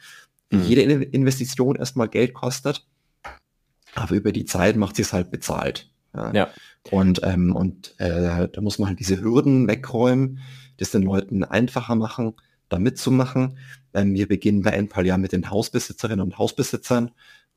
Mhm. 0.50 0.62
Jede 0.62 0.82
Investition 0.82 1.76
erstmal 1.76 2.08
Geld 2.08 2.32
kostet. 2.32 2.86
Aber 3.94 4.14
über 4.14 4.32
die 4.32 4.44
Zeit 4.46 4.76
macht 4.76 4.96
sie 4.96 5.02
es 5.02 5.12
halt 5.12 5.30
bezahlt. 5.30 5.90
Ja. 6.14 6.32
ja. 6.32 6.50
Und, 6.90 7.20
ähm, 7.24 7.54
und 7.54 7.94
äh, 7.98 8.48
da 8.48 8.60
muss 8.60 8.78
man 8.78 8.88
halt 8.88 9.00
diese 9.00 9.20
Hürden 9.20 9.68
wegräumen, 9.68 10.38
das 10.78 10.92
den 10.92 11.02
Leuten 11.02 11.44
einfacher 11.44 11.96
machen, 11.96 12.34
da 12.68 12.78
mitzumachen. 12.78 13.58
Ähm, 13.92 14.14
wir 14.14 14.28
beginnen 14.28 14.62
bei 14.62 14.70
Endpal 14.70 15.06
ja 15.06 15.18
mit 15.18 15.32
den 15.32 15.50
Hausbesitzerinnen 15.50 16.24
und 16.24 16.38
Hausbesitzern, 16.38 17.10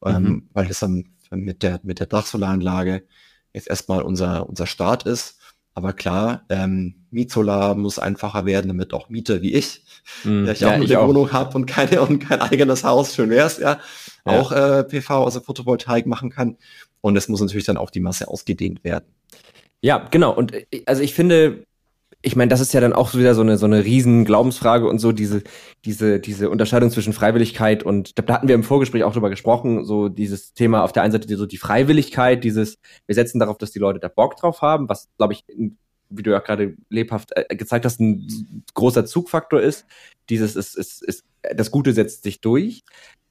ähm, 0.06 0.24
mhm. 0.24 0.50
weil 0.54 0.68
das 0.68 0.80
dann 0.80 1.13
mit 1.36 1.64
der, 1.64 1.80
mit 1.84 2.00
der 2.00 2.08
Dachsolaranlage 2.08 3.04
jetzt 3.54 3.68
erstmal 3.68 4.02
unser, 4.02 4.50
unser 4.50 4.68
Start 4.68 5.04
ist. 5.04 5.40
Aber 5.76 5.94
klar, 5.94 6.46
ähm, 6.50 7.06
Mietsolar 7.10 7.76
muss 7.76 7.98
einfacher 7.98 8.46
werden, 8.46 8.68
damit 8.68 8.94
auch 8.94 9.10
Mieter 9.10 9.42
wie 9.42 9.54
ich, 9.54 9.84
mm, 10.24 10.46
der 10.46 10.54
ich 10.54 10.60
ja, 10.60 10.70
auch 10.70 10.74
eine 10.74 11.08
Wohnung 11.08 11.32
habe 11.32 11.56
und 11.56 11.66
keine 11.66 12.02
und 12.02 12.20
kein 12.20 12.42
eigenes 12.42 12.84
Haus, 12.84 13.16
schön 13.16 13.32
wär's, 13.32 13.58
ja, 13.58 13.80
ja. 14.26 14.40
auch 14.40 14.52
äh, 14.52 14.84
PV, 14.84 15.26
also 15.26 15.40
Photovoltaik 15.40 16.06
machen 16.06 16.30
kann. 16.30 16.58
Und 17.02 17.18
es 17.18 17.28
muss 17.28 17.42
natürlich 17.42 17.66
dann 17.66 17.78
auch 17.78 17.90
die 17.90 18.02
Masse 18.02 18.28
ausgedehnt 18.28 18.84
werden. 18.84 19.06
Ja, 19.82 19.98
genau. 20.10 20.34
Und 20.34 20.54
äh, 20.54 20.84
also 20.86 21.02
ich 21.02 21.14
finde, 21.14 21.66
ich 22.26 22.38
meine, 22.38 22.50
das 22.50 22.62
ist 22.62 22.74
ja 22.74 22.80
dann 22.80 22.94
auch 22.94 23.14
wieder 23.14 23.36
so 23.36 23.42
eine 23.42 23.58
so 23.58 23.66
eine 23.66 23.84
riesen 23.84 24.24
Glaubensfrage 24.24 24.88
und 24.88 25.00
so 25.00 25.12
diese 25.12 25.44
diese 25.84 26.22
diese 26.22 26.50
Unterscheidung 26.50 26.90
zwischen 26.90 27.12
Freiwilligkeit 27.12 27.84
und 27.84 28.18
da 28.18 28.34
hatten 28.34 28.48
wir 28.48 28.56
im 28.56 28.64
Vorgespräch 28.64 29.04
auch 29.04 29.12
drüber 29.12 29.30
gesprochen, 29.30 29.84
so 29.84 30.08
dieses 30.08 30.54
Thema 30.54 30.84
auf 30.84 30.94
der 30.94 31.04
einen 31.04 31.12
Seite 31.12 31.36
so 31.36 31.46
die 31.46 31.58
Freiwilligkeit, 31.58 32.44
dieses 32.46 32.78
wir 33.08 33.16
setzen 33.16 33.40
darauf, 33.40 33.58
dass 33.58 33.72
die 33.72 33.80
Leute 33.80 34.00
da 34.00 34.08
Bock 34.08 34.38
drauf 34.38 34.62
haben, 34.62 34.88
was 34.88 35.10
glaube 35.18 35.34
ich 35.34 35.44
wie 36.10 36.24
du 36.24 36.32
ja 36.32 36.40
gerade 36.40 36.76
lebhaft 36.90 37.32
äh, 37.36 37.56
gezeigt 37.56 37.86
hast, 37.86 38.00
ein 38.00 38.26
großer 38.74 39.06
Zugfaktor 39.06 39.60
ist. 39.62 39.86
Dieses 40.30 40.56
ist, 40.56 40.78
ist, 40.78 41.04
ist 41.04 41.26
das 41.56 41.72
Gute 41.72 41.92
setzt 41.92 42.24
sich 42.24 42.40
durch. 42.40 42.84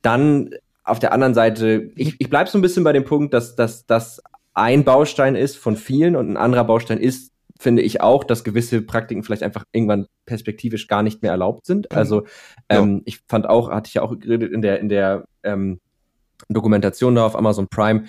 Dann 0.03 0.51
auf 0.85 0.99
der 0.99 1.13
anderen 1.13 1.33
Seite, 1.33 1.93
ich, 1.95 2.17
ich 2.19 2.29
bleibe 2.29 2.51
so 2.51 2.59
ein 2.59 2.63
bisschen 2.63 2.85
bei 2.85 2.93
dem 2.93 3.05
Punkt, 3.05 3.33
dass, 3.33 3.55
dass 3.55 3.87
dass 3.87 4.21
ein 4.53 4.85
Baustein 4.85 5.35
ist 5.35 5.57
von 5.57 5.77
vielen 5.77 6.15
und 6.17 6.29
ein 6.29 6.37
anderer 6.37 6.65
Baustein 6.65 6.99
ist 6.99 7.32
finde 7.63 7.83
ich 7.83 8.01
auch, 8.01 8.25
dass 8.25 8.45
gewisse 8.45 8.83
Praktiken 8.83 9.23
vielleicht 9.23 9.43
einfach 9.43 9.65
irgendwann 9.73 10.07
perspektivisch 10.27 10.89
gar 10.89 11.03
nicht 11.03 11.23
mehr 11.23 11.31
erlaubt 11.31 11.65
sind. 11.65 11.93
Also 11.93 12.27
ähm, 12.69 12.97
ja. 12.97 13.03
ich 13.05 13.21
fand 13.29 13.49
auch, 13.49 13.71
hatte 13.71 13.89
ich 13.89 13.95
ja 13.95 14.03
auch 14.03 14.19
geredet 14.19 14.53
in 14.53 14.63
der, 14.63 14.81
in 14.81 14.89
der 14.89 15.25
ähm, 15.45 15.81
Dokumentation 16.49 17.15
da 17.15 17.25
auf 17.25 17.37
Amazon 17.37 17.69
Prime, 17.69 18.05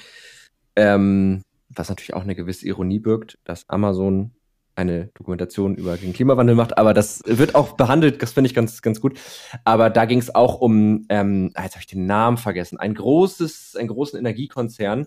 ähm, 0.76 1.44
was 1.70 1.89
natürlich 1.89 2.13
auch 2.13 2.24
eine 2.24 2.36
gewisse 2.36 2.68
Ironie 2.68 3.00
birgt, 3.00 3.38
dass 3.44 3.70
Amazon 3.70 4.32
eine 4.76 5.12
Dokumentation 5.13 5.76
über 5.76 5.98
den 5.98 6.13
Klimawandel 6.13 6.56
macht, 6.56 6.80
aber 6.80 6.96
das 6.96 7.22
wird 7.28 7.54
auch 7.54 7.74
behandelt, 7.74 8.24
das 8.24 8.34
finde 8.34 8.48
ich 8.48 8.56
ganz, 8.56 8.82
ganz 8.82 9.00
gut. 9.00 9.20
Aber 9.66 9.92
da 9.92 10.06
ging 10.06 10.18
es 10.18 10.34
auch 10.34 10.60
um, 10.60 11.06
ähm, 11.10 11.52
ah, 11.54 11.63
jetzt 11.63 11.74
habe 11.74 11.82
ich 11.82 11.88
den 11.88 12.08
Namen 12.08 12.38
vergessen, 12.38 12.80
ein 12.80 12.96
großes, 12.96 13.76
einen 13.76 13.89
großen 13.89 14.18
Energiekonzern, 14.18 15.06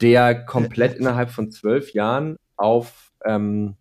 der 0.00 0.46
komplett 0.46 0.96
innerhalb 0.96 1.28
von 1.28 1.50
zwölf 1.50 1.92
Jahren 1.92 2.36
auf 2.56 3.07
ähm, 3.24 3.74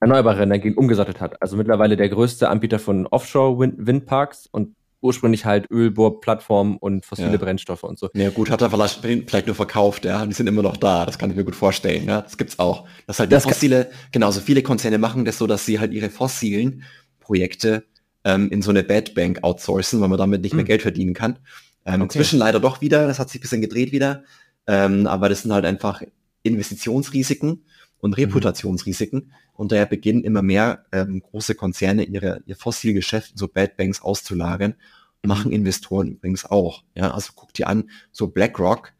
erneuerbare 0.00 0.42
Energien 0.42 0.74
umgesattelt 0.74 1.20
hat. 1.20 1.40
Also 1.42 1.56
mittlerweile 1.56 1.96
der 1.96 2.08
größte 2.08 2.48
Anbieter 2.48 2.78
von 2.78 3.06
Offshore-Windparks 3.06 4.46
und 4.46 4.74
ursprünglich 5.00 5.44
halt 5.44 5.70
Ölbohrplattformen 5.70 6.76
und 6.76 7.06
fossile 7.06 7.32
ja. 7.32 7.36
Brennstoffe 7.36 7.84
und 7.84 7.98
so. 7.98 8.10
Ja 8.14 8.30
gut, 8.30 8.50
hat 8.50 8.62
er 8.62 8.70
vielleicht, 8.70 9.00
vielleicht 9.00 9.46
nur 9.46 9.54
verkauft, 9.54 10.04
ja, 10.04 10.26
die 10.26 10.32
sind 10.32 10.48
immer 10.48 10.62
noch 10.62 10.76
da, 10.76 11.06
das 11.06 11.18
kann 11.18 11.30
ich 11.30 11.36
mir 11.36 11.44
gut 11.44 11.54
vorstellen, 11.54 12.06
ja, 12.06 12.22
das 12.22 12.36
gibt's 12.36 12.58
auch. 12.58 12.88
Dass 13.06 13.20
halt 13.20 13.30
das 13.30 13.44
fossile, 13.44 13.90
genauso 14.10 14.40
viele 14.40 14.62
Konzerne 14.62 14.98
machen 14.98 15.24
das 15.24 15.38
so, 15.38 15.46
dass 15.46 15.64
sie 15.64 15.78
halt 15.78 15.92
ihre 15.92 16.10
fossilen 16.10 16.82
Projekte 17.20 17.84
ähm, 18.24 18.50
in 18.50 18.62
so 18.62 18.70
eine 18.70 18.82
Bad 18.82 19.14
Bank 19.14 19.38
outsourcen, 19.42 20.00
weil 20.00 20.08
man 20.08 20.18
damit 20.18 20.42
nicht 20.42 20.54
mehr 20.54 20.62
hm. 20.62 20.68
Geld 20.68 20.82
verdienen 20.82 21.14
kann. 21.14 21.38
Ähm, 21.84 21.94
okay. 21.94 22.02
Inzwischen 22.04 22.40
leider 22.40 22.58
doch 22.58 22.80
wieder, 22.80 23.06
das 23.06 23.20
hat 23.20 23.30
sich 23.30 23.40
ein 23.40 23.42
bisschen 23.42 23.60
gedreht 23.60 23.92
wieder, 23.92 24.24
ähm, 24.66 25.06
aber 25.06 25.28
das 25.28 25.42
sind 25.42 25.52
halt 25.52 25.64
einfach 25.64 26.02
Investitionsrisiken 26.42 27.64
und 28.00 28.10
mhm. 28.10 28.24
Reputationsrisiken. 28.24 29.32
Und 29.54 29.72
daher 29.72 29.86
beginnen 29.86 30.24
immer 30.24 30.42
mehr 30.42 30.84
ähm, 30.92 31.20
große 31.20 31.54
Konzerne 31.54 32.04
ihre, 32.04 32.42
ihr 32.46 32.56
Fossilgeschäft 32.56 33.36
so 33.36 33.48
Bad 33.48 33.76
Banks 33.76 34.00
auszulagern. 34.00 34.74
Mhm. 35.22 35.28
Machen 35.28 35.52
Investoren 35.52 36.12
übrigens 36.12 36.44
auch. 36.44 36.84
Ja, 36.94 37.12
also 37.12 37.32
guck 37.34 37.52
dir 37.54 37.68
an, 37.68 37.90
so 38.12 38.28
BlackRock, 38.28 38.92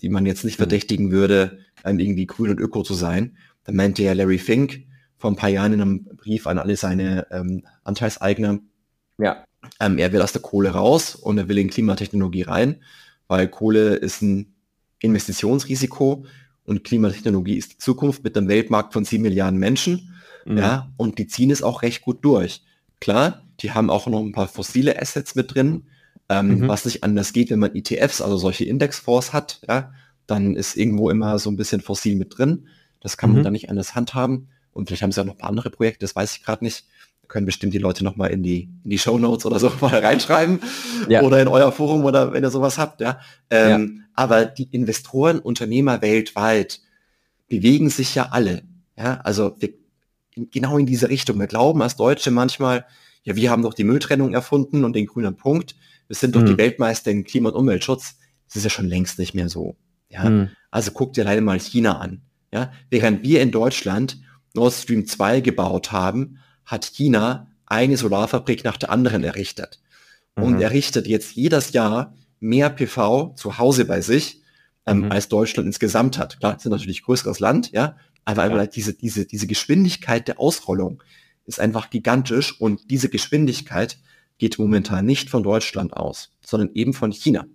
die 0.00 0.08
man 0.08 0.26
jetzt 0.26 0.44
nicht 0.44 0.58
mhm. 0.58 0.64
verdächtigen 0.64 1.10
würde, 1.10 1.58
irgendwie 1.84 2.26
grün 2.26 2.50
und 2.50 2.60
öko 2.60 2.82
zu 2.82 2.94
sein. 2.94 3.36
Da 3.64 3.72
meinte 3.72 4.02
ja 4.02 4.12
Larry 4.12 4.38
Fink 4.38 4.86
vor 5.18 5.30
ein 5.30 5.36
paar 5.36 5.48
Jahren 5.48 5.72
in 5.72 5.80
einem 5.80 6.04
Brief 6.04 6.46
an 6.46 6.58
alle 6.58 6.76
seine 6.76 7.26
ähm, 7.30 7.64
Anteilseigner, 7.84 8.60
ja. 9.18 9.44
ähm, 9.80 9.98
er 9.98 10.12
will 10.12 10.22
aus 10.22 10.32
der 10.32 10.42
Kohle 10.42 10.70
raus 10.70 11.14
und 11.14 11.38
er 11.38 11.48
will 11.48 11.58
in 11.58 11.70
Klimatechnologie 11.70 12.42
rein, 12.42 12.82
weil 13.28 13.48
Kohle 13.48 13.94
ist 13.94 14.22
ein 14.22 14.54
Investitionsrisiko 15.00 16.26
und 16.66 16.84
Klimatechnologie 16.84 17.56
ist 17.56 17.72
die 17.72 17.78
Zukunft 17.78 18.24
mit 18.24 18.36
einem 18.36 18.48
Weltmarkt 18.48 18.92
von 18.92 19.04
sieben 19.04 19.22
Milliarden 19.22 19.58
Menschen. 19.58 20.14
Mhm. 20.44 20.58
Ja, 20.58 20.92
und 20.96 21.18
die 21.18 21.26
ziehen 21.26 21.50
es 21.50 21.62
auch 21.62 21.82
recht 21.82 22.02
gut 22.02 22.24
durch. 22.24 22.62
Klar, 23.00 23.42
die 23.60 23.72
haben 23.72 23.90
auch 23.90 24.06
noch 24.06 24.20
ein 24.20 24.32
paar 24.32 24.48
fossile 24.48 25.00
Assets 25.00 25.34
mit 25.34 25.54
drin, 25.54 25.84
ähm, 26.28 26.60
mhm. 26.60 26.68
was 26.68 26.84
nicht 26.84 27.04
anders 27.04 27.32
geht, 27.32 27.50
wenn 27.50 27.58
man 27.58 27.74
ETFs, 27.74 28.20
also 28.20 28.36
solche 28.36 28.64
Indexfonds 28.64 29.32
hat, 29.32 29.60
ja, 29.68 29.92
dann 30.26 30.56
ist 30.56 30.76
irgendwo 30.76 31.10
immer 31.10 31.38
so 31.38 31.50
ein 31.50 31.56
bisschen 31.56 31.80
fossil 31.80 32.16
mit 32.16 32.36
drin. 32.36 32.66
Das 33.00 33.16
kann 33.16 33.30
mhm. 33.30 33.36
man 33.36 33.44
dann 33.44 33.52
nicht 33.52 33.70
anders 33.70 33.94
handhaben. 33.94 34.48
Und 34.72 34.86
vielleicht 34.86 35.02
haben 35.02 35.12
sie 35.12 35.20
auch 35.20 35.24
noch 35.24 35.34
ein 35.34 35.38
paar 35.38 35.50
andere 35.50 35.70
Projekte, 35.70 36.00
das 36.00 36.16
weiß 36.16 36.36
ich 36.36 36.44
gerade 36.44 36.64
nicht. 36.64 36.84
Können 37.28 37.46
bestimmt 37.46 37.74
die 37.74 37.78
Leute 37.78 38.04
noch 38.04 38.16
mal 38.16 38.28
in 38.28 38.42
die, 38.42 38.68
in 38.84 38.90
die 38.90 38.98
Show 38.98 39.18
Notes 39.18 39.46
oder 39.46 39.58
so 39.58 39.70
mal 39.80 39.98
reinschreiben. 39.98 40.60
Ja. 41.08 41.22
Oder 41.22 41.40
in 41.40 41.48
euer 41.48 41.72
Forum 41.72 42.04
oder 42.04 42.32
wenn 42.32 42.44
ihr 42.44 42.50
sowas 42.50 42.78
habt, 42.78 43.00
ja. 43.00 43.20
Ähm, 43.50 43.98
ja. 43.98 44.04
Aber 44.14 44.44
die 44.46 44.68
Investoren, 44.70 45.38
Unternehmer 45.38 46.02
weltweit 46.02 46.80
bewegen 47.48 47.90
sich 47.90 48.14
ja 48.14 48.28
alle. 48.30 48.62
Ja, 48.96 49.20
also 49.22 49.56
wir, 49.58 49.74
genau 50.36 50.78
in 50.78 50.86
diese 50.86 51.08
Richtung. 51.08 51.38
Wir 51.38 51.46
glauben 51.46 51.82
als 51.82 51.96
Deutsche 51.96 52.30
manchmal, 52.30 52.86
ja, 53.24 53.36
wir 53.36 53.50
haben 53.50 53.62
doch 53.62 53.74
die 53.74 53.84
Mülltrennung 53.84 54.34
erfunden 54.34 54.84
und 54.84 54.94
den 54.94 55.06
grünen 55.06 55.36
Punkt. 55.36 55.74
Wir 56.08 56.16
sind 56.16 56.36
doch 56.36 56.42
mhm. 56.42 56.46
die 56.46 56.58
Weltmeister 56.58 57.10
in 57.10 57.24
Klima- 57.24 57.50
und 57.50 57.56
Umweltschutz. 57.56 58.16
Das 58.46 58.56
ist 58.56 58.64
ja 58.64 58.70
schon 58.70 58.86
längst 58.86 59.18
nicht 59.18 59.34
mehr 59.34 59.48
so. 59.48 59.76
Ja, 60.08 60.30
mhm. 60.30 60.50
also 60.70 60.92
guckt 60.92 61.16
dir 61.16 61.24
leider 61.24 61.40
mal 61.40 61.58
China 61.58 61.98
an. 61.98 62.22
Ja, 62.52 62.72
während 62.90 63.22
wir 63.24 63.42
in 63.42 63.50
Deutschland 63.50 64.18
Nord 64.54 64.72
Stream 64.72 65.06
2 65.06 65.40
gebaut 65.40 65.92
haben, 65.92 66.38
hat 66.66 66.84
China 66.84 67.50
eine 67.64 67.96
Solarfabrik 67.96 68.64
nach 68.64 68.76
der 68.76 68.90
anderen 68.90 69.24
errichtet. 69.24 69.80
Mhm. 70.36 70.42
Und 70.42 70.60
errichtet 70.60 71.06
jetzt 71.06 71.34
jedes 71.34 71.72
Jahr 71.72 72.14
mehr 72.40 72.70
PV 72.70 73.34
zu 73.36 73.58
Hause 73.58 73.86
bei 73.86 74.00
sich, 74.00 74.42
ähm, 74.86 75.00
mhm. 75.00 75.12
als 75.12 75.28
Deutschland 75.28 75.66
insgesamt 75.66 76.18
hat. 76.18 76.38
Klar, 76.38 76.58
sind 76.58 76.72
natürlich 76.72 77.02
größeres 77.02 77.40
Land, 77.40 77.72
ja, 77.72 77.96
aber 78.24 78.48
ja. 78.56 78.66
diese, 78.66 78.94
diese, 78.94 79.26
diese 79.26 79.46
Geschwindigkeit 79.46 80.28
der 80.28 80.40
Ausrollung 80.40 81.02
ist 81.44 81.60
einfach 81.60 81.90
gigantisch 81.90 82.60
und 82.60 82.90
diese 82.90 83.08
Geschwindigkeit 83.08 83.98
geht 84.38 84.58
momentan 84.58 85.06
nicht 85.06 85.30
von 85.30 85.42
Deutschland 85.42 85.96
aus, 85.96 86.30
sondern 86.44 86.70
eben 86.74 86.92
von 86.92 87.12
China. 87.12 87.46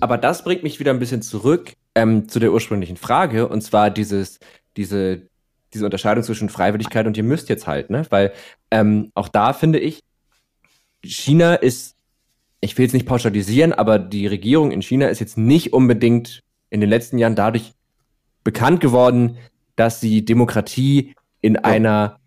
Aber 0.00 0.18
das 0.18 0.42
bringt 0.42 0.62
mich 0.62 0.80
wieder 0.80 0.92
ein 0.92 0.98
bisschen 0.98 1.22
zurück 1.22 1.74
ähm, 1.94 2.28
zu 2.28 2.40
der 2.40 2.52
ursprünglichen 2.52 2.96
Frage, 2.96 3.48
und 3.48 3.62
zwar 3.62 3.90
dieses, 3.90 4.40
diese, 4.76 5.28
diese 5.74 5.84
Unterscheidung 5.84 6.24
zwischen 6.24 6.48
Freiwilligkeit 6.48 7.06
und 7.06 7.16
ihr 7.16 7.24
müsst 7.24 7.48
jetzt 7.48 7.66
halt, 7.66 7.90
ne? 7.90 8.06
Weil 8.10 8.32
ähm, 8.70 9.10
auch 9.14 9.28
da 9.28 9.52
finde 9.52 9.78
ich, 9.78 10.00
China 11.02 11.54
ist 11.54 11.94
ich 12.64 12.76
will 12.78 12.84
jetzt 12.84 12.94
nicht 12.94 13.06
pauschalisieren, 13.06 13.72
aber 13.72 13.98
die 13.98 14.26
Regierung 14.26 14.70
in 14.70 14.82
China 14.82 15.08
ist 15.08 15.20
jetzt 15.20 15.36
nicht 15.36 15.72
unbedingt 15.72 16.42
in 16.70 16.80
den 16.80 16.88
letzten 16.88 17.18
Jahren 17.18 17.36
dadurch 17.36 17.72
bekannt 18.42 18.80
geworden, 18.80 19.36
dass 19.76 20.00
sie 20.00 20.24
Demokratie 20.24 21.14
in 21.40 21.54
ja. 21.54 21.60
einer 21.62 22.20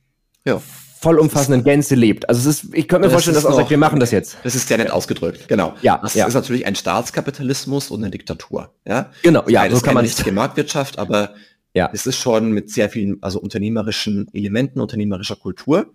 ja. 0.46 0.62
vollumfassenden 1.02 1.64
Gänze 1.64 1.96
lebt. 1.96 2.30
Also 2.30 2.48
es 2.48 2.64
ist, 2.64 2.76
ich 2.76 2.88
könnte 2.88 3.00
mir 3.00 3.06
das 3.06 3.14
vorstellen, 3.14 3.36
dass 3.36 3.46
auch 3.46 3.56
sagt, 3.56 3.70
wir 3.70 3.78
machen 3.78 4.00
das 4.00 4.12
jetzt. 4.12 4.38
Das 4.44 4.54
ist 4.54 4.68
sehr 4.68 4.78
nett 4.78 4.92
ausgedrückt, 4.92 5.48
genau. 5.48 5.74
Ja, 5.82 5.98
das 5.98 6.14
ja. 6.14 6.28
ist 6.28 6.36
natürlich 6.36 6.66
ein 6.66 6.76
Staatskapitalismus 6.76 7.90
und 7.90 8.04
eine 8.04 8.12
Diktatur. 8.12 8.74
Ja, 8.88 9.10
genau. 9.24 9.44
Ja, 9.48 9.70
so 9.70 9.82
kann 9.82 9.96
man 9.96 10.04
nicht 10.04 10.32
Marktwirtschaft, 10.32 11.00
aber 11.00 11.34
ja. 11.78 11.90
es 11.94 12.08
ist 12.08 12.18
schon 12.18 12.52
mit 12.52 12.72
sehr 12.72 12.90
vielen, 12.90 13.22
also 13.22 13.40
unternehmerischen 13.40 14.28
Elementen, 14.34 14.80
unternehmerischer 14.80 15.36
Kultur. 15.36 15.94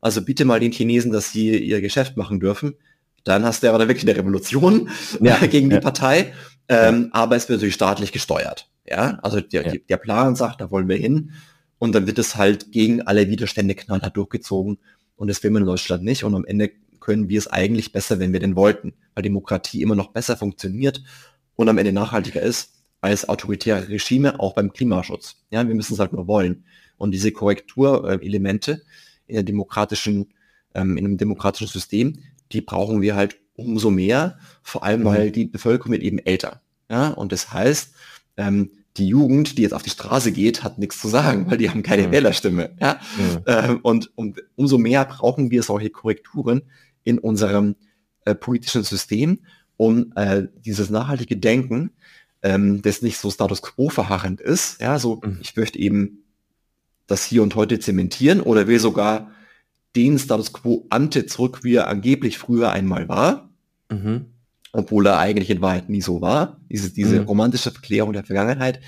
Also 0.00 0.22
bitte 0.22 0.44
mal 0.44 0.60
den 0.60 0.72
Chinesen, 0.72 1.12
dass 1.12 1.32
sie 1.32 1.56
ihr 1.56 1.80
Geschäft 1.80 2.16
machen 2.16 2.40
dürfen. 2.40 2.74
Dann 3.24 3.44
hast 3.44 3.62
du 3.62 3.72
aber 3.72 3.88
wirklich 3.88 4.06
eine 4.06 4.16
Revolution 4.16 4.90
ja, 5.20 5.36
gegen 5.50 5.70
die 5.70 5.80
Partei. 5.80 6.34
Ähm, 6.68 7.08
aber 7.12 7.36
es 7.36 7.48
wird 7.48 7.58
natürlich 7.58 7.74
staatlich 7.74 8.12
gesteuert. 8.12 8.68
Ja, 8.86 9.18
also 9.22 9.40
der, 9.40 9.66
ja. 9.66 9.80
der 9.88 9.96
Plan 9.96 10.36
sagt, 10.36 10.60
da 10.60 10.70
wollen 10.70 10.88
wir 10.88 10.96
hin. 10.96 11.32
Und 11.78 11.94
dann 11.94 12.06
wird 12.06 12.18
es 12.18 12.36
halt 12.36 12.70
gegen 12.70 13.02
alle 13.02 13.28
Widerstände 13.28 13.74
knallhart 13.74 14.16
durchgezogen. 14.16 14.78
Und 15.16 15.28
das 15.28 15.42
will 15.42 15.50
man 15.50 15.62
in 15.62 15.66
Deutschland 15.66 16.04
nicht. 16.04 16.24
Und 16.24 16.34
am 16.34 16.44
Ende 16.44 16.70
können 17.00 17.28
wir 17.28 17.38
es 17.38 17.46
eigentlich 17.46 17.92
besser, 17.92 18.18
wenn 18.18 18.32
wir 18.32 18.40
denn 18.40 18.56
wollten, 18.56 18.94
weil 19.14 19.22
Demokratie 19.22 19.82
immer 19.82 19.94
noch 19.94 20.08
besser 20.08 20.36
funktioniert 20.36 21.02
und 21.56 21.68
am 21.68 21.78
Ende 21.78 21.92
nachhaltiger 21.92 22.40
ist 22.40 22.73
als 23.04 23.28
autoritäre 23.28 23.88
Regime, 23.90 24.40
auch 24.40 24.54
beim 24.54 24.72
Klimaschutz. 24.72 25.36
Ja, 25.50 25.68
wir 25.68 25.74
müssen 25.74 25.92
es 25.92 26.00
halt 26.00 26.14
nur 26.14 26.26
wollen. 26.26 26.64
Und 26.96 27.10
diese 27.10 27.32
Korrekturelemente 27.32 28.82
in 29.26 29.34
der 29.34 29.42
demokratischen, 29.42 30.32
ähm, 30.74 30.96
in 30.96 31.04
einem 31.04 31.18
demokratischen 31.18 31.68
System, 31.68 32.18
die 32.52 32.62
brauchen 32.62 33.02
wir 33.02 33.14
halt 33.14 33.36
umso 33.56 33.90
mehr, 33.90 34.38
vor 34.62 34.84
allem 34.84 35.00
mhm. 35.00 35.04
weil 35.04 35.30
die 35.30 35.44
Bevölkerung 35.44 35.92
wird 35.92 36.02
eben 36.02 36.18
älter. 36.18 36.62
Ja, 36.90 37.08
und 37.10 37.30
das 37.32 37.52
heißt, 37.52 37.94
ähm, 38.38 38.70
die 38.96 39.08
Jugend, 39.08 39.58
die 39.58 39.62
jetzt 39.62 39.74
auf 39.74 39.82
die 39.82 39.90
Straße 39.90 40.32
geht, 40.32 40.62
hat 40.62 40.78
nichts 40.78 40.98
zu 40.98 41.08
sagen, 41.08 41.50
weil 41.50 41.58
die 41.58 41.68
haben 41.68 41.82
keine 41.82 42.06
mhm. 42.06 42.12
Wählerstimme. 42.12 42.74
Ja? 42.80 43.00
Mhm. 43.18 43.42
Ähm, 43.46 43.80
und 43.82 44.12
um, 44.14 44.34
umso 44.56 44.78
mehr 44.78 45.04
brauchen 45.04 45.50
wir 45.50 45.62
solche 45.62 45.90
Korrekturen 45.90 46.62
in 47.02 47.18
unserem 47.18 47.76
äh, 48.24 48.34
politischen 48.34 48.82
System, 48.82 49.40
um 49.76 50.12
äh, 50.16 50.44
dieses 50.64 50.88
nachhaltige 50.88 51.36
Denken, 51.36 51.90
ähm, 52.44 52.80
das 52.82 53.02
nicht 53.02 53.18
so 53.18 53.28
Status 53.28 53.62
quo 53.62 53.88
verharrend 53.88 54.40
ist, 54.40 54.80
ja, 54.80 55.00
so 55.00 55.20
mhm. 55.24 55.38
ich 55.40 55.56
möchte 55.56 55.80
eben 55.80 56.24
das 57.08 57.24
hier 57.24 57.42
und 57.42 57.56
heute 57.56 57.80
zementieren 57.80 58.40
oder 58.40 58.68
will 58.68 58.78
sogar 58.78 59.32
den 59.96 60.18
Status 60.18 60.52
quo 60.52 60.86
ante 60.90 61.26
zurück, 61.26 61.64
wie 61.64 61.74
er 61.74 61.88
angeblich 61.88 62.38
früher 62.38 62.70
einmal 62.70 63.08
war. 63.08 63.50
Mhm 63.90 64.26
obwohl 64.74 65.06
er 65.06 65.18
eigentlich 65.18 65.50
in 65.50 65.62
Wahrheit 65.62 65.88
nie 65.88 66.00
so 66.00 66.20
war. 66.20 66.60
Diese, 66.68 66.92
diese 66.92 67.20
mhm. 67.20 67.26
romantische 67.26 67.70
Verklärung 67.70 68.12
der 68.12 68.24
Vergangenheit, 68.24 68.80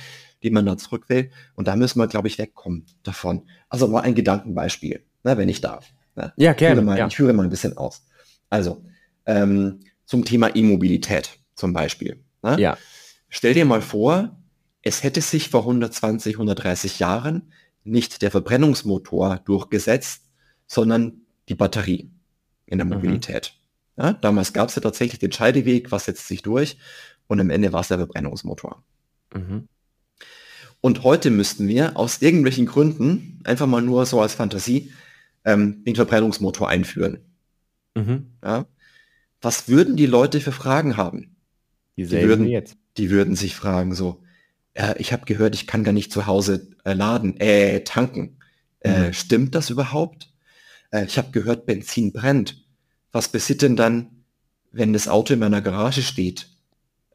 die 0.42 0.50
man 0.50 0.66
da 0.66 0.76
zurück 0.76 1.08
will. 1.08 1.30
Und 1.54 1.68
da 1.68 1.76
müssen 1.76 2.00
wir, 2.00 2.08
glaube 2.08 2.28
ich, 2.28 2.38
wegkommen 2.38 2.86
davon. 3.04 3.42
Also 3.68 3.86
mal 3.86 4.00
ein 4.00 4.16
Gedankenbeispiel, 4.16 5.04
ne, 5.22 5.38
wenn 5.38 5.48
ich 5.48 5.60
darf. 5.60 5.92
Ne? 6.16 6.32
Ja, 6.36 6.54
gerne. 6.54 6.82
Mal, 6.82 6.98
ja. 6.98 7.06
Ich 7.06 7.16
führe 7.16 7.32
mal 7.32 7.44
ein 7.44 7.50
bisschen 7.50 7.76
aus. 7.76 8.04
Also, 8.50 8.84
ähm, 9.26 9.80
zum 10.04 10.24
Thema 10.24 10.54
E-Mobilität 10.54 11.38
zum 11.54 11.72
Beispiel. 11.72 12.22
Ne? 12.42 12.60
Ja. 12.60 12.76
Stell 13.36 13.52
dir 13.52 13.66
mal 13.66 13.82
vor, 13.82 14.34
es 14.80 15.02
hätte 15.02 15.20
sich 15.20 15.50
vor 15.50 15.60
120, 15.60 16.36
130 16.36 17.00
Jahren 17.00 17.52
nicht 17.84 18.22
der 18.22 18.30
Verbrennungsmotor 18.30 19.42
durchgesetzt, 19.44 20.22
sondern 20.66 21.20
die 21.50 21.54
Batterie 21.54 22.10
in 22.64 22.78
der 22.78 22.86
mhm. 22.86 22.94
Mobilität. 22.94 23.52
Mhm. 23.96 24.02
Ja, 24.02 24.12
damals 24.14 24.54
gab 24.54 24.70
es 24.70 24.76
ja 24.76 24.80
tatsächlich 24.80 25.18
den 25.18 25.32
Scheideweg, 25.32 25.92
was 25.92 26.06
setzt 26.06 26.26
sich 26.28 26.40
durch 26.40 26.78
und 27.26 27.38
am 27.38 27.50
Ende 27.50 27.74
war 27.74 27.82
es 27.82 27.88
der 27.88 27.98
Verbrennungsmotor. 27.98 28.82
Mhm. 29.34 29.68
Und 30.80 31.02
heute 31.02 31.30
müssten 31.30 31.68
wir 31.68 31.98
aus 31.98 32.22
irgendwelchen 32.22 32.64
Gründen, 32.64 33.42
einfach 33.44 33.66
mal 33.66 33.82
nur 33.82 34.06
so 34.06 34.18
als 34.18 34.32
Fantasie, 34.32 34.94
ähm, 35.44 35.84
den 35.84 35.94
Verbrennungsmotor 35.94 36.70
einführen. 36.70 37.18
Mhm. 37.94 38.38
Ja? 38.42 38.64
Was 39.42 39.68
würden 39.68 39.94
die 39.94 40.06
Leute 40.06 40.40
für 40.40 40.52
Fragen 40.52 40.96
haben? 40.96 41.36
Die, 41.98 42.06
die 42.06 42.22
würden, 42.22 42.46
jetzt. 42.46 42.78
Die 42.98 43.10
würden 43.10 43.36
sich 43.36 43.54
fragen 43.54 43.94
so, 43.94 44.22
äh, 44.74 44.94
ich 44.98 45.12
habe 45.12 45.24
gehört, 45.24 45.54
ich 45.54 45.66
kann 45.66 45.84
gar 45.84 45.92
nicht 45.92 46.12
zu 46.12 46.26
Hause 46.26 46.68
äh, 46.84 46.92
laden, 46.92 47.38
äh, 47.40 47.80
tanken. 47.84 48.38
Äh, 48.80 49.08
mhm. 49.08 49.12
Stimmt 49.12 49.54
das 49.54 49.70
überhaupt? 49.70 50.32
Äh, 50.90 51.06
ich 51.06 51.18
habe 51.18 51.30
gehört, 51.30 51.66
Benzin 51.66 52.12
brennt 52.12 52.66
was 53.16 53.28
passiert 53.28 53.62
denn 53.62 53.76
dann, 53.76 54.24
wenn 54.72 54.92
das 54.92 55.08
Auto 55.08 55.32
in 55.32 55.40
meiner 55.40 55.62
Garage 55.62 56.02
steht 56.02 56.48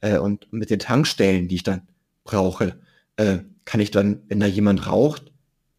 äh, 0.02 0.18
und 0.18 0.52
mit 0.52 0.72
den 0.72 0.80
Tankstellen, 0.80 1.48
die 1.48 1.56
ich 1.56 1.64
dann 1.64 1.88
brauche, 2.24 2.80
äh, 3.18 3.40
kann 3.66 3.80
ich 3.80 3.92
dann, 3.92 4.24
wenn 4.28 4.40
da 4.40 4.48
jemand 4.48 4.88
raucht, 4.88 5.32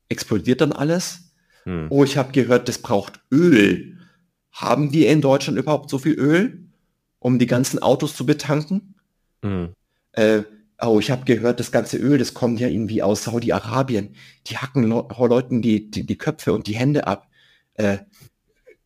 explodiert 0.08 0.60
dann 0.60 0.70
alles? 0.70 1.32
Hm. 1.64 1.88
Oh, 1.90 2.04
ich 2.04 2.16
habe 2.16 2.30
gehört, 2.30 2.68
das 2.68 2.78
braucht 2.78 3.20
Öl. 3.32 3.98
Haben 4.52 4.92
wir 4.92 5.10
in 5.10 5.22
Deutschland 5.22 5.58
überhaupt 5.58 5.90
so 5.90 5.98
viel 5.98 6.14
Öl, 6.14 6.68
um 7.18 7.40
die 7.40 7.46
ganzen 7.48 7.80
Autos 7.80 8.14
zu 8.14 8.24
betanken? 8.24 8.94
Hm. 9.42 9.70
Äh, 10.12 10.42
oh, 10.80 10.98
ich 10.98 11.10
habe 11.10 11.24
gehört, 11.24 11.60
das 11.60 11.72
ganze 11.72 11.96
Öl, 11.96 12.18
das 12.18 12.34
kommt 12.34 12.60
ja 12.60 12.68
irgendwie 12.68 13.02
aus 13.02 13.24
Saudi-Arabien. 13.24 14.14
Die 14.46 14.58
hacken 14.58 14.84
Le 14.84 15.06
Leuten 15.18 15.62
die, 15.62 15.90
die, 15.90 16.06
die 16.06 16.18
Köpfe 16.18 16.52
und 16.52 16.66
die 16.66 16.74
Hände 16.74 17.06
ab. 17.06 17.28
Äh, 17.74 17.98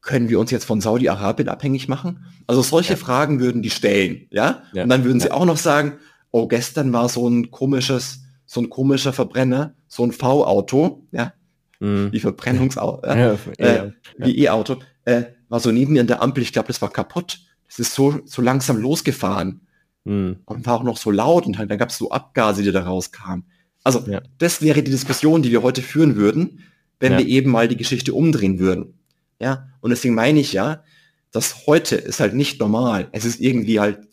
können 0.00 0.28
wir 0.28 0.38
uns 0.38 0.52
jetzt 0.52 0.64
von 0.64 0.80
Saudi-Arabien 0.80 1.48
abhängig 1.48 1.88
machen? 1.88 2.26
Also 2.46 2.62
solche 2.62 2.92
ja. 2.92 2.96
Fragen 2.96 3.40
würden 3.40 3.62
die 3.62 3.70
stellen, 3.70 4.28
ja? 4.30 4.62
ja? 4.72 4.84
Und 4.84 4.88
dann 4.88 5.04
würden 5.04 5.20
sie 5.20 5.32
auch 5.32 5.44
noch 5.44 5.56
sagen, 5.56 5.94
oh, 6.30 6.46
gestern 6.46 6.92
war 6.92 7.08
so 7.08 7.28
ein 7.28 7.50
komisches, 7.50 8.20
so 8.44 8.60
ein 8.60 8.70
komischer 8.70 9.12
Verbrenner, 9.12 9.74
so 9.88 10.04
ein 10.04 10.12
V-Auto, 10.12 11.06
ja? 11.10 11.32
Mhm. 11.80 12.12
Wie 12.12 12.20
Verbrennungsauto, 12.20 13.06
ja, 13.06 13.36
äh, 13.58 13.90
wie 14.18 14.44
E-Auto, 14.44 14.76
äh, 15.04 15.24
war 15.48 15.60
so 15.60 15.72
neben 15.72 15.92
mir 15.92 16.00
in 16.00 16.06
der 16.06 16.22
Ampel, 16.22 16.42
ich 16.42 16.52
glaube, 16.52 16.68
das 16.68 16.80
war 16.80 16.90
kaputt. 16.90 17.40
Das 17.66 17.78
ist 17.80 17.94
so, 17.94 18.20
so 18.24 18.40
langsam 18.40 18.78
losgefahren. 18.78 19.65
Mhm. 20.06 20.36
Und 20.44 20.66
war 20.66 20.74
auch 20.74 20.84
noch 20.84 20.96
so 20.96 21.10
laut 21.10 21.46
und 21.46 21.58
halt, 21.58 21.70
dann 21.70 21.78
gab 21.78 21.90
es 21.90 21.98
so 21.98 22.10
Abgase, 22.10 22.62
die 22.62 22.72
da 22.72 22.84
rauskamen. 22.84 23.44
Also, 23.82 24.04
das 24.38 24.62
wäre 24.62 24.82
die 24.82 24.90
Diskussion, 24.90 25.42
die 25.42 25.50
wir 25.50 25.62
heute 25.62 25.82
führen 25.82 26.16
würden, 26.16 26.64
wenn 26.98 27.18
wir 27.18 27.26
eben 27.26 27.50
mal 27.50 27.68
die 27.68 27.76
Geschichte 27.76 28.14
umdrehen 28.14 28.58
würden. 28.58 28.98
Ja, 29.40 29.68
und 29.80 29.90
deswegen 29.90 30.14
meine 30.14 30.40
ich 30.40 30.52
ja, 30.52 30.82
das 31.30 31.66
heute 31.66 31.96
ist 31.96 32.20
halt 32.20 32.34
nicht 32.34 32.58
normal. 32.58 33.08
Es 33.12 33.24
ist 33.24 33.40
irgendwie 33.40 33.78
halt 33.78 34.08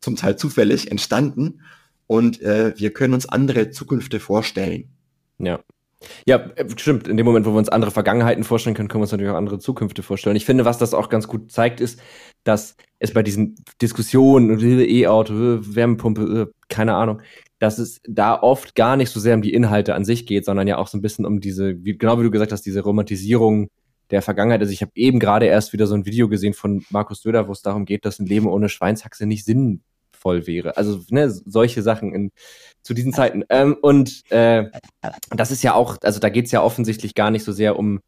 zum 0.00 0.16
Teil 0.16 0.36
zufällig 0.36 0.90
entstanden 0.90 1.60
und 2.06 2.42
äh, 2.42 2.74
wir 2.76 2.92
können 2.92 3.14
uns 3.14 3.28
andere 3.28 3.70
Zukünfte 3.70 4.20
vorstellen. 4.20 4.88
Ja. 5.38 5.60
Ja, 6.26 6.36
äh, 6.56 6.66
stimmt. 6.76 7.08
In 7.08 7.16
dem 7.16 7.26
Moment, 7.26 7.46
wo 7.46 7.52
wir 7.52 7.58
uns 7.58 7.68
andere 7.68 7.90
Vergangenheiten 7.90 8.44
vorstellen 8.44 8.74
können, 8.74 8.88
können 8.88 9.00
wir 9.00 9.04
uns 9.04 9.12
natürlich 9.12 9.32
auch 9.32 9.36
andere 9.36 9.58
Zukünfte 9.58 10.02
vorstellen. 10.02 10.36
Ich 10.36 10.44
finde, 10.44 10.64
was 10.64 10.78
das 10.78 10.94
auch 10.94 11.08
ganz 11.08 11.28
gut 11.28 11.50
zeigt, 11.50 11.80
ist, 11.80 12.00
dass 12.44 12.76
es 12.98 13.12
bei 13.12 13.22
diesen 13.22 13.56
Diskussionen, 13.80 14.58
E-Auto, 14.60 15.34
Wärmepumpe, 15.34 16.52
keine 16.68 16.94
Ahnung, 16.94 17.22
dass 17.58 17.78
es 17.78 18.00
da 18.06 18.40
oft 18.40 18.74
gar 18.74 18.96
nicht 18.96 19.10
so 19.10 19.20
sehr 19.20 19.34
um 19.34 19.42
die 19.42 19.54
Inhalte 19.54 19.94
an 19.94 20.04
sich 20.04 20.26
geht, 20.26 20.44
sondern 20.44 20.68
ja 20.68 20.78
auch 20.78 20.88
so 20.88 20.98
ein 20.98 21.02
bisschen 21.02 21.24
um 21.24 21.40
diese, 21.40 21.82
wie, 21.84 21.96
genau 21.96 22.18
wie 22.18 22.24
du 22.24 22.30
gesagt 22.30 22.52
hast, 22.52 22.66
diese 22.66 22.82
Romantisierung 22.82 23.68
der 24.10 24.22
Vergangenheit. 24.22 24.60
Also 24.60 24.72
ich 24.72 24.82
habe 24.82 24.92
eben 24.94 25.18
gerade 25.18 25.46
erst 25.46 25.72
wieder 25.72 25.86
so 25.86 25.94
ein 25.94 26.06
Video 26.06 26.28
gesehen 26.28 26.54
von 26.54 26.84
Markus 26.90 27.22
Söder, 27.22 27.48
wo 27.48 27.52
es 27.52 27.62
darum 27.62 27.86
geht, 27.86 28.04
dass 28.04 28.18
ein 28.18 28.26
Leben 28.26 28.46
ohne 28.46 28.68
Schweinshaxe 28.68 29.26
nicht 29.26 29.44
sinnvoll 29.44 30.46
wäre. 30.46 30.76
Also 30.76 31.00
ne, 31.08 31.30
solche 31.30 31.82
Sachen 31.82 32.14
in, 32.14 32.30
zu 32.86 32.94
diesen 32.94 33.12
Zeiten. 33.12 33.42
Ähm, 33.48 33.76
und 33.82 34.30
äh, 34.30 34.70
das 35.30 35.50
ist 35.50 35.62
ja 35.62 35.74
auch, 35.74 35.98
also 36.02 36.20
da 36.20 36.28
geht 36.28 36.46
es 36.46 36.52
ja 36.52 36.62
offensichtlich 36.62 37.14
gar 37.14 37.30
nicht 37.30 37.44
so 37.44 37.52
sehr 37.52 37.78
um 37.78 38.00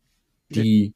die 0.51 0.95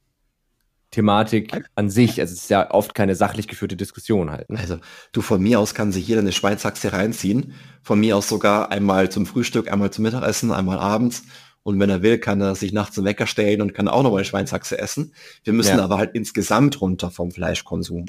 Thematik 0.92 1.64
an 1.74 1.90
sich. 1.90 2.20
Also 2.20 2.32
es 2.32 2.42
ist 2.42 2.50
ja 2.50 2.70
oft 2.70 2.94
keine 2.94 3.14
sachlich 3.14 3.48
geführte 3.48 3.76
Diskussion 3.76 4.30
halt. 4.30 4.50
Ne? 4.50 4.58
Also 4.58 4.78
du 5.10 5.20
von 5.20 5.42
mir 5.42 5.58
aus 5.58 5.74
kann 5.74 5.90
sich 5.90 6.06
jeder 6.06 6.20
eine 6.20 6.32
Schweinshaxe 6.32 6.92
reinziehen. 6.92 7.54
Von 7.82 7.98
mir 7.98 8.16
aus 8.16 8.28
sogar 8.28 8.70
einmal 8.70 9.10
zum 9.10 9.26
Frühstück, 9.26 9.70
einmal 9.70 9.90
zum 9.90 10.04
Mittagessen, 10.04 10.52
einmal 10.52 10.78
abends 10.78 11.24
und 11.64 11.78
wenn 11.78 11.90
er 11.90 12.02
will, 12.02 12.18
kann 12.18 12.40
er 12.40 12.54
sich 12.54 12.72
nachts 12.72 12.98
einen 12.98 13.06
Wecker 13.06 13.26
stellen 13.26 13.60
und 13.62 13.74
kann 13.74 13.88
auch 13.88 14.02
noch 14.02 14.10
mal 14.10 14.18
eine 14.18 14.24
Schweinshaxe 14.24 14.78
essen. 14.78 15.14
Wir 15.44 15.52
müssen 15.52 15.78
ja. 15.78 15.84
aber 15.84 15.98
halt 15.98 16.14
insgesamt 16.14 16.80
runter 16.80 17.10
vom 17.10 17.30
Fleischkonsum. 17.30 18.06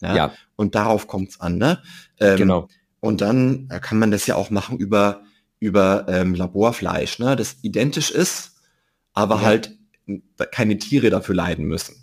Ja. 0.00 0.16
ja. 0.16 0.32
Und 0.56 0.74
darauf 0.74 1.06
kommt's 1.06 1.40
an, 1.40 1.58
ne? 1.58 1.82
Ähm, 2.20 2.36
genau. 2.36 2.68
Und 3.02 3.20
dann 3.20 3.66
kann 3.80 3.98
man 3.98 4.12
das 4.12 4.28
ja 4.28 4.36
auch 4.36 4.50
machen 4.50 4.78
über, 4.78 5.22
über 5.58 6.06
ähm, 6.08 6.36
Laborfleisch, 6.36 7.18
ne? 7.18 7.34
Das 7.34 7.56
identisch 7.62 8.12
ist, 8.12 8.52
aber 9.12 9.36
ja. 9.36 9.42
halt 9.42 9.76
keine 10.52 10.78
Tiere 10.78 11.10
dafür 11.10 11.34
leiden 11.34 11.64
müssen. 11.64 11.96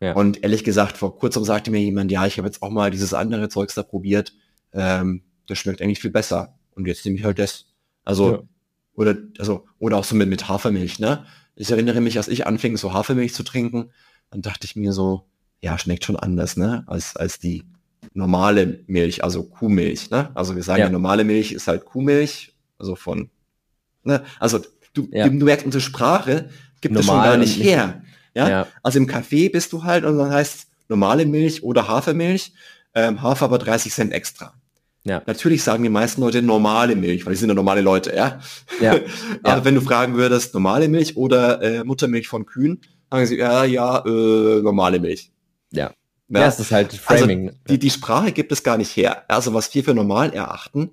Ja. 0.00 0.12
Und 0.12 0.44
ehrlich 0.44 0.62
gesagt, 0.62 0.96
vor 0.96 1.18
kurzem 1.18 1.42
sagte 1.42 1.72
mir 1.72 1.80
jemand, 1.80 2.12
ja, 2.12 2.24
ich 2.24 2.38
habe 2.38 2.46
jetzt 2.46 2.62
auch 2.62 2.70
mal 2.70 2.92
dieses 2.92 3.14
andere 3.14 3.48
Zeugs 3.48 3.74
da 3.74 3.82
probiert, 3.82 4.32
ähm, 4.72 5.24
das 5.48 5.58
schmeckt 5.58 5.82
eigentlich 5.82 5.98
viel 5.98 6.12
besser. 6.12 6.56
Und 6.76 6.86
jetzt 6.86 7.04
nehme 7.04 7.18
ich 7.18 7.24
halt 7.24 7.40
das. 7.40 7.66
Also 8.04 8.32
ja. 8.32 8.42
Oder, 8.94 9.16
also, 9.40 9.66
oder 9.80 9.96
auch 9.96 10.04
so 10.04 10.14
mit, 10.14 10.28
mit 10.28 10.46
Hafermilch, 10.46 11.00
ne? 11.00 11.26
Ich 11.56 11.72
erinnere 11.72 12.00
mich, 12.00 12.16
als 12.16 12.28
ich 12.28 12.46
anfing, 12.46 12.76
so 12.76 12.92
Hafermilch 12.92 13.34
zu 13.34 13.42
trinken, 13.42 13.90
dann 14.30 14.40
dachte 14.40 14.66
ich 14.66 14.76
mir 14.76 14.92
so, 14.92 15.26
ja, 15.60 15.76
schmeckt 15.78 16.04
schon 16.04 16.14
anders, 16.14 16.56
ne? 16.56 16.84
Als, 16.86 17.16
als 17.16 17.40
die 17.40 17.64
normale 18.14 18.80
Milch, 18.86 19.22
also 19.22 19.42
Kuhmilch. 19.42 20.10
Ne? 20.10 20.30
Also 20.34 20.56
wir 20.56 20.62
sagen 20.62 20.80
ja. 20.80 20.86
ja 20.86 20.92
normale 20.92 21.24
Milch 21.24 21.52
ist 21.52 21.68
halt 21.68 21.84
Kuhmilch, 21.84 22.54
also 22.78 22.96
von, 22.96 23.28
ne? 24.04 24.22
also 24.38 24.60
du, 24.94 25.08
ja. 25.10 25.28
du, 25.28 25.44
merkst, 25.44 25.66
unsere 25.66 25.82
Sprache 25.82 26.48
gibt 26.80 26.96
es 26.96 27.04
schon 27.04 27.22
gar 27.22 27.36
nicht 27.36 27.62
her. 27.62 28.02
Ja? 28.34 28.48
ja? 28.48 28.66
Also 28.82 28.98
im 28.98 29.06
Café 29.06 29.50
bist 29.50 29.72
du 29.72 29.84
halt 29.84 30.04
und 30.04 30.16
dann 30.16 30.32
heißt 30.32 30.68
normale 30.88 31.26
Milch 31.26 31.62
oder 31.62 31.88
Hafermilch, 31.88 32.52
ähm, 32.94 33.20
Hafer 33.20 33.46
aber 33.46 33.58
30 33.58 33.92
Cent 33.92 34.12
extra. 34.12 34.54
Ja. 35.06 35.22
Natürlich 35.26 35.62
sagen 35.62 35.82
die 35.82 35.90
meisten 35.90 36.22
Leute 36.22 36.40
normale 36.40 36.96
Milch, 36.96 37.26
weil 37.26 37.34
die 37.34 37.38
sind 37.38 37.50
ja 37.50 37.54
normale 37.54 37.82
Leute, 37.82 38.14
ja. 38.16 38.40
ja. 38.80 38.92
Aber 39.42 39.58
ja. 39.58 39.64
wenn 39.66 39.74
du 39.74 39.82
fragen 39.82 40.14
würdest, 40.14 40.54
normale 40.54 40.88
Milch 40.88 41.18
oder 41.18 41.60
äh, 41.60 41.84
Muttermilch 41.84 42.26
von 42.26 42.46
Kühen, 42.46 42.80
sagen 43.10 43.26
sie, 43.26 43.36
ja, 43.36 43.64
ja, 43.64 43.98
äh, 43.98 44.62
normale 44.62 45.00
Milch. 45.00 45.30
Ja. 45.72 45.92
Ja, 46.28 46.40
ja 46.40 46.46
es 46.46 46.58
ist 46.58 46.72
halt 46.72 46.92
Framing. 46.92 47.48
Also 47.48 47.60
die, 47.68 47.78
die 47.78 47.90
Sprache 47.90 48.32
gibt 48.32 48.52
es 48.52 48.62
gar 48.62 48.76
nicht 48.76 48.96
her. 48.96 49.24
Also 49.28 49.54
was 49.54 49.74
wir 49.74 49.84
für 49.84 49.94
normal 49.94 50.32
erachten, 50.32 50.90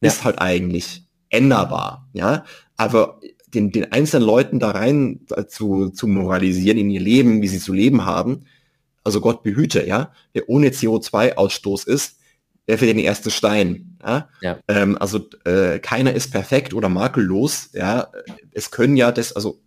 ja. 0.00 0.08
ist 0.08 0.24
halt 0.24 0.40
eigentlich 0.40 1.04
änderbar, 1.30 2.08
ja. 2.12 2.44
Aber 2.76 3.20
den, 3.54 3.70
den 3.70 3.92
einzelnen 3.92 4.26
Leuten 4.26 4.58
da 4.58 4.70
rein 4.70 5.20
äh, 5.30 5.46
zu, 5.46 5.90
zu 5.90 6.06
moralisieren 6.06 6.78
in 6.78 6.90
ihr 6.90 7.00
Leben, 7.00 7.40
wie 7.42 7.48
sie 7.48 7.60
zu 7.60 7.72
leben 7.72 8.04
haben, 8.04 8.46
also 9.04 9.20
Gott 9.20 9.42
behüte, 9.42 9.86
ja, 9.86 10.12
der 10.34 10.48
ohne 10.48 10.68
CO2-Ausstoß 10.70 11.86
ist, 11.86 12.16
der 12.66 12.78
für 12.78 12.86
den 12.86 12.98
ersten 12.98 13.30
Stein. 13.30 13.98
Ja? 14.02 14.28
ja. 14.40 14.58
Ähm, 14.68 14.96
also 14.98 15.28
äh, 15.44 15.78
keiner 15.78 16.14
ist 16.14 16.32
perfekt 16.32 16.72
oder 16.74 16.88
makellos. 16.88 17.70
Ja, 17.74 18.08
es 18.52 18.70
können 18.70 18.96
ja 18.96 19.12
das, 19.12 19.34
also 19.34 19.60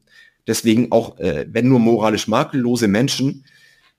deswegen 0.47 0.91
auch, 0.91 1.19
äh, 1.19 1.45
wenn 1.49 1.69
nur 1.69 1.80
moralisch 1.80 2.27
makellose 2.27 2.88
Menschen 2.88 3.45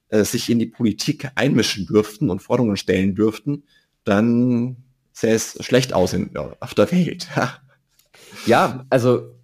äh, 0.09 0.25
sich 0.25 0.49
in 0.51 0.59
die 0.59 0.67
Politik 0.67 1.31
einmischen 1.35 1.87
dürften 1.87 2.31
und 2.31 2.43
Forderungen 2.43 2.77
stellen 2.77 3.15
dürften, 3.15 3.65
dann 4.05 4.77
sähe 5.13 5.35
es 5.35 5.59
schlecht 5.65 5.93
aus 5.93 6.13
in, 6.13 6.31
ja, 6.35 6.53
auf 6.61 6.75
der 6.75 6.91
Welt. 6.93 7.29
ja, 8.47 8.85
also 8.91 9.35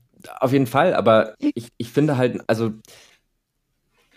auf 0.41 0.53
jeden 0.53 0.67
Fall, 0.67 0.95
aber 0.95 1.35
ich, 1.39 1.69
ich 1.77 1.91
finde 1.91 2.17
halt, 2.17 2.41
also 2.47 2.73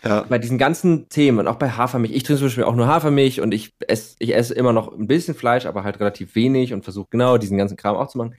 ja. 0.04 0.26
Bei 0.30 0.38
diesen 0.38 0.58
ganzen 0.58 1.10
Themen 1.10 1.40
und 1.40 1.48
auch 1.48 1.56
bei 1.56 1.72
Hafermilch. 1.72 2.14
Ich 2.16 2.24
trinke 2.24 2.40
zum 2.40 2.48
Beispiel 2.48 2.64
auch 2.66 2.76
nur 2.76 2.88
Hafermilch 2.88 3.42
und 3.42 3.52
ich 3.54 3.74
esse, 3.88 4.16
ich 4.20 4.36
esse 4.36 4.54
immer 4.54 4.72
noch 4.72 4.94
ein 4.94 5.08
bisschen 5.08 5.34
Fleisch, 5.34 5.66
aber 5.66 5.84
halt 5.84 6.00
relativ 6.00 6.36
wenig 6.36 6.74
und 6.74 6.84
versuche 6.84 7.08
genau 7.10 7.38
diesen 7.38 7.58
ganzen 7.58 7.78
Kram 7.78 7.96
auch 7.96 8.08
zu 8.08 8.20
machen. 8.20 8.36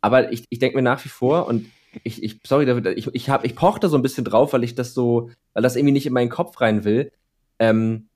Aber 0.00 0.32
ich, 0.32 0.44
ich 0.50 0.60
denke 0.60 0.76
mir 0.76 0.82
nach 0.82 1.04
wie 1.04 1.08
vor 1.08 1.46
und 1.46 1.66
ich, 2.04 2.22
ich 2.22 2.40
sorry, 2.46 2.64
David, 2.64 2.86
ich, 2.96 3.08
ich, 3.12 3.28
hab, 3.28 3.44
ich 3.44 3.56
pochte 3.56 3.88
so 3.88 3.96
ein 3.96 4.02
bisschen 4.02 4.24
drauf, 4.24 4.52
weil 4.52 4.62
ich 4.62 4.76
das 4.76 4.94
so, 4.94 5.30
weil 5.52 5.62
das 5.62 5.74
irgendwie 5.74 5.92
nicht 5.92 6.06
in 6.06 6.12
meinen 6.12 6.30
Kopf 6.30 6.60
rein 6.60 6.84
will. 6.84 7.10
Ähm, 7.60 8.08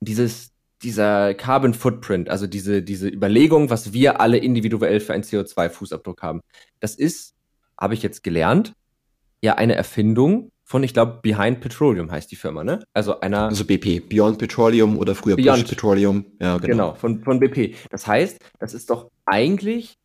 dieses, 0.00 0.52
dieser 0.82 1.34
Carbon 1.34 1.74
Footprint, 1.74 2.28
also 2.28 2.46
diese, 2.46 2.82
diese 2.82 3.08
Überlegung, 3.08 3.70
was 3.70 3.92
wir 3.92 4.20
alle 4.20 4.38
individuell 4.38 5.00
für 5.00 5.14
einen 5.14 5.24
CO2-Fußabdruck 5.24 6.22
haben. 6.22 6.40
Das 6.80 6.94
ist, 6.94 7.34
habe 7.78 7.94
ich 7.94 8.02
jetzt 8.02 8.22
gelernt, 8.22 8.74
ja 9.42 9.54
eine 9.56 9.74
Erfindung 9.74 10.50
von, 10.64 10.82
ich 10.84 10.94
glaube, 10.94 11.18
Behind 11.22 11.60
Petroleum 11.60 12.10
heißt 12.10 12.30
die 12.30 12.36
Firma, 12.36 12.64
ne? 12.64 12.82
Also 12.94 13.20
einer. 13.20 13.48
Also 13.48 13.64
BP, 13.64 14.08
Beyond 14.08 14.38
Petroleum 14.38 14.96
oder 14.96 15.14
früher 15.14 15.36
Beyond. 15.36 15.60
Bush 15.60 15.68
Petroleum. 15.68 16.24
Ja, 16.40 16.56
genau. 16.56 16.66
Genau, 16.66 16.94
von, 16.94 17.22
von 17.22 17.40
BP. 17.40 17.74
Das 17.90 18.06
heißt, 18.06 18.38
das 18.58 18.72
ist 18.72 18.88
doch 18.88 19.10
eigentlich 19.26 19.98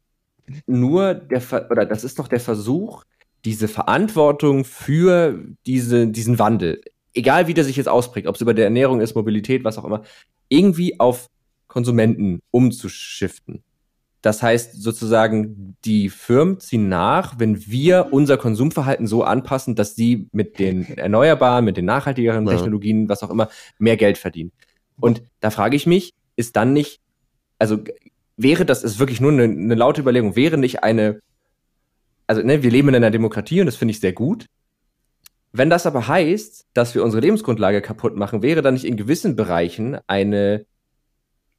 nur 0.66 1.14
der, 1.14 1.42
Ver 1.42 1.68
oder 1.72 1.86
das 1.86 2.04
ist 2.04 2.20
doch 2.20 2.28
der 2.28 2.40
Versuch, 2.40 3.04
diese 3.46 3.68
Verantwortung 3.68 4.66
für 4.66 5.42
diese, 5.66 6.08
diesen 6.08 6.40
Wandel, 6.40 6.82
egal 7.18 7.48
wie 7.48 7.54
der 7.54 7.64
sich 7.64 7.76
jetzt 7.76 7.90
ausprägt, 7.90 8.28
ob 8.28 8.36
es 8.36 8.42
über 8.42 8.54
der 8.54 8.66
Ernährung 8.66 9.02
ist, 9.02 9.16
Mobilität, 9.16 9.64
was 9.64 9.78
auch 9.78 9.86
immer, 9.86 10.04
irgendwie 10.48 11.00
auf 11.00 11.28
Konsumenten 11.68 12.42
umzuschiften. 12.52 13.64
Das 14.22 14.42
heißt 14.42 14.82
sozusagen, 14.82 15.78
die 15.86 16.10
Firmen 16.10 16.60
ziehen 16.60 16.90
nach, 16.90 17.40
wenn 17.40 17.68
wir 17.68 18.08
unser 18.12 18.38
Konsumverhalten 18.38 19.08
so 19.08 19.24
anpassen, 19.24 19.76
dass 19.76 19.96
sie 19.96 20.28
mit 20.32 20.60
den 20.60 20.98
erneuerbaren, 20.98 21.64
mit 21.64 21.78
den 21.78 21.86
nachhaltigeren 21.86 22.46
ja. 22.46 22.54
Technologien, 22.54 23.10
was 23.10 23.24
auch 23.24 23.30
immer, 23.30 23.50
mehr 23.78 23.96
Geld 23.96 24.18
verdienen. 24.18 24.52
Und 25.00 25.22
da 25.40 25.52
frage 25.52 25.76
ich 25.76 25.86
mich, 25.86 26.14
ist 26.36 26.56
dann 26.56 26.74
nicht, 26.74 27.00
also 27.60 27.78
wäre 28.38 28.66
das, 28.66 28.84
ist 28.84 29.00
wirklich 29.00 29.22
nur 29.22 29.32
eine, 29.32 29.44
eine 29.44 29.76
laute 29.76 30.02
Überlegung, 30.02 30.36
wäre 30.36 30.58
nicht 30.58 30.84
eine, 30.84 31.20
also 32.26 32.42
ne, 32.42 32.64
wir 32.64 32.72
leben 32.72 32.90
in 32.90 32.96
einer 32.96 33.12
Demokratie 33.12 33.60
und 33.60 33.68
das 33.68 33.76
finde 33.76 33.92
ich 33.92 34.00
sehr 34.00 34.14
gut. 34.14 34.48
Wenn 35.52 35.70
das 35.70 35.86
aber 35.86 36.08
heißt, 36.08 36.68
dass 36.74 36.94
wir 36.94 37.04
unsere 37.04 37.22
Lebensgrundlage 37.22 37.82
kaputt 37.82 38.16
machen, 38.16 38.42
wäre 38.42 38.62
dann 38.62 38.74
nicht 38.74 38.86
in 38.86 38.98
gewissen 38.98 39.36
Bereichen 39.36 39.98
eine 40.08 40.66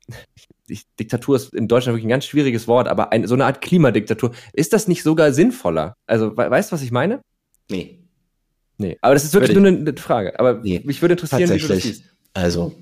Diktatur 1.01 1.37
ist 1.37 1.55
in 1.55 1.68
Deutschland 1.68 1.94
wirklich 1.94 2.07
ein 2.07 2.11
ganz 2.11 2.27
schwieriges 2.27 2.68
Wort, 2.68 2.88
aber 2.88 3.12
ein, 3.12 3.27
so 3.27 3.35
eine 3.35 3.46
Art 3.46 3.62
Klimadiktatur. 3.62 4.33
Ist 4.53 4.72
das 4.72 4.88
nicht 4.88 5.03
sogar 5.03 5.33
sinnvoller? 5.33 5.96
Also, 6.07 6.37
we 6.37 6.51
weißt 6.51 6.70
du, 6.70 6.74
was 6.74 6.83
ich 6.83 6.90
meine? 6.90 7.20
Nee. 7.70 7.98
Nee, 8.77 8.96
aber 9.01 9.14
das 9.14 9.24
ist 9.24 9.35
wirklich 9.35 9.57
würde 9.57 9.61
nur 9.61 9.81
eine, 9.81 9.90
eine, 9.90 9.96
Frage. 9.96 10.38
Aber 10.38 10.61
nee, 10.62 10.81
mich 10.85 11.03
würde 11.03 11.14
interessieren, 11.14 11.51
wie 11.51 11.59
du 11.59 11.68
das 11.68 11.83
siehst. 11.83 12.05
Also, 12.33 12.74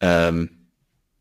ähm, 0.00 0.68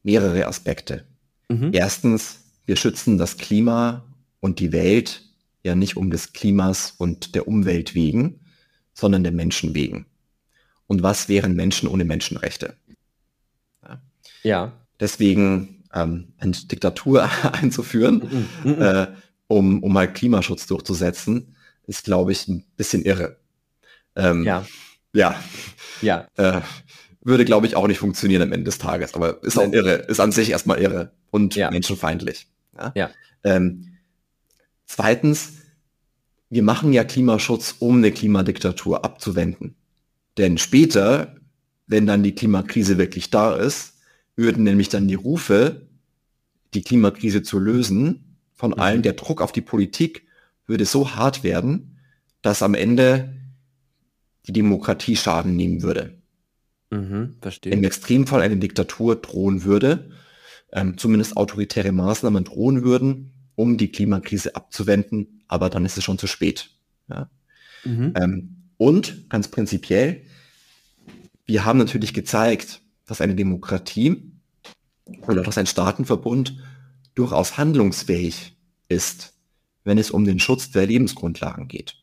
mehrere 0.04 0.48
Aspekte. 0.48 1.06
Mhm. 1.50 1.72
Erstens, 1.74 2.40
wir 2.66 2.78
schützen 2.78 3.18
das 3.18 3.38
Klima 3.38 4.06
und 4.40 4.60
die 4.60 4.72
Welt 4.72 5.24
ja 5.64 5.76
nicht 5.76 5.98
um 5.98 6.10
des 6.10 6.32
Klimas 6.32 6.94
und 6.98 7.36
der 7.36 7.48
Umwelt 7.48 7.96
wegen, 7.96 8.40
sondern 8.98 9.24
der 9.24 9.32
Menschen 9.32 9.76
wegen. 9.76 10.08
Und 10.88 11.04
was 11.04 11.30
wären 11.30 11.56
Menschen 11.56 11.88
ohne 11.88 12.04
Menschenrechte? 12.04 12.76
Ja. 13.84 14.02
ja. 14.42 14.74
Deswegen 15.00 15.84
ähm, 15.94 16.34
eine 16.40 16.54
Diktatur 16.54 17.30
einzuführen, 17.54 18.48
mm, 18.64 18.70
mm, 18.70 18.72
mm. 18.72 18.82
Äh, 18.82 19.08
um, 19.48 19.84
um 19.84 19.94
mal 19.94 20.12
Klimaschutz 20.12 20.66
durchzusetzen, 20.66 21.56
ist, 21.86 22.06
glaube 22.06 22.32
ich, 22.32 22.48
ein 22.48 22.66
bisschen 22.76 23.04
irre. 23.04 23.38
Ähm, 24.16 24.44
ja. 24.44 24.66
Ja. 25.14 25.36
Ja. 26.02 26.28
Äh, 26.36 26.62
würde, 27.22 27.46
glaube 27.46 27.68
ich, 27.68 27.76
auch 27.76 27.88
nicht 27.88 28.00
funktionieren 28.00 28.42
am 28.42 28.52
Ende 28.52 28.66
des 28.66 28.78
Tages, 28.78 29.14
aber 29.14 29.44
ist 29.44 29.58
auch 29.58 29.72
irre, 29.72 29.94
ist 29.94 30.20
an 30.20 30.32
sich 30.32 30.50
erstmal 30.50 30.80
irre 30.82 31.12
und 31.30 31.56
ja. 31.56 31.70
menschenfeindlich. 31.70 32.48
Ja. 32.76 32.92
ja. 32.96 33.10
Ähm, 33.44 33.98
zweitens, 34.86 35.54
wir 36.50 36.64
machen 36.64 36.94
ja 36.94 37.04
Klimaschutz, 37.04 37.76
um 37.80 37.98
eine 37.98 38.12
Klimadiktatur 38.12 39.04
abzuwenden. 39.04 39.76
Denn 40.38 40.58
später, 40.58 41.36
wenn 41.88 42.06
dann 42.06 42.24
die 42.24 42.36
Klimakrise 42.36 42.98
wirklich 42.98 43.30
da 43.30 43.56
ist, 43.56 43.96
würden 44.36 44.64
nämlich 44.64 44.90
dann 44.90 45.08
die 45.08 45.16
Rufe, 45.16 45.88
die 46.74 46.82
Klimakrise 46.82 47.44
zu 47.44 47.60
lösen, 47.60 48.38
von 48.54 48.72
mhm. 48.72 48.80
allen, 48.80 49.02
der 49.02 49.14
Druck 49.14 49.42
auf 49.42 49.52
die 49.52 49.62
Politik 49.62 50.28
würde 50.66 50.86
so 50.86 51.16
hart 51.16 51.44
werden, 51.44 51.98
dass 52.42 52.62
am 52.62 52.74
Ende 52.74 53.34
die 54.46 54.54
Demokratie 54.54 55.16
Schaden 55.16 55.56
nehmen 55.56 55.82
würde. 55.82 56.14
Mhm, 56.90 57.36
verstehe. 57.42 57.74
Im 57.74 57.84
Extremfall 57.84 58.42
eine 58.42 58.58
Diktatur 58.58 59.18
drohen 59.18 59.64
würde, 59.64 60.12
ähm, 60.72 60.98
zumindest 60.98 61.36
autoritäre 61.36 61.92
Maßnahmen 61.92 62.44
drohen 62.46 62.84
würden, 62.84 63.34
um 63.56 63.78
die 63.78 63.92
Klimakrise 63.92 64.56
abzuwenden, 64.56 65.37
aber 65.48 65.70
dann 65.70 65.86
ist 65.86 65.98
es 65.98 66.04
schon 66.04 66.18
zu 66.18 66.28
spät. 66.28 66.70
Ja? 67.10 67.30
Mhm. 67.84 68.14
Ähm, 68.16 68.56
und 68.78 69.30
ganz 69.30 69.48
prinzipiell, 69.48 70.22
wir 71.46 71.66
haben 71.66 71.80
natürlich 71.80 72.14
gezeigt, 72.14 72.82
dass 73.06 73.22
eine 73.22 73.36
Demokratie 73.36 74.32
oder 75.22 75.42
dass 75.42 75.58
ein 75.58 75.68
Staatenverbund 75.68 76.58
durchaus 77.16 77.58
handlungsfähig 77.58 78.56
ist, 78.90 79.34
wenn 79.84 79.98
es 79.98 80.12
um 80.12 80.26
den 80.26 80.40
Schutz 80.40 80.72
der 80.72 80.86
Lebensgrundlagen 80.86 81.68
geht. 81.68 81.96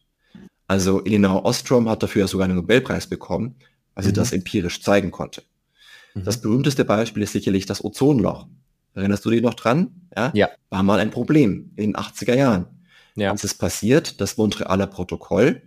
Also 0.66 1.04
Elinor 1.04 1.44
Ostrom 1.44 1.88
hat 1.88 2.02
dafür 2.02 2.26
sogar 2.26 2.46
einen 2.46 2.56
Nobelpreis 2.56 3.06
bekommen, 3.06 3.56
weil 3.94 4.04
sie 4.04 4.10
mhm. 4.10 4.14
das 4.14 4.32
empirisch 4.32 4.82
zeigen 4.82 5.10
konnte. 5.10 5.42
Mhm. 6.14 6.24
Das 6.24 6.40
berühmteste 6.40 6.84
Beispiel 6.84 7.22
ist 7.22 7.32
sicherlich 7.32 7.66
das 7.66 7.84
Ozonloch. 7.84 8.46
Erinnerst 8.94 9.24
du 9.24 9.30
dich 9.30 9.42
noch 9.42 9.54
dran? 9.54 10.08
Ja? 10.16 10.30
ja. 10.34 10.48
War 10.70 10.82
mal 10.82 11.00
ein 11.00 11.10
Problem 11.10 11.72
in 11.76 11.92
den 11.92 11.96
80er 11.96 12.34
Jahren. 12.34 12.66
Ja. 13.16 13.32
Was 13.32 13.44
ist 13.44 13.54
passiert? 13.54 14.20
Das 14.20 14.36
Montrealer 14.36 14.86
Protokoll, 14.86 15.62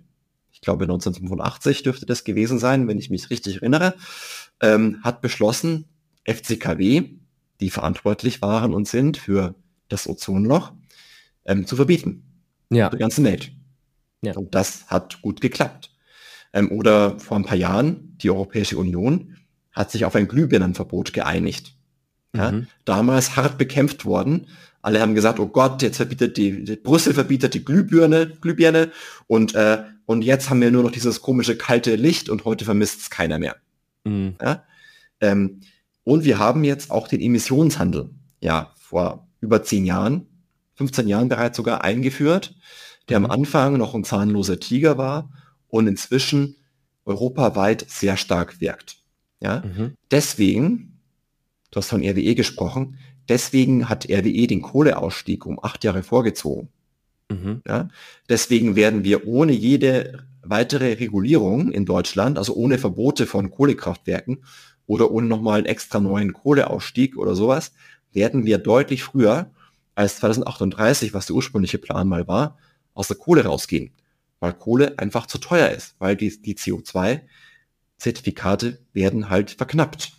ich 0.52 0.62
glaube 0.62 0.86
1985 0.86 1.84
dürfte 1.84 2.06
das 2.06 2.24
gewesen 2.24 2.60
sein, 2.60 2.88
wenn 2.88 2.98
ich 2.98 3.10
mich 3.10 3.30
richtig 3.30 3.58
erinnere, 3.58 3.94
ähm, 4.62 5.00
hat 5.04 5.22
beschlossen, 5.22 5.86
FCKW, 6.26 7.04
die 7.60 7.70
verantwortlich 7.70 8.42
waren 8.42 8.74
und 8.74 8.88
sind 8.88 9.18
für 9.18 9.56
das 9.88 10.08
Ozonloch, 10.08 10.74
ähm, 11.46 11.66
zu 11.66 11.76
verbieten. 11.76 12.24
Ja. 12.70 12.90
Der 12.90 13.00
ganzen 13.00 13.24
Welt. 13.24 13.52
Ja. 14.22 14.36
Und 14.36 14.56
das 14.56 14.88
hat 14.88 15.22
gut 15.22 15.42
geklappt. 15.42 15.92
Ähm, 16.54 16.72
oder 16.72 17.20
vor 17.20 17.38
ein 17.38 17.46
paar 17.46 17.58
Jahren, 17.58 18.18
die 18.18 18.30
Europäische 18.30 18.78
Union 18.78 19.38
hat 19.72 19.92
sich 19.92 20.06
auf 20.06 20.16
ein 20.16 20.28
Glühbirnenverbot 20.28 21.14
geeinigt. 21.14 21.77
Ja, 22.34 22.52
mhm. 22.52 22.68
Damals 22.86 23.36
hart 23.36 23.58
bekämpft 23.58 24.06
worden. 24.06 24.48
Alle 24.82 25.02
haben 25.02 25.16
gesagt, 25.16 25.40
oh 25.40 25.48
Gott, 25.48 25.82
jetzt 25.82 25.98
verbietet 25.98 26.38
die, 26.38 26.64
die 26.64 26.76
Brüssel 26.76 27.14
verbietet 27.14 27.54
die 27.54 27.66
Glühbirne, 27.66 28.28
Glühbirne 28.42 28.92
und, 29.28 29.56
äh, 29.56 29.84
und 30.06 30.24
jetzt 30.24 30.50
haben 30.50 30.62
wir 30.62 30.72
nur 30.72 30.84
noch 30.84 30.92
dieses 30.92 31.22
komische 31.22 31.58
kalte 31.58 31.96
Licht 31.96 32.30
und 32.30 32.46
heute 32.46 32.64
vermisst 32.64 33.02
es 33.02 33.10
keiner 33.10 33.40
mehr. 33.40 33.58
Mhm. 34.06 34.36
Ja? 34.42 34.64
Ähm, 35.20 35.62
Und 36.04 36.24
wir 36.24 36.40
haben 36.40 36.64
jetzt 36.64 36.90
auch 36.90 37.10
den 37.10 37.20
Emissionshandel, 37.20 38.12
ja, 38.40 38.72
vor 38.78 39.28
über 39.42 39.64
zehn 39.64 39.86
Jahren, 39.86 40.26
15 40.76 41.08
Jahren 41.08 41.28
bereits 41.28 41.58
sogar 41.58 41.84
eingeführt, 41.84 42.56
der 43.10 43.18
am 43.18 43.24
mhm. 43.24 43.32
Anfang 43.32 43.78
noch 43.78 43.94
ein 43.94 44.06
zahnloser 44.06 44.60
Tiger 44.60 44.98
war 44.98 45.30
und 45.68 45.88
inzwischen 45.88 46.56
europaweit 47.04 47.86
sehr 47.90 48.16
stark 48.16 48.62
wirkt. 48.62 48.98
Ja, 49.42 49.64
mhm. 49.66 49.96
deswegen, 50.12 50.87
du 51.78 51.80
hast 51.80 51.90
von 51.90 52.04
RWE 52.04 52.34
gesprochen, 52.34 52.98
deswegen 53.30 53.88
hat 53.88 54.10
RWE 54.10 54.48
den 54.48 54.64
Kohleausstieg 54.64 55.46
um 55.46 55.64
acht 55.64 55.84
Jahre 55.84 56.02
vorgezogen. 56.02 56.70
Mhm. 57.30 57.62
Ja, 57.68 57.90
deswegen 58.30 58.76
werden 58.76 59.04
wir 59.04 59.28
ohne 59.28 59.52
jede 59.52 60.26
weitere 60.42 60.94
Regulierung 60.94 61.72
in 61.72 61.86
Deutschland, 61.86 62.40
also 62.40 62.56
ohne 62.56 62.80
Verbote 62.80 63.28
von 63.28 63.52
Kohlekraftwerken 63.52 64.44
oder 64.88 65.12
ohne 65.12 65.28
nochmal 65.28 65.60
einen 65.60 65.68
extra 65.68 66.00
neuen 66.00 66.34
Kohleausstieg 66.34 67.16
oder 67.16 67.36
sowas, 67.36 67.74
werden 68.12 68.46
wir 68.46 68.58
deutlich 68.58 69.04
früher 69.04 69.52
als 69.94 70.18
2038, 70.18 71.14
was 71.14 71.28
der 71.28 71.36
ursprüngliche 71.36 71.78
Plan 71.78 72.08
mal 72.08 72.28
war, 72.28 72.58
aus 72.96 73.10
der 73.10 73.18
Kohle 73.18 73.46
rausgehen. 73.46 73.92
Weil 74.40 74.54
Kohle 74.54 74.98
einfach 74.98 75.28
zu 75.28 75.38
teuer 75.38 75.70
ist, 75.70 75.94
weil 76.00 76.16
die, 76.16 76.42
die 76.42 76.56
CO2-Zertifikate 76.56 78.80
werden 78.94 79.30
halt 79.30 79.52
verknappt. 79.52 80.17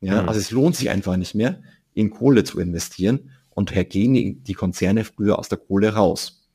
Ja, 0.00 0.22
mhm. 0.22 0.28
also 0.28 0.40
es 0.40 0.50
lohnt 0.50 0.76
sich 0.76 0.90
einfach 0.90 1.16
nicht 1.16 1.34
mehr, 1.34 1.62
in 1.94 2.10
Kohle 2.10 2.44
zu 2.44 2.60
investieren 2.60 3.30
und 3.50 3.70
daher 3.70 3.84
gehen 3.84 4.14
die, 4.14 4.34
die 4.34 4.54
Konzerne 4.54 5.04
früher 5.04 5.38
aus 5.38 5.48
der 5.48 5.58
Kohle 5.58 5.94
raus. 5.94 6.46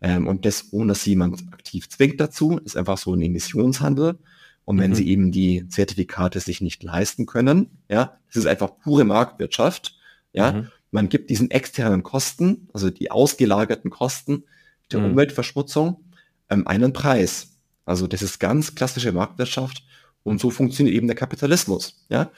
Ähm, 0.00 0.26
und 0.26 0.44
das, 0.44 0.72
ohne 0.72 0.88
dass 0.88 1.04
jemand 1.04 1.42
aktiv 1.52 1.88
zwingt 1.88 2.20
dazu, 2.20 2.58
ist 2.64 2.76
einfach 2.76 2.98
so 2.98 3.14
ein 3.14 3.22
Emissionshandel. 3.22 4.18
Und 4.64 4.78
wenn 4.78 4.90
mhm. 4.90 4.94
sie 4.94 5.08
eben 5.08 5.32
die 5.32 5.68
Zertifikate 5.68 6.40
sich 6.40 6.60
nicht 6.60 6.82
leisten 6.82 7.26
können, 7.26 7.70
ja, 7.88 8.18
das 8.28 8.36
ist 8.36 8.46
einfach 8.46 8.78
pure 8.78 9.04
Marktwirtschaft, 9.04 9.96
ja, 10.32 10.52
mhm. 10.52 10.68
man 10.90 11.08
gibt 11.08 11.30
diesen 11.30 11.50
externen 11.50 12.02
Kosten, 12.02 12.68
also 12.72 12.90
die 12.90 13.10
ausgelagerten 13.10 13.90
Kosten 13.90 14.44
der 14.92 15.00
mhm. 15.00 15.06
Umweltverschmutzung, 15.06 16.04
ähm, 16.50 16.66
einen 16.66 16.92
Preis. 16.92 17.58
Also 17.84 18.06
das 18.06 18.22
ist 18.22 18.40
ganz 18.40 18.74
klassische 18.74 19.12
Marktwirtschaft 19.12 19.84
und 20.24 20.40
so 20.40 20.50
funktioniert 20.50 20.96
eben 20.96 21.06
der 21.06 21.16
Kapitalismus, 21.16 22.04
ja. 22.08 22.30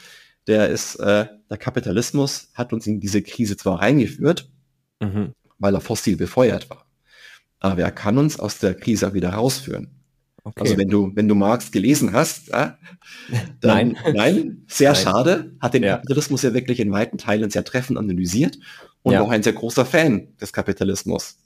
Der 0.48 0.68
ist, 0.68 0.96
äh, 0.96 1.26
der 1.48 1.58
Kapitalismus 1.58 2.50
hat 2.54 2.72
uns 2.72 2.86
in 2.86 3.00
diese 3.00 3.22
Krise 3.22 3.56
zwar 3.56 3.80
reingeführt, 3.80 4.50
mhm. 5.00 5.34
weil 5.58 5.74
er 5.74 5.80
fossil 5.80 6.16
befeuert 6.16 6.68
war 6.70 6.88
aber 7.60 7.82
er 7.82 7.90
kann 7.90 8.18
uns 8.18 8.38
aus 8.38 8.58
der 8.58 8.74
Krise 8.74 9.14
wieder 9.14 9.30
rausführen. 9.30 9.90
Okay. 10.44 10.60
Also 10.60 10.78
wenn 10.78 10.88
du, 10.88 11.10
wenn 11.14 11.28
du 11.28 11.34
Marx 11.34 11.70
gelesen 11.70 12.12
hast, 12.12 12.48
ja, 12.48 12.78
dann, 13.60 13.96
nein. 14.04 14.14
nein, 14.14 14.64
sehr 14.66 14.92
nein. 14.92 15.02
schade, 15.02 15.52
hat 15.60 15.74
den 15.74 15.82
ja. 15.82 15.96
Kapitalismus 15.96 16.42
ja 16.42 16.54
wirklich 16.54 16.80
in 16.80 16.90
weiten 16.90 17.18
Teilen 17.18 17.50
sehr 17.50 17.64
treffend 17.64 17.98
analysiert 17.98 18.58
und 19.02 19.12
ja. 19.12 19.20
auch 19.20 19.30
ein 19.30 19.42
sehr 19.42 19.52
großer 19.52 19.84
Fan 19.84 20.28
des 20.40 20.52
Kapitalismus. 20.52 21.38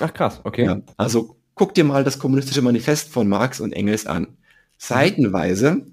Ach 0.00 0.12
krass, 0.12 0.40
okay. 0.44 0.64
Ja, 0.64 0.80
also 0.96 1.36
guck 1.54 1.74
dir 1.74 1.84
mal 1.84 2.04
das 2.04 2.18
kommunistische 2.18 2.62
Manifest 2.62 3.10
von 3.10 3.28
Marx 3.28 3.60
und 3.60 3.72
Engels 3.72 4.06
an. 4.06 4.38
Seitenweise 4.78 5.86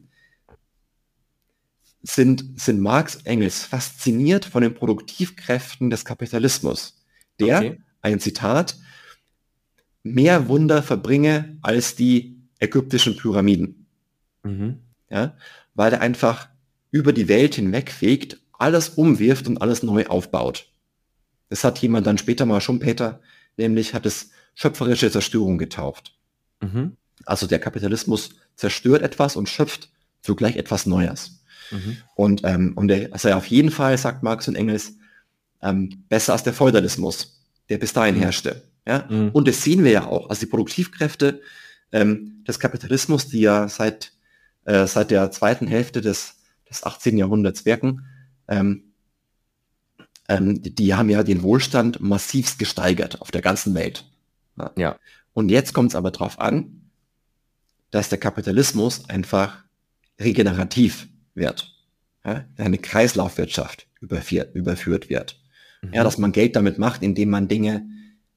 sind, 2.04 2.60
sind 2.60 2.82
Marx 2.82 3.16
Engels 3.24 3.64
fasziniert 3.64 4.46
von 4.46 4.62
den 4.62 4.76
Produktivkräften 4.76 5.90
des 5.90 6.06
Kapitalismus, 6.06 7.02
der, 7.40 7.58
okay. 7.58 7.82
ein 8.02 8.20
Zitat, 8.20 8.76
mehr 10.04 10.50
Wunder 10.50 10.84
verbringe 10.84 11.58
als 11.62 11.96
die 11.96 12.38
ägyptischen 12.60 13.16
Pyramiden. 13.16 13.88
Mhm. 14.44 14.80
Ja, 15.10 15.38
weil 15.74 15.94
er 15.94 16.02
einfach 16.02 16.50
über 16.92 17.14
die 17.14 17.28
Welt 17.28 17.56
hinwegfegt, 17.56 18.40
alles 18.52 18.90
umwirft 18.90 19.48
und 19.48 19.62
alles 19.62 19.82
neu 19.82 20.06
aufbaut. 20.08 20.72
Das 21.50 21.64
hat 21.64 21.80
jemand 21.80 22.06
dann 22.06 22.18
später 22.18 22.46
mal 22.46 22.62
Schumpeter, 22.62 23.22
nämlich 23.58 23.94
hat 23.94 24.06
es 24.06 24.32
schöpferische 24.56 25.10
Zerstörung 25.10 25.58
getauft. 25.58 26.18
Mhm. 26.62 26.98
Also 27.26 27.48
der 27.48 27.60
Kapitalismus 27.60 28.32
zerstört 28.56 29.02
etwas 29.02 29.36
und 29.36 29.50
schöpft 29.50 29.90
zugleich 30.22 30.58
etwas 30.58 30.86
Neues. 30.86 31.43
Mhm. 31.72 31.98
Und, 32.16 32.42
ähm, 32.44 32.74
und 32.76 32.90
ist 32.90 33.26
ja 33.26 33.38
auf 33.38 33.48
jeden 33.48 33.72
Fall, 33.72 33.98
sagt 33.98 34.24
Marx 34.24 34.48
und 34.48 34.56
Engels, 34.56 34.98
ähm, 35.62 36.04
besser 36.10 36.34
als 36.34 36.44
der 36.44 36.54
Feudalismus, 36.54 37.42
der 37.70 37.78
bis 37.78 37.94
dahin 37.94 38.16
mhm. 38.16 38.22
herrschte. 38.22 38.64
Ja? 38.86 39.06
Mhm. 39.10 39.30
Und 39.30 39.48
das 39.48 39.64
sehen 39.64 39.84
wir 39.84 39.92
ja 39.92 40.08
auch. 40.08 40.30
Also 40.30 40.42
die 40.42 40.52
Produktivkräfte 40.52 41.42
ähm, 41.92 42.44
des 42.48 42.60
Kapitalismus, 42.60 43.28
die 43.28 43.42
ja 43.42 43.68
seit, 43.70 44.14
äh, 44.66 44.88
seit 44.88 45.12
der 45.12 45.32
zweiten 45.32 45.68
Hälfte 45.68 46.02
des, 46.02 46.36
des 46.70 46.84
18. 46.84 47.18
Jahrhunderts 47.18 47.66
wirken, 47.66 48.06
ähm, 48.48 48.94
ähm, 50.28 50.62
die, 50.62 50.74
die 50.74 50.94
haben 50.94 51.10
ja 51.10 51.24
den 51.24 51.44
Wohlstand 51.44 52.00
massivst 52.00 52.60
gesteigert 52.60 53.22
auf 53.22 53.32
der 53.32 53.42
ganzen 53.42 53.74
Welt. 53.76 54.06
Ja. 54.58 54.72
ja. 54.78 54.96
Und 55.34 55.50
jetzt 55.50 55.74
kommt 55.74 55.92
es 55.92 55.96
aber 55.96 56.12
darauf 56.12 56.40
an, 56.40 56.90
dass 57.92 58.10
der 58.10 58.20
Kapitalismus 58.20 59.10
einfach 59.10 59.64
regenerativ 60.20 61.08
wird. 61.36 61.74
Ja? 62.26 62.46
Eine 62.58 62.78
Kreislaufwirtschaft 62.78 63.88
überführt, 64.02 64.56
überführt 64.56 65.10
wird. 65.10 65.40
Mhm. 65.82 65.94
Ja, 65.94 66.04
dass 66.04 66.18
man 66.18 66.32
Geld 66.32 66.56
damit 66.56 66.78
macht, 66.78 67.04
indem 67.04 67.30
man 67.30 67.48
Dinge 67.48 67.88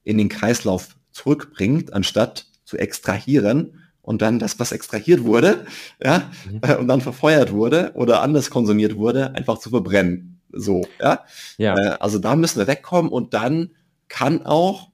in 0.04 0.18
den 0.18 0.28
Kreislauf 0.28 0.96
zurückbringt, 1.10 1.92
anstatt 1.92 2.46
zu 2.64 2.76
extrahieren 2.76 3.82
und 4.02 4.22
dann 4.22 4.38
das, 4.38 4.58
was 4.60 4.72
extrahiert 4.72 5.24
wurde, 5.24 5.66
ja, 6.02 6.30
mhm. 6.50 6.60
äh, 6.62 6.76
und 6.76 6.88
dann 6.88 7.00
verfeuert 7.00 7.52
wurde 7.52 7.92
oder 7.94 8.22
anders 8.22 8.50
konsumiert 8.50 8.96
wurde, 8.96 9.34
einfach 9.34 9.58
zu 9.58 9.70
verbrennen. 9.70 10.40
So, 10.52 10.86
ja. 11.00 11.24
ja. 11.58 11.76
Äh, 11.76 11.96
also 11.98 12.18
da 12.18 12.36
müssen 12.36 12.58
wir 12.58 12.66
wegkommen 12.66 13.10
und 13.10 13.34
dann 13.34 13.70
kann 14.08 14.46
auch 14.46 14.90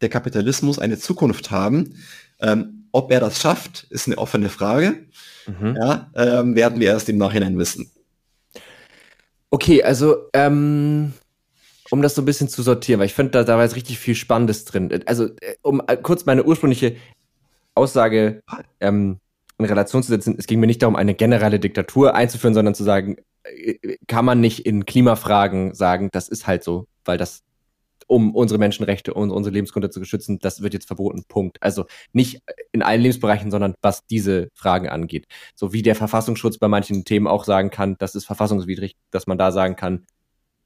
der 0.00 0.08
Kapitalismus 0.08 0.78
eine 0.78 0.98
Zukunft 0.98 1.50
haben. 1.50 1.96
Ähm, 2.40 2.79
ob 2.92 3.12
er 3.12 3.20
das 3.20 3.40
schafft, 3.40 3.86
ist 3.90 4.06
eine 4.06 4.18
offene 4.18 4.48
Frage. 4.48 5.06
Mhm. 5.46 5.76
Ja, 5.80 6.10
ähm, 6.14 6.54
werden 6.54 6.80
wir 6.80 6.88
erst 6.88 7.08
im 7.08 7.18
Nachhinein 7.18 7.58
wissen. 7.58 7.90
Okay, 9.50 9.82
also 9.82 10.28
ähm, 10.32 11.12
um 11.90 12.02
das 12.02 12.14
so 12.14 12.22
ein 12.22 12.24
bisschen 12.24 12.48
zu 12.48 12.62
sortieren, 12.62 13.00
weil 13.00 13.06
ich 13.06 13.14
finde, 13.14 13.32
da, 13.32 13.44
da 13.44 13.56
war 13.56 13.64
jetzt 13.64 13.76
richtig 13.76 13.98
viel 13.98 14.14
Spannendes 14.14 14.64
drin. 14.64 15.02
Also, 15.06 15.26
äh, 15.40 15.56
um 15.62 15.82
äh, 15.86 15.96
kurz 15.96 16.24
meine 16.24 16.44
ursprüngliche 16.44 16.96
Aussage 17.74 18.42
ähm, 18.80 19.18
in 19.58 19.64
Relation 19.64 20.02
zu 20.02 20.08
setzen, 20.08 20.36
es 20.38 20.46
ging 20.46 20.60
mir 20.60 20.66
nicht 20.66 20.82
darum, 20.82 20.96
eine 20.96 21.14
generelle 21.14 21.58
Diktatur 21.58 22.14
einzuführen, 22.14 22.54
sondern 22.54 22.74
zu 22.74 22.84
sagen, 22.84 23.16
äh, 23.44 23.96
kann 24.06 24.24
man 24.24 24.40
nicht 24.40 24.66
in 24.66 24.86
Klimafragen 24.86 25.74
sagen, 25.74 26.10
das 26.12 26.28
ist 26.28 26.46
halt 26.46 26.62
so, 26.62 26.86
weil 27.04 27.18
das, 27.18 27.42
um 28.10 28.34
unsere 28.34 28.58
Menschenrechte 28.58 29.14
und 29.14 29.30
unsere 29.30 29.54
Lebensgründe 29.54 29.88
zu 29.88 30.00
geschützen, 30.00 30.40
das 30.40 30.62
wird 30.62 30.74
jetzt 30.74 30.88
verboten, 30.88 31.22
Punkt. 31.28 31.62
Also 31.62 31.86
nicht 32.12 32.42
in 32.72 32.82
allen 32.82 33.00
Lebensbereichen, 33.00 33.52
sondern 33.52 33.74
was 33.82 34.04
diese 34.06 34.48
Fragen 34.52 34.88
angeht. 34.88 35.26
So 35.54 35.72
wie 35.72 35.82
der 35.82 35.94
Verfassungsschutz 35.94 36.58
bei 36.58 36.66
manchen 36.66 37.04
Themen 37.04 37.28
auch 37.28 37.44
sagen 37.44 37.70
kann, 37.70 37.96
das 37.98 38.16
ist 38.16 38.24
verfassungswidrig, 38.24 38.96
dass 39.12 39.28
man 39.28 39.38
da 39.38 39.52
sagen 39.52 39.76
kann, 39.76 40.06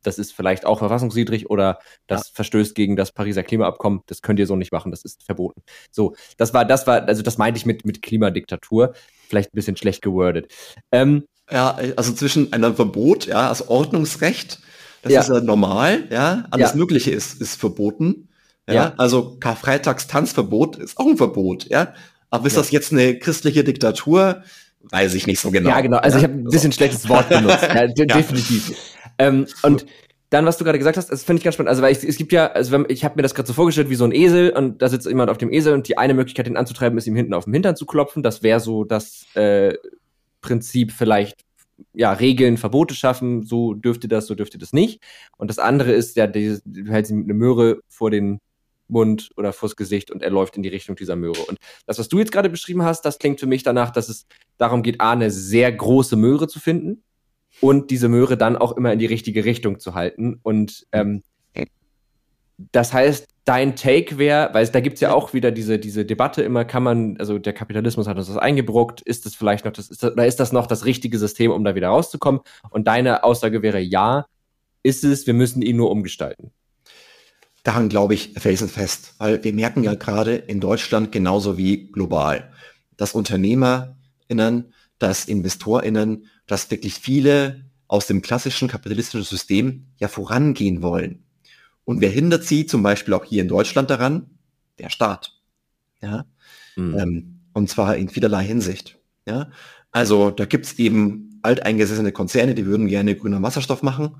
das 0.03 0.19
ist 0.19 0.33
vielleicht 0.33 0.65
auch 0.65 0.79
verfassungswidrig 0.79 1.51
oder 1.51 1.79
das 2.07 2.29
ja. 2.29 2.35
verstößt 2.35 2.75
gegen 2.75 2.97
das 2.97 3.13
Pariser 3.13 3.43
Klimaabkommen, 3.43 4.01
das 4.07 4.23
könnt 4.23 4.39
ihr 4.39 4.47
so 4.47 4.57
nicht 4.57 4.73
machen, 4.73 4.91
das 4.91 5.05
ist 5.05 5.23
verboten. 5.23 5.63
So, 5.91 6.17
das 6.39 6.55
war, 6.55 6.65
das 6.65 6.87
war, 6.87 7.07
also 7.07 7.23
das 7.23 7.37
meinte 7.37 7.59
ich 7.59 7.67
mit, 7.67 7.85
mit 7.85 8.01
Klimadiktatur, 8.01 8.95
vielleicht 9.29 9.53
ein 9.53 9.57
bisschen 9.57 9.77
schlecht 9.77 10.01
gewordet. 10.01 10.51
Ähm, 10.93 11.25
ja, 11.51 11.77
also 11.97 12.15
zwischen 12.15 12.55
einem 12.55 12.75
Verbot, 12.75 13.27
ja, 13.27 13.51
also 13.51 13.69
Ordnungsrecht, 13.69 14.61
das 15.05 15.13
ja. 15.13 15.21
ist 15.21 15.29
ja 15.29 15.41
normal, 15.41 16.05
ja, 16.11 16.45
alles 16.51 16.71
ja. 16.71 16.77
Mögliche 16.77 17.11
ist, 17.11 17.41
ist 17.41 17.61
verboten. 17.61 18.29
Ja, 18.67 18.75
ja. 18.75 18.95
also 18.97 19.37
Karfreitags-Tanzverbot 19.39 20.77
ist 20.77 20.99
auch 20.99 21.07
ein 21.07 21.17
Verbot, 21.17 21.69
ja. 21.69 21.95
Aber 22.31 22.47
ist 22.47 22.57
das 22.57 22.71
jetzt 22.73 22.93
eine 22.93 23.19
christliche 23.19 23.63
Diktatur? 23.63 24.43
Weiß 24.91 25.15
ich 25.15 25.27
nicht 25.27 25.41
so 25.41 25.51
genau. 25.51 25.71
Ja, 25.71 25.81
genau. 25.81 25.99
Also 25.99 26.19
ich 26.19 26.25
habe 26.25 26.35
ein 26.35 26.45
bisschen 26.45 26.73
schlechtes 26.73 27.09
Wort 27.09 27.29
benutzt. 27.29 27.63
ja, 27.75 27.87
definitiv. 27.87 28.73
Ähm, 29.19 29.47
und 29.63 29.87
dann, 30.31 30.47
was 30.47 30.59
du 30.59 30.65
gerade 30.65 30.79
gesagt 30.79 30.97
hast, 30.97 31.13
das 31.13 31.23
finde 31.23 31.39
ich 31.39 31.45
ganz 31.45 31.55
spannend. 31.55 31.69
Also, 31.69 31.83
weil 31.83 31.93
ich, 31.93 32.03
es 32.03 32.17
gibt 32.17 32.33
ja, 32.33 32.49
also 32.49 32.73
wenn, 32.73 32.87
ich 32.89 33.05
habe 33.05 33.15
mir 33.17 33.23
das 33.23 33.35
gerade 33.35 33.47
so 33.47 33.53
vorgestellt 33.53 33.89
wie 33.89 33.95
so 33.95 34.05
ein 34.05 34.13
Esel 34.13 34.51
und 34.51 34.83
da 34.83 34.89
sitzt 34.89 35.07
jemand 35.07 35.31
auf 35.31 35.39
dem 35.39 35.53
Esel 35.53 35.75
und 35.75 35.87
die 35.87 35.97
eine 35.97 36.15
Möglichkeit, 36.15 36.47
den 36.47 36.57
anzutreiben, 36.57 36.99
ist 36.99 37.07
ihm 37.07 37.15
hinten 37.15 37.35
auf 37.35 37.45
dem 37.45 37.53
Hintern 37.53 37.77
zu 37.77 37.87
klopfen. 37.87 38.23
Das 38.23 38.43
wäre 38.43 38.59
so 38.59 38.85
das 38.85 39.27
äh, 39.35 39.75
Prinzip 40.41 40.93
vielleicht, 40.93 41.45
ja, 41.93 42.13
Regeln, 42.13 42.57
Verbote 42.57 42.95
schaffen, 42.95 43.43
so 43.43 43.75
dürfte 43.75 44.09
das, 44.09 44.27
so 44.27 44.35
dürfte 44.35 44.59
das 44.59 44.73
nicht. 44.73 45.03
Und 45.37 45.49
das 45.49 45.59
andere 45.59 45.93
ist, 45.93 46.17
ja, 46.17 46.27
die, 46.27 46.59
du 46.65 46.91
hältst 46.91 47.11
ihm 47.11 47.23
eine 47.23 47.35
Möhre 47.35 47.81
vor 47.89 48.11
den 48.11 48.41
Mund 48.89 49.31
oder 49.37 49.53
vors 49.53 49.77
Gesicht 49.77 50.11
und 50.11 50.23
er 50.23 50.31
läuft 50.31 50.57
in 50.57 50.63
die 50.63 50.69
Richtung 50.69 50.97
dieser 50.97 51.17
Möhre. 51.17 51.43
Und 51.43 51.59
das, 51.87 51.99
was 51.99 52.09
du 52.09 52.19
jetzt 52.19 52.33
gerade 52.33 52.51
beschrieben 52.51 52.83
hast, 52.83 53.03
das 53.03 53.19
klingt 53.19 53.41
für 53.41 53.47
mich 53.47 53.63
danach, 53.63 53.91
dass 53.91 54.09
es 54.09 54.27
darum 54.59 54.83
geht, 54.83 55.01
A, 55.01 55.13
eine 55.13 55.31
sehr 55.31 55.73
große 55.73 56.17
Möhre 56.17 56.49
zu 56.49 56.61
finden 56.61 57.03
und 57.61 57.91
diese 57.91 58.09
Möhre 58.09 58.37
dann 58.37 58.57
auch 58.57 58.77
immer 58.77 58.93
in 58.93 58.99
die 58.99 59.07
richtige 59.07 59.45
Richtung 59.45 59.81
zu 59.81 59.95
halten. 59.95 60.39
Und 60.43 60.87
ähm, 60.93 61.23
das 62.73 62.93
heißt, 62.93 63.27
dein 63.45 63.77
Take 63.77 64.19
wäre, 64.19 64.51
weil 64.53 64.67
da 64.69 64.81
gibt's 64.81 65.01
ja 65.01 65.13
auch 65.13 65.35
wieder 65.35 65.51
diese, 65.51 65.79
diese 65.79 66.05
Debatte 66.05 66.43
immer, 66.43 66.65
kann 66.65 66.83
man, 66.83 67.17
also 67.19 67.39
der 67.39 67.53
Kapitalismus 67.53 68.07
hat 68.07 68.17
uns 68.17 68.29
das 68.29 68.39
eingebruckt, 68.39 69.03
ist 69.03 69.27
das 69.27 69.35
vielleicht 69.35 69.65
noch 69.65 69.73
das, 69.73 69.91
ist 69.91 70.03
das, 70.03 70.13
oder 70.13 70.27
ist 70.27 70.41
das 70.41 70.53
noch 70.53 70.67
das 70.67 70.85
richtige 70.85 71.19
System, 71.19 71.51
um 71.51 71.65
da 71.65 71.75
wieder 71.75 71.89
rauszukommen? 71.89 72.41
Und 72.71 72.87
deine 72.87 73.23
Aussage 73.23 73.63
wäre 73.63 73.81
ja, 73.81 74.27
ist 74.83 75.05
es, 75.05 75.27
wir 75.27 75.35
müssen 75.35 75.63
ihn 75.63 75.77
nur 75.77 75.91
umgestalten. 75.91 76.53
Daran 77.63 77.89
glaube 77.89 78.15
ich 78.15 78.33
felsenfest, 78.37 79.15
weil 79.19 79.43
wir 79.45 79.53
merken 79.53 79.85
ja 79.85 79.95
gerade 79.95 80.35
in 80.35 80.61
Deutschland 80.61 81.13
genauso 81.13 81.57
wie 81.57 81.91
global, 81.91 82.51
dass 82.97 83.15
UnternehmerInnen, 83.15 84.73
dass 84.99 85.27
InvestorInnen, 85.27 86.27
dass 86.47 86.71
wirklich 86.71 86.95
viele 86.95 87.65
aus 87.89 88.07
dem 88.07 88.23
klassischen 88.23 88.69
kapitalistischen 88.69 89.25
System 89.25 89.87
ja 89.99 90.09
vorangehen 90.09 90.83
wollen 90.83 91.25
und 91.85 92.01
wer 92.01 92.11
hindert 92.11 92.45
sie 92.45 92.67
zum 92.67 92.83
Beispiel 92.83 93.15
auch 93.15 93.25
hier 93.25 93.43
in 93.43 93.49
Deutschland 93.49 93.91
daran? 93.91 94.39
Der 94.79 94.91
Staat. 94.91 95.33
Ja. 96.01 96.27
Mhm. 96.77 96.99
Ähm, 96.99 97.41
und 97.53 97.69
zwar 97.69 97.97
in 97.97 98.09
vielerlei 98.09 98.45
Hinsicht. 98.45 98.99
Ja. 99.27 99.51
Also 99.91 100.31
da 100.31 100.45
gibt's 100.45 100.75
eben 100.75 101.39
alteingesessene 101.43 102.13
Konzerne, 102.13 102.55
die 102.55 102.67
würden 102.67 102.89
gerne 102.89 103.15
grüner 103.15 103.43
Wasserstoff 103.43 103.83
machen 103.83 104.17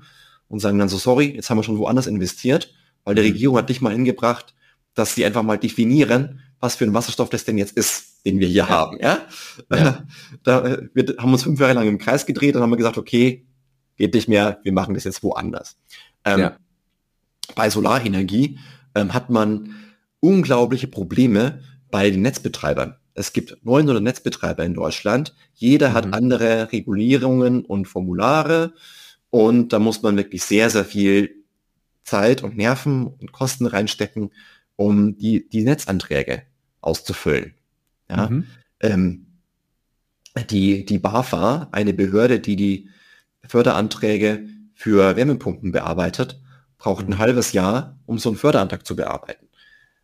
und 0.47 0.59
sagen 0.59 0.79
dann 0.79 0.89
so, 0.89 0.97
sorry, 0.97 1.35
jetzt 1.35 1.49
haben 1.49 1.57
wir 1.57 1.63
schon 1.63 1.79
woanders 1.79 2.07
investiert, 2.07 2.73
weil 3.03 3.15
die 3.15 3.21
mhm. 3.21 3.27
Regierung 3.27 3.57
hat 3.57 3.69
nicht 3.69 3.81
mal 3.81 3.93
hingebracht, 3.93 4.53
dass 4.93 5.15
sie 5.15 5.25
einfach 5.25 5.43
mal 5.43 5.57
definieren, 5.57 6.41
was 6.59 6.75
für 6.75 6.85
ein 6.85 6.93
Wasserstoff 6.93 7.29
das 7.29 7.43
denn 7.43 7.57
jetzt 7.57 7.75
ist, 7.75 8.25
den 8.25 8.39
wir 8.39 8.47
hier 8.47 8.57
ja. 8.57 8.69
haben. 8.69 8.99
Ja? 9.01 9.27
ja. 9.71 10.05
Da 10.43 10.65
äh, 10.65 10.89
wir 10.93 11.15
haben 11.17 11.33
uns 11.33 11.43
fünf 11.43 11.59
Jahre 11.59 11.73
lang 11.73 11.87
im 11.87 11.97
Kreis 11.97 12.25
gedreht 12.25 12.55
und 12.55 12.61
haben 12.61 12.75
gesagt, 12.77 12.97
okay, 12.97 13.45
geht 13.97 14.13
nicht 14.13 14.29
mehr, 14.29 14.59
wir 14.63 14.71
machen 14.71 14.93
das 14.93 15.03
jetzt 15.03 15.23
woanders. 15.23 15.77
Ähm, 16.23 16.39
ja 16.39 16.57
bei 17.53 17.69
Solarenergie 17.69 18.59
ähm, 18.95 19.13
hat 19.13 19.29
man 19.29 19.75
unglaubliche 20.19 20.87
Probleme 20.87 21.61
bei 21.91 22.09
den 22.09 22.21
Netzbetreibern. 22.21 22.95
Es 23.13 23.31
gibt 23.31 23.57
900 23.63 24.03
Netzbetreiber 24.03 24.65
in 24.65 24.73
Deutschland. 24.73 25.33
Jeder 25.53 25.89
mhm. 25.89 25.93
hat 25.93 26.13
andere 26.13 26.71
Regulierungen 26.71 27.63
und 27.63 27.85
Formulare. 27.87 28.73
Und 29.29 29.73
da 29.73 29.79
muss 29.79 30.01
man 30.01 30.17
wirklich 30.17 30.43
sehr, 30.43 30.69
sehr 30.69 30.85
viel 30.85 31.45
Zeit 32.03 32.43
und 32.43 32.57
Nerven 32.57 33.07
und 33.07 33.31
Kosten 33.31 33.65
reinstecken, 33.65 34.31
um 34.75 35.17
die, 35.17 35.47
die 35.49 35.63
Netzanträge 35.63 36.43
auszufüllen. 36.81 37.53
Ja? 38.09 38.29
Mhm. 38.29 38.45
Ähm, 38.81 39.25
die, 40.49 40.85
die 40.85 40.99
BAFA, 40.99 41.69
eine 41.71 41.93
Behörde, 41.93 42.39
die 42.39 42.57
die 42.57 42.89
Förderanträge 43.47 44.47
für 44.73 45.15
Wärmepumpen 45.15 45.71
bearbeitet, 45.71 46.41
braucht 46.77 47.07
ein 47.07 47.11
mhm. 47.11 47.17
halbes 47.19 47.53
Jahr, 47.53 47.97
um 48.05 48.19
so 48.19 48.29
einen 48.29 48.37
Förderantrag 48.37 48.85
zu 48.85 48.95
bearbeiten. 48.95 49.47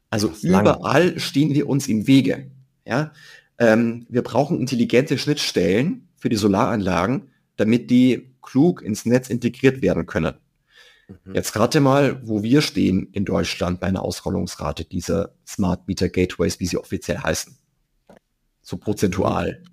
Also 0.09 0.33
überall 0.41 1.09
lang. 1.09 1.19
stehen 1.19 1.53
wir 1.53 1.67
uns 1.69 1.87
im 1.87 2.07
Wege. 2.07 2.51
Ja? 2.85 3.11
Ähm, 3.57 4.05
wir 4.09 4.23
brauchen 4.23 4.59
intelligente 4.59 5.17
Schnittstellen 5.17 6.09
für 6.17 6.29
die 6.29 6.35
Solaranlagen, 6.35 7.29
damit 7.55 7.89
die 7.89 8.35
klug 8.41 8.81
ins 8.81 9.05
Netz 9.05 9.29
integriert 9.29 9.81
werden 9.81 10.05
können. 10.05 10.35
Mhm. 11.25 11.35
Jetzt 11.35 11.55
rate 11.55 11.79
mal, 11.79 12.27
wo 12.27 12.43
wir 12.43 12.61
stehen 12.61 13.09
in 13.11 13.25
Deutschland 13.25 13.79
bei 13.79 13.87
einer 13.87 14.03
Ausrollungsrate 14.03 14.85
dieser 14.85 15.33
Smart 15.47 15.87
Meter 15.87 16.09
Gateways, 16.09 16.59
wie 16.59 16.65
sie 16.65 16.77
offiziell 16.77 17.19
heißen. 17.19 17.55
So 18.61 18.77
prozentual. 18.77 19.63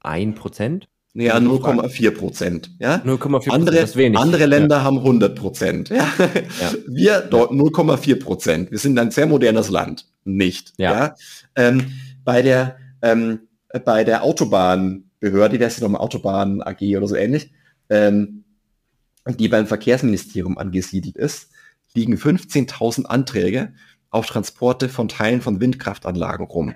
Ein 0.00 0.34
Prozent? 0.34 0.88
Ja, 1.14 1.36
0,4 1.36 2.10
Prozent. 2.12 2.70
Ja? 2.78 2.96
0,4 3.04 3.50
andere, 3.50 3.78
ist 3.78 3.96
wenig. 3.96 4.18
Andere 4.18 4.46
Länder 4.46 4.76
ja. 4.76 4.82
haben 4.84 4.98
100 4.98 5.38
Prozent. 5.38 5.88
Ja? 5.90 6.08
ja. 6.18 6.72
Wir 6.86 7.20
dort 7.20 7.52
0,4 7.52 8.18
Prozent. 8.18 8.70
Wir 8.70 8.78
sind 8.78 8.98
ein 8.98 9.10
sehr 9.10 9.26
modernes 9.26 9.68
Land. 9.68 10.06
Nicht. 10.24 10.72
Ja. 10.78 10.92
ja? 10.92 11.14
Ähm, 11.54 11.92
bei 12.24 12.40
der, 12.40 12.76
ähm, 13.02 13.40
bei 13.84 14.04
der 14.04 14.22
Autobahnbehörde, 14.22 15.60
wie 15.60 15.64
heißt 15.64 15.78
die 15.78 15.82
nochmal, 15.82 16.00
Autobahn 16.00 16.62
AG 16.62 16.96
oder 16.96 17.06
so 17.06 17.14
ähnlich, 17.14 17.52
ähm, 17.90 18.44
die 19.38 19.48
beim 19.48 19.66
Verkehrsministerium 19.66 20.56
angesiedelt 20.56 21.16
ist, 21.16 21.50
liegen 21.94 22.14
15.000 22.14 23.04
Anträge 23.04 23.74
auf 24.08 24.26
Transporte 24.26 24.88
von 24.88 25.08
Teilen 25.08 25.42
von 25.42 25.60
Windkraftanlagen 25.60 26.46
rum. 26.46 26.74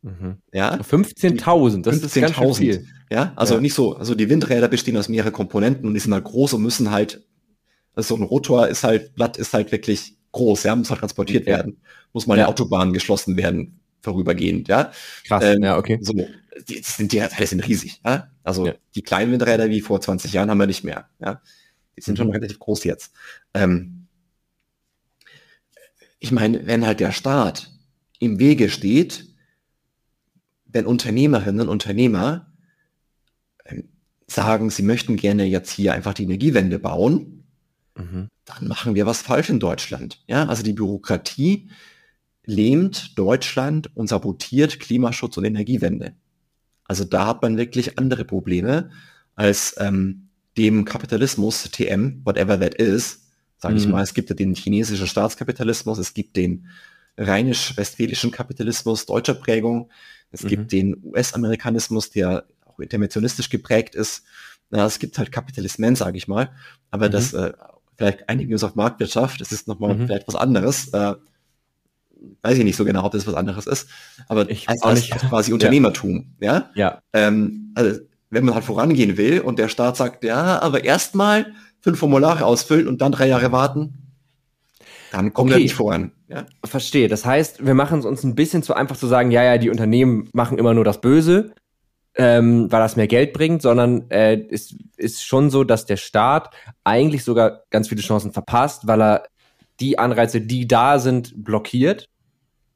Mhm. 0.00 0.38
Ja? 0.54 0.74
15.000, 0.74 1.82
das 1.82 1.98
15 1.98 2.24
ist 2.24 2.34
ganz 2.34 2.56
viel. 2.56 2.86
Ja, 3.10 3.32
also 3.36 3.54
ja. 3.54 3.60
nicht 3.60 3.74
so, 3.74 3.96
also 3.96 4.14
die 4.14 4.28
Windräder 4.28 4.68
bestehen 4.68 4.96
aus 4.96 5.08
mehreren 5.08 5.32
Komponenten 5.32 5.86
und 5.86 5.94
die 5.94 6.00
sind 6.00 6.12
halt 6.12 6.24
groß 6.24 6.54
und 6.54 6.62
müssen 6.62 6.90
halt, 6.90 7.26
also 7.94 8.16
so 8.16 8.22
ein 8.22 8.26
Rotor 8.26 8.68
ist 8.68 8.84
halt, 8.84 9.14
Blatt 9.14 9.36
ist 9.36 9.54
halt 9.54 9.72
wirklich 9.72 10.16
groß, 10.32 10.64
ja, 10.64 10.76
muss 10.76 10.90
halt 10.90 11.00
transportiert 11.00 11.44
okay. 11.44 11.52
werden, 11.52 11.80
muss 12.12 12.26
mal 12.26 12.36
ja. 12.36 12.44
eine 12.44 12.48
Autobahn 12.50 12.92
geschlossen 12.92 13.36
werden, 13.36 13.80
vorübergehend, 14.02 14.68
ja. 14.68 14.92
Krass, 15.26 15.44
ähm, 15.44 15.62
ja, 15.62 15.78
okay. 15.78 15.98
So, 16.02 16.12
die, 16.12 16.82
sind, 16.82 17.12
die 17.12 17.18
Teile 17.18 17.46
sind 17.46 17.66
riesig, 17.66 18.00
ja. 18.04 18.30
Also 18.42 18.66
ja. 18.66 18.74
die 18.94 19.02
kleinen 19.02 19.32
Windräder 19.32 19.70
wie 19.70 19.80
vor 19.80 20.00
20 20.00 20.32
Jahren 20.32 20.50
haben 20.50 20.58
wir 20.58 20.66
nicht 20.66 20.84
mehr, 20.84 21.08
ja. 21.18 21.40
Die 21.96 22.02
sind 22.02 22.14
mhm. 22.14 22.24
schon 22.24 22.30
relativ 22.32 22.58
groß 22.58 22.84
jetzt. 22.84 23.12
Ähm, 23.54 24.06
ich 26.18 26.30
meine, 26.30 26.66
wenn 26.66 26.86
halt 26.86 27.00
der 27.00 27.12
Staat 27.12 27.70
im 28.18 28.38
Wege 28.38 28.68
steht, 28.68 29.26
wenn 30.66 30.86
Unternehmerinnen 30.86 31.62
und 31.62 31.68
Unternehmer 31.68 32.47
sagen, 34.28 34.70
sie 34.70 34.82
möchten 34.82 35.16
gerne 35.16 35.44
jetzt 35.44 35.70
hier 35.70 35.94
einfach 35.94 36.14
die 36.14 36.24
Energiewende 36.24 36.78
bauen, 36.78 37.44
mhm. 37.96 38.28
dann 38.44 38.68
machen 38.68 38.94
wir 38.94 39.06
was 39.06 39.22
falsch 39.22 39.48
in 39.48 39.58
Deutschland. 39.58 40.22
Ja, 40.28 40.46
also 40.46 40.62
die 40.62 40.74
Bürokratie 40.74 41.70
lähmt 42.44 43.18
Deutschland 43.18 43.94
und 43.96 44.08
sabotiert 44.08 44.80
Klimaschutz 44.80 45.36
und 45.36 45.44
Energiewende. 45.44 46.14
Also 46.84 47.04
da 47.04 47.26
hat 47.26 47.42
man 47.42 47.56
wirklich 47.56 47.98
andere 47.98 48.24
Probleme 48.24 48.90
als 49.34 49.74
ähm, 49.78 50.28
dem 50.56 50.84
Kapitalismus, 50.84 51.70
TM, 51.70 52.22
whatever 52.24 52.58
that 52.58 52.74
is, 52.74 53.28
sage 53.58 53.74
mhm. 53.74 53.80
ich 53.80 53.88
mal. 53.88 54.02
Es 54.02 54.14
gibt 54.14 54.30
ja 54.30 54.36
den 54.36 54.54
chinesischen 54.54 55.06
Staatskapitalismus, 55.06 55.98
es 55.98 56.14
gibt 56.14 56.36
den 56.36 56.66
rheinisch-westfälischen 57.16 58.30
Kapitalismus 58.30 59.06
deutscher 59.06 59.34
Prägung, 59.34 59.90
es 60.30 60.42
mhm. 60.42 60.48
gibt 60.48 60.72
den 60.72 60.96
US-Amerikanismus, 61.04 62.10
der 62.10 62.46
auch 62.78 62.82
interventionistisch 62.82 63.50
geprägt 63.50 63.94
ist. 63.94 64.24
Na, 64.70 64.84
es 64.84 64.98
gibt 64.98 65.18
halt 65.18 65.32
Kapitalismen, 65.32 65.96
sage 65.96 66.16
ich 66.16 66.28
mal. 66.28 66.50
Aber 66.90 67.08
mhm. 67.08 67.12
das 67.12 67.32
äh, 67.32 67.52
vielleicht 67.96 68.28
einigen 68.28 68.52
uns 68.52 68.64
auf 68.64 68.74
Marktwirtschaft, 68.74 69.40
das 69.40 69.52
ist 69.52 69.66
nochmal 69.66 69.94
mhm. 69.94 70.06
vielleicht 70.06 70.28
was 70.28 70.36
anderes. 70.36 70.88
Äh, 70.88 71.14
weiß 72.42 72.58
ich 72.58 72.64
nicht 72.64 72.76
so 72.76 72.84
genau, 72.84 73.04
ob 73.04 73.12
das 73.12 73.26
was 73.26 73.34
anderes 73.34 73.66
ist. 73.66 73.88
Aber 74.28 74.48
ich 74.50 74.68
als, 74.68 74.82
als, 74.82 75.12
als 75.12 75.22
quasi 75.22 75.52
Unternehmertum. 75.52 76.34
Ja. 76.40 76.70
Ja. 76.74 77.02
Ähm, 77.12 77.72
also 77.74 78.00
wenn 78.30 78.44
man 78.44 78.54
halt 78.54 78.64
vorangehen 78.64 79.16
will 79.16 79.40
und 79.40 79.58
der 79.58 79.68
Staat 79.68 79.96
sagt, 79.96 80.24
ja, 80.24 80.60
aber 80.60 80.84
erstmal 80.84 81.46
fünf 81.80 81.98
Formulare 81.98 82.44
ausfüllen 82.44 82.88
und 82.88 83.00
dann 83.00 83.12
drei 83.12 83.28
Jahre 83.28 83.52
warten, 83.52 83.94
dann 85.12 85.32
kommt 85.32 85.50
okay. 85.50 85.60
er 85.60 85.62
nicht 85.62 85.74
voran. 85.74 86.12
Ja? 86.28 86.44
Verstehe. 86.64 87.08
Das 87.08 87.24
heißt, 87.24 87.64
wir 87.64 87.74
machen 87.74 88.00
es 88.00 88.04
uns 88.04 88.24
ein 88.24 88.34
bisschen 88.34 88.62
zu 88.62 88.74
einfach 88.74 88.96
zu 88.96 89.06
sagen, 89.06 89.30
ja, 89.30 89.42
ja, 89.42 89.56
die 89.56 89.70
Unternehmen 89.70 90.28
machen 90.32 90.58
immer 90.58 90.74
nur 90.74 90.84
das 90.84 91.00
Böse, 91.00 91.52
ähm, 92.18 92.70
weil 92.70 92.80
das 92.80 92.96
mehr 92.96 93.06
Geld 93.06 93.32
bringt, 93.32 93.62
sondern 93.62 94.10
äh, 94.10 94.44
es 94.50 94.76
ist 94.96 95.24
schon 95.24 95.50
so, 95.50 95.62
dass 95.62 95.86
der 95.86 95.96
Staat 95.96 96.52
eigentlich 96.82 97.22
sogar 97.22 97.62
ganz 97.70 97.88
viele 97.88 98.02
Chancen 98.02 98.32
verpasst, 98.32 98.88
weil 98.88 99.00
er 99.00 99.22
die 99.78 99.98
Anreize, 99.98 100.40
die 100.40 100.66
da 100.66 100.98
sind, 100.98 101.44
blockiert 101.44 102.08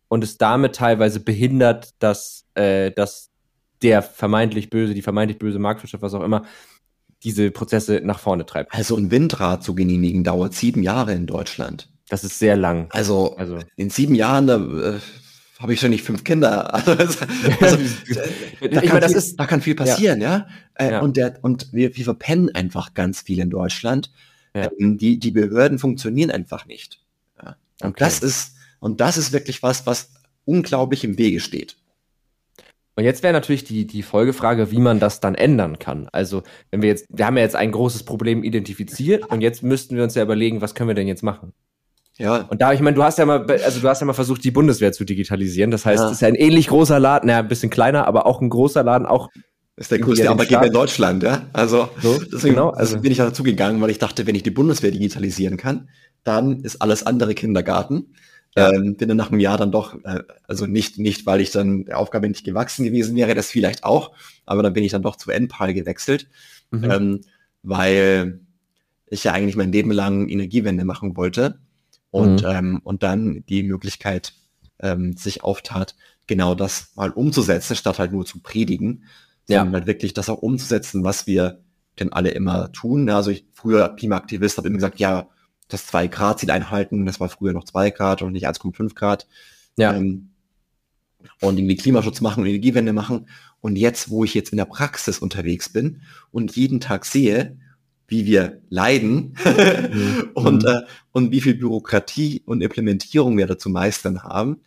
und 0.06 0.22
es 0.22 0.38
damit 0.38 0.76
teilweise 0.76 1.18
behindert, 1.18 1.90
dass, 1.98 2.44
äh, 2.54 2.92
dass 2.92 3.30
der 3.82 4.02
vermeintlich 4.02 4.70
böse, 4.70 4.94
die 4.94 5.02
vermeintlich 5.02 5.40
böse 5.40 5.58
Marktwirtschaft, 5.58 6.02
was 6.02 6.14
auch 6.14 6.22
immer, 6.22 6.44
diese 7.24 7.50
Prozesse 7.50 8.00
nach 8.04 8.20
vorne 8.20 8.46
treibt. 8.46 8.72
Also 8.72 8.96
ein 8.96 9.10
Windrad 9.10 9.64
zu 9.64 9.74
genehmigen 9.74 10.22
dauert 10.22 10.54
sieben 10.54 10.84
Jahre 10.84 11.14
in 11.14 11.26
Deutschland. 11.26 11.88
Das 12.08 12.22
ist 12.22 12.38
sehr 12.38 12.56
lang. 12.56 12.86
Also, 12.90 13.36
also. 13.36 13.58
in 13.74 13.90
sieben 13.90 14.14
Jahren, 14.14 14.46
da 14.46 14.56
äh, 14.56 15.00
habe 15.62 15.72
ich 15.72 15.80
schon 15.80 15.90
nicht 15.90 16.04
fünf 16.04 16.24
Kinder. 16.24 16.72
Also, 16.86 16.92
also 17.60 17.78
da, 18.60 18.80
kann 18.80 18.88
meine, 18.88 19.08
viel, 19.08 19.16
ist, 19.16 19.40
da 19.40 19.46
kann 19.46 19.60
viel 19.60 19.74
passieren, 19.74 20.20
ja. 20.20 20.46
ja? 20.78 20.86
Äh, 20.86 20.92
ja. 20.92 21.00
Und, 21.00 21.16
der, 21.16 21.38
und 21.42 21.72
wir, 21.72 21.96
wir 21.96 22.04
verpennen 22.04 22.54
einfach 22.54 22.94
ganz 22.94 23.22
viel 23.22 23.38
in 23.38 23.50
Deutschland. 23.50 24.12
Ja. 24.54 24.70
Ähm, 24.78 24.98
die, 24.98 25.18
die 25.18 25.30
Behörden 25.30 25.78
funktionieren 25.78 26.30
einfach 26.30 26.66
nicht. 26.66 27.02
Und 27.82 27.90
okay. 27.90 28.04
das 28.04 28.20
ist, 28.20 28.54
und 28.80 29.00
das 29.00 29.16
ist 29.16 29.32
wirklich 29.32 29.62
was, 29.62 29.86
was 29.86 30.12
unglaublich 30.44 31.04
im 31.04 31.18
Wege 31.18 31.40
steht. 31.40 31.76
Und 32.94 33.04
jetzt 33.04 33.22
wäre 33.22 33.32
natürlich 33.32 33.64
die, 33.64 33.86
die 33.86 34.02
Folgefrage, 34.02 34.70
wie 34.70 34.78
man 34.78 35.00
das 35.00 35.20
dann 35.20 35.34
ändern 35.34 35.78
kann. 35.78 36.08
Also, 36.12 36.42
wenn 36.70 36.82
wir 36.82 36.90
jetzt, 36.90 37.06
wir 37.08 37.26
haben 37.26 37.36
ja 37.36 37.42
jetzt 37.42 37.56
ein 37.56 37.72
großes 37.72 38.04
Problem 38.04 38.44
identifiziert 38.44 39.26
und 39.30 39.40
jetzt 39.40 39.62
müssten 39.62 39.96
wir 39.96 40.04
uns 40.04 40.14
ja 40.14 40.22
überlegen, 40.22 40.60
was 40.60 40.74
können 40.74 40.88
wir 40.88 40.94
denn 40.94 41.08
jetzt 41.08 41.22
machen? 41.22 41.54
Ja. 42.18 42.42
Und 42.42 42.60
da, 42.60 42.72
ich 42.72 42.80
meine, 42.80 42.94
du 42.94 43.02
hast 43.02 43.18
ja 43.18 43.24
mal, 43.24 43.46
also 43.50 43.80
du 43.80 43.88
hast 43.88 44.00
ja 44.00 44.06
mal 44.06 44.12
versucht, 44.12 44.44
die 44.44 44.50
Bundeswehr 44.50 44.92
zu 44.92 45.04
digitalisieren. 45.04 45.70
Das 45.70 45.86
heißt, 45.86 46.02
es 46.02 46.06
ja. 46.06 46.12
ist 46.12 46.22
ja 46.22 46.28
ein 46.28 46.34
ähnlich 46.34 46.68
großer 46.68 46.98
Laden, 46.98 47.26
naja, 47.26 47.40
ein 47.40 47.48
bisschen 47.48 47.70
kleiner, 47.70 48.06
aber 48.06 48.26
auch 48.26 48.40
ein 48.40 48.50
großer 48.50 48.82
Laden, 48.82 49.06
auch. 49.06 49.30
Das 49.76 49.86
ist 49.86 49.90
der 49.90 50.00
größte 50.00 50.28
Arbeitgeber 50.28 50.66
in 50.66 50.72
Deutschland, 50.72 51.22
ja. 51.22 51.46
Also, 51.54 51.88
so, 52.02 52.18
deswegen 52.20 52.54
genau, 52.54 52.70
also. 52.70 53.00
bin 53.00 53.10
ich 53.10 53.18
dazu 53.18 53.42
gegangen, 53.42 53.80
weil 53.80 53.90
ich 53.90 53.98
dachte, 53.98 54.26
wenn 54.26 54.34
ich 54.34 54.42
die 54.42 54.50
Bundeswehr 54.50 54.90
digitalisieren 54.90 55.56
kann, 55.56 55.88
dann 56.24 56.60
ist 56.60 56.82
alles 56.82 57.04
andere 57.04 57.34
Kindergarten. 57.34 58.14
Ja. 58.54 58.70
Ähm, 58.70 58.96
bin 58.96 59.08
dann 59.08 59.16
nach 59.16 59.30
einem 59.30 59.40
Jahr 59.40 59.56
dann 59.56 59.72
doch, 59.72 59.94
äh, 60.04 60.22
also 60.46 60.66
nicht, 60.66 60.98
nicht, 60.98 61.24
weil 61.24 61.40
ich 61.40 61.52
dann 61.52 61.86
der 61.86 61.98
Aufgabe 61.98 62.28
nicht 62.28 62.44
gewachsen 62.44 62.84
gewesen 62.84 63.16
wäre, 63.16 63.34
das 63.34 63.50
vielleicht 63.50 63.82
auch, 63.82 64.12
aber 64.44 64.62
dann 64.62 64.74
bin 64.74 64.84
ich 64.84 64.92
dann 64.92 65.00
doch 65.00 65.16
zu 65.16 65.30
NPAL 65.30 65.72
gewechselt, 65.72 66.28
mhm. 66.70 66.90
ähm, 66.90 67.20
weil 67.62 68.40
ich 69.06 69.24
ja 69.24 69.32
eigentlich 69.32 69.56
mein 69.56 69.72
Leben 69.72 69.90
lang 69.90 70.28
Energiewende 70.28 70.84
machen 70.84 71.16
wollte 71.16 71.58
und, 72.12 72.42
mhm. 72.42 72.48
ähm, 72.48 72.80
und 72.84 73.02
dann 73.02 73.42
die 73.48 73.64
Möglichkeit 73.64 74.34
ähm, 74.78 75.16
sich 75.16 75.42
auftat, 75.42 75.96
genau 76.26 76.54
das 76.54 76.92
mal 76.94 77.10
umzusetzen, 77.10 77.74
statt 77.74 77.98
halt 77.98 78.12
nur 78.12 78.26
zu 78.26 78.40
predigen, 78.40 79.04
sondern 79.48 79.68
ja. 79.68 79.72
halt 79.72 79.86
wirklich 79.86 80.14
das 80.14 80.28
auch 80.28 80.38
umzusetzen, 80.38 81.02
was 81.02 81.26
wir 81.26 81.62
denn 81.98 82.12
alle 82.12 82.30
immer 82.30 82.70
tun. 82.70 83.08
Also 83.08 83.30
ich 83.30 83.46
früher 83.52 83.88
Klimaaktivist 83.96 84.58
habe 84.58 84.68
immer 84.68 84.76
gesagt, 84.76 85.00
ja, 85.00 85.28
das 85.68 85.86
2 85.86 86.06
Grad 86.08 86.38
Ziel 86.38 86.50
einhalten, 86.50 87.06
das 87.06 87.18
war 87.18 87.30
früher 87.30 87.54
noch 87.54 87.64
2 87.64 87.90
Grad 87.90 88.20
und 88.22 88.32
nicht 88.32 88.46
1,5 88.46 88.94
Grad. 88.94 89.26
Ja. 89.76 89.94
Ähm, 89.94 90.28
und 91.40 91.56
irgendwie 91.56 91.76
Klimaschutz 91.76 92.20
machen 92.20 92.42
und 92.42 92.48
Energiewende 92.48 92.92
machen. 92.92 93.26
Und 93.60 93.76
jetzt, 93.76 94.10
wo 94.10 94.24
ich 94.24 94.34
jetzt 94.34 94.50
in 94.50 94.58
der 94.58 94.64
Praxis 94.66 95.18
unterwegs 95.18 95.70
bin 95.70 96.02
und 96.30 96.56
jeden 96.56 96.80
Tag 96.80 97.06
sehe, 97.06 97.56
wie 98.12 98.26
wir 98.26 98.60
leiden 98.68 99.34
mhm. 99.44 100.30
und, 100.34 100.64
äh, 100.64 100.82
und 101.12 101.32
wie 101.32 101.40
viel 101.40 101.54
Bürokratie 101.54 102.42
und 102.44 102.60
Implementierung 102.60 103.38
wir 103.38 103.46
da 103.46 103.58
zu 103.58 103.70
meistern 103.70 104.22
haben, 104.22 104.60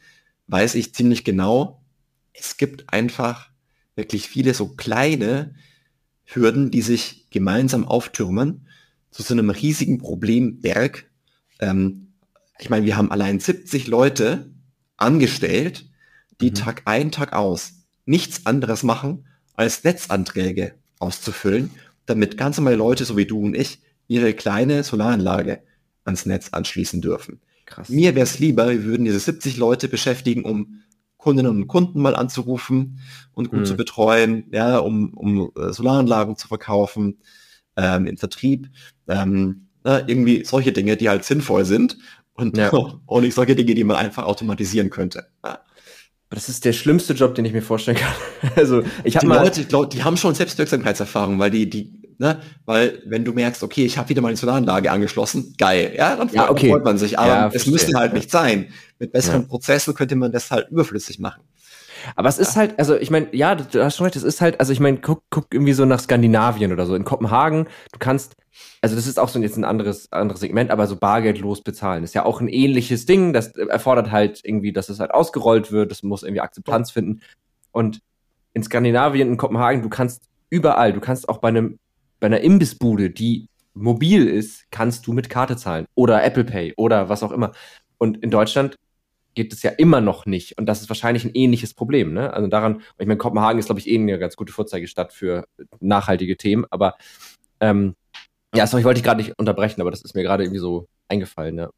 weiß 0.47 0.73
ich 0.73 0.95
ziemlich 0.95 1.23
genau, 1.23 1.83
es 2.33 2.57
gibt 2.57 2.91
einfach 2.91 3.51
wirklich 3.95 4.27
viele 4.27 4.55
so 4.55 4.69
kleine 4.69 5.53
Hürden, 6.25 6.71
die 6.71 6.81
sich 6.81 7.27
gemeinsam 7.29 7.85
auftürmen 7.85 8.67
zu 9.11 9.21
so 9.21 9.35
einem 9.35 9.51
riesigen 9.51 9.99
Problemberg. 9.99 11.05
Ähm, 11.59 12.13
ich 12.57 12.71
meine, 12.71 12.87
wir 12.87 12.97
haben 12.97 13.11
allein 13.11 13.39
70 13.39 13.85
Leute 13.85 14.49
angestellt, 14.97 15.85
die 16.41 16.49
mhm. 16.49 16.55
Tag 16.55 16.81
ein, 16.85 17.11
Tag 17.11 17.33
aus 17.33 17.73
nichts 18.05 18.47
anderes 18.47 18.81
machen, 18.81 19.27
als 19.53 19.83
Netzanträge 19.83 20.73
auszufüllen, 20.97 21.69
damit 22.05 22.37
ganz 22.37 22.57
normale 22.57 22.75
Leute, 22.75 23.05
so 23.05 23.17
wie 23.17 23.25
du 23.25 23.39
und 23.39 23.55
ich, 23.55 23.81
ihre 24.07 24.33
kleine 24.33 24.83
Solaranlage 24.83 25.61
ans 26.03 26.25
Netz 26.25 26.49
anschließen 26.51 27.01
dürfen. 27.01 27.41
Krass. 27.65 27.89
Mir 27.89 28.15
wäre 28.15 28.23
es 28.23 28.39
lieber, 28.39 28.69
wir 28.69 28.83
würden 28.83 29.05
diese 29.05 29.19
70 29.19 29.57
Leute 29.57 29.87
beschäftigen, 29.87 30.43
um 30.43 30.81
Kundinnen 31.17 31.51
und 31.51 31.67
Kunden 31.67 32.01
mal 32.01 32.15
anzurufen 32.15 32.99
und 33.33 33.49
gut 33.49 33.61
mhm. 33.61 33.65
zu 33.65 33.75
betreuen, 33.75 34.45
ja, 34.51 34.77
um, 34.77 35.13
um 35.15 35.51
äh, 35.57 35.73
Solaranlagen 35.73 36.37
zu 36.37 36.47
verkaufen, 36.47 37.17
ähm, 37.75 38.05
im 38.05 38.17
Vertrieb, 38.17 38.69
ähm, 39.07 39.67
na, 39.83 40.07
irgendwie 40.07 40.45
solche 40.45 40.71
Dinge, 40.71 40.97
die 40.97 41.09
halt 41.09 41.25
sinnvoll 41.25 41.65
sind 41.65 41.97
und, 42.33 42.57
ja. 42.57 42.69
und 43.05 43.23
nicht 43.23 43.33
solche 43.33 43.55
Dinge, 43.55 43.73
die 43.73 43.83
man 43.83 43.97
einfach 43.97 44.25
automatisieren 44.25 44.91
könnte. 44.91 45.27
Ja. 45.43 45.59
Das 46.35 46.49
ist 46.49 46.65
der 46.65 46.73
schlimmste 46.73 47.13
Job, 47.13 47.33
den 47.33 47.45
ich 47.45 47.53
mir 47.53 47.61
vorstellen 47.61 47.97
kann. 47.97 48.13
Also 48.55 48.83
ich 49.03 49.15
habe 49.17 49.25
mal 49.27 49.43
Leute, 49.43 49.61
ich 49.61 49.67
glaub, 49.67 49.89
die 49.89 50.03
haben 50.03 50.17
schon 50.17 50.35
Selbstwirksamkeitserfahrung, 50.35 51.39
weil 51.39 51.49
die 51.49 51.69
die 51.69 52.05
ne, 52.17 52.39
weil 52.65 53.01
wenn 53.05 53.25
du 53.25 53.33
merkst, 53.33 53.63
okay, 53.63 53.85
ich 53.85 53.97
habe 53.97 54.09
wieder 54.09 54.21
mal 54.21 54.29
die 54.29 54.35
Solaranlage 54.35 54.91
angeschlossen, 54.91 55.55
geil, 55.57 55.93
ja, 55.97 56.15
dann 56.15 56.29
ja, 56.29 56.49
okay. 56.49 56.69
freut 56.69 56.83
man 56.83 56.97
sich. 56.97 57.17
Aber 57.17 57.27
ja, 57.27 57.51
es 57.53 57.65
müsste 57.65 57.97
halt 57.97 58.13
nicht 58.13 58.31
sein. 58.31 58.67
Mit 58.99 59.11
besseren 59.11 59.41
ja. 59.41 59.47
Prozessen 59.47 59.93
könnte 59.93 60.15
man 60.15 60.31
das 60.31 60.51
halt 60.51 60.69
überflüssig 60.69 61.19
machen. 61.19 61.41
Aber 62.15 62.29
es 62.29 62.37
ist 62.37 62.55
halt, 62.55 62.77
also 62.79 62.95
ich 62.95 63.11
meine, 63.11 63.27
ja, 63.31 63.55
du 63.55 63.83
hast 63.83 63.97
schon 63.97 64.05
recht, 64.05 64.15
es 64.15 64.23
ist 64.23 64.41
halt, 64.41 64.59
also 64.59 64.71
ich 64.71 64.79
meine, 64.79 64.97
guck, 64.97 65.23
guck 65.29 65.47
irgendwie 65.51 65.73
so 65.73 65.85
nach 65.85 65.99
Skandinavien 65.99 66.71
oder 66.71 66.85
so. 66.85 66.95
In 66.95 67.03
Kopenhagen, 67.03 67.67
du 67.91 67.99
kannst, 67.99 68.35
also 68.81 68.95
das 68.95 69.07
ist 69.07 69.19
auch 69.19 69.29
so 69.29 69.39
jetzt 69.39 69.57
ein 69.57 69.65
anderes, 69.65 70.11
anderes 70.11 70.41
Segment, 70.41 70.71
aber 70.71 70.87
so 70.87 70.95
bargeldlos 70.95 71.61
bezahlen 71.61 72.03
ist 72.03 72.15
ja 72.15 72.25
auch 72.25 72.41
ein 72.41 72.47
ähnliches 72.47 73.05
Ding. 73.05 73.33
Das 73.33 73.55
erfordert 73.55 74.11
halt 74.11 74.41
irgendwie, 74.43 74.73
dass 74.73 74.89
es 74.89 74.99
halt 74.99 75.11
ausgerollt 75.11 75.71
wird, 75.71 75.91
das 75.91 76.03
muss 76.03 76.23
irgendwie 76.23 76.41
Akzeptanz 76.41 76.91
finden. 76.91 77.21
Und 77.71 77.99
in 78.53 78.63
Skandinavien, 78.63 79.27
in 79.27 79.37
Kopenhagen, 79.37 79.81
du 79.81 79.89
kannst 79.89 80.23
überall, 80.49 80.93
du 80.93 81.01
kannst 81.01 81.27
auch 81.27 81.39
bei 81.39 81.49
einem, 81.49 81.79
bei 82.19 82.27
einer 82.27 82.41
Imbissbude, 82.41 83.09
die 83.09 83.49
mobil 83.73 84.27
ist, 84.27 84.65
kannst 84.71 85.05
du 85.05 85.13
mit 85.13 85.29
Karte 85.29 85.57
zahlen 85.57 85.85
oder 85.95 86.23
Apple 86.23 86.45
Pay 86.45 86.73
oder 86.77 87.09
was 87.09 87.23
auch 87.23 87.31
immer. 87.31 87.51
Und 87.97 88.17
in 88.23 88.31
Deutschland 88.31 88.77
geht 89.35 89.53
es 89.53 89.61
ja 89.63 89.71
immer 89.71 90.01
noch 90.01 90.25
nicht. 90.25 90.57
Und 90.57 90.65
das 90.65 90.81
ist 90.81 90.89
wahrscheinlich 90.89 91.25
ein 91.25 91.31
ähnliches 91.33 91.73
Problem. 91.73 92.13
Ne? 92.13 92.33
Also 92.33 92.47
daran, 92.47 92.81
ich 92.97 93.05
meine, 93.05 93.17
Kopenhagen 93.17 93.59
ist, 93.59 93.65
glaube 93.67 93.79
ich, 93.79 93.89
eh 93.89 93.95
eine 93.95 94.17
ganz 94.17 94.35
gute 94.35 94.53
Vorzeigestadt 94.53 95.13
für 95.13 95.45
nachhaltige 95.79 96.37
Themen. 96.37 96.65
Aber 96.69 96.95
ähm, 97.59 97.95
ja, 98.55 98.65
sorry, 98.65 98.81
ich 98.81 98.85
wollte 98.85 98.99
dich 98.99 99.05
gerade 99.05 99.21
nicht 99.21 99.37
unterbrechen, 99.37 99.81
aber 99.81 99.91
das 99.91 100.01
ist 100.01 100.15
mir 100.15 100.23
gerade 100.23 100.43
irgendwie 100.43 100.59
so 100.59 100.87
eingefallen. 101.09 101.57
Ja. 101.57 101.69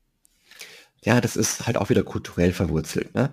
ja, 1.04 1.22
das 1.22 1.36
ist 1.36 1.66
halt 1.66 1.78
auch 1.78 1.90
wieder 1.90 2.04
kulturell 2.04 2.54
verwurzelt. 2.54 3.14
Ne? 3.16 3.32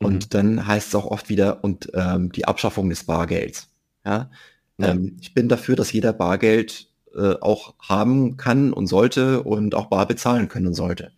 Und 0.00 0.24
mhm. 0.24 0.28
dann 0.30 0.66
heißt 0.66 0.88
es 0.88 0.94
auch 0.94 1.06
oft 1.06 1.28
wieder, 1.28 1.62
und 1.62 1.90
ähm, 1.94 2.32
die 2.32 2.46
Abschaffung 2.46 2.88
des 2.88 3.04
Bargelds. 3.04 3.68
Ja? 4.04 4.30
ja. 4.78 4.88
Ähm, 4.88 5.16
ich 5.20 5.34
bin 5.34 5.48
dafür, 5.48 5.76
dass 5.76 5.92
jeder 5.92 6.12
Bargeld 6.12 6.88
äh, 7.14 7.34
auch 7.40 7.74
haben 7.80 8.36
kann 8.36 8.72
und 8.72 8.86
sollte 8.86 9.42
und 9.42 9.74
auch 9.74 9.86
bar 9.86 10.06
bezahlen 10.06 10.48
können 10.48 10.74
sollte. 10.74 11.12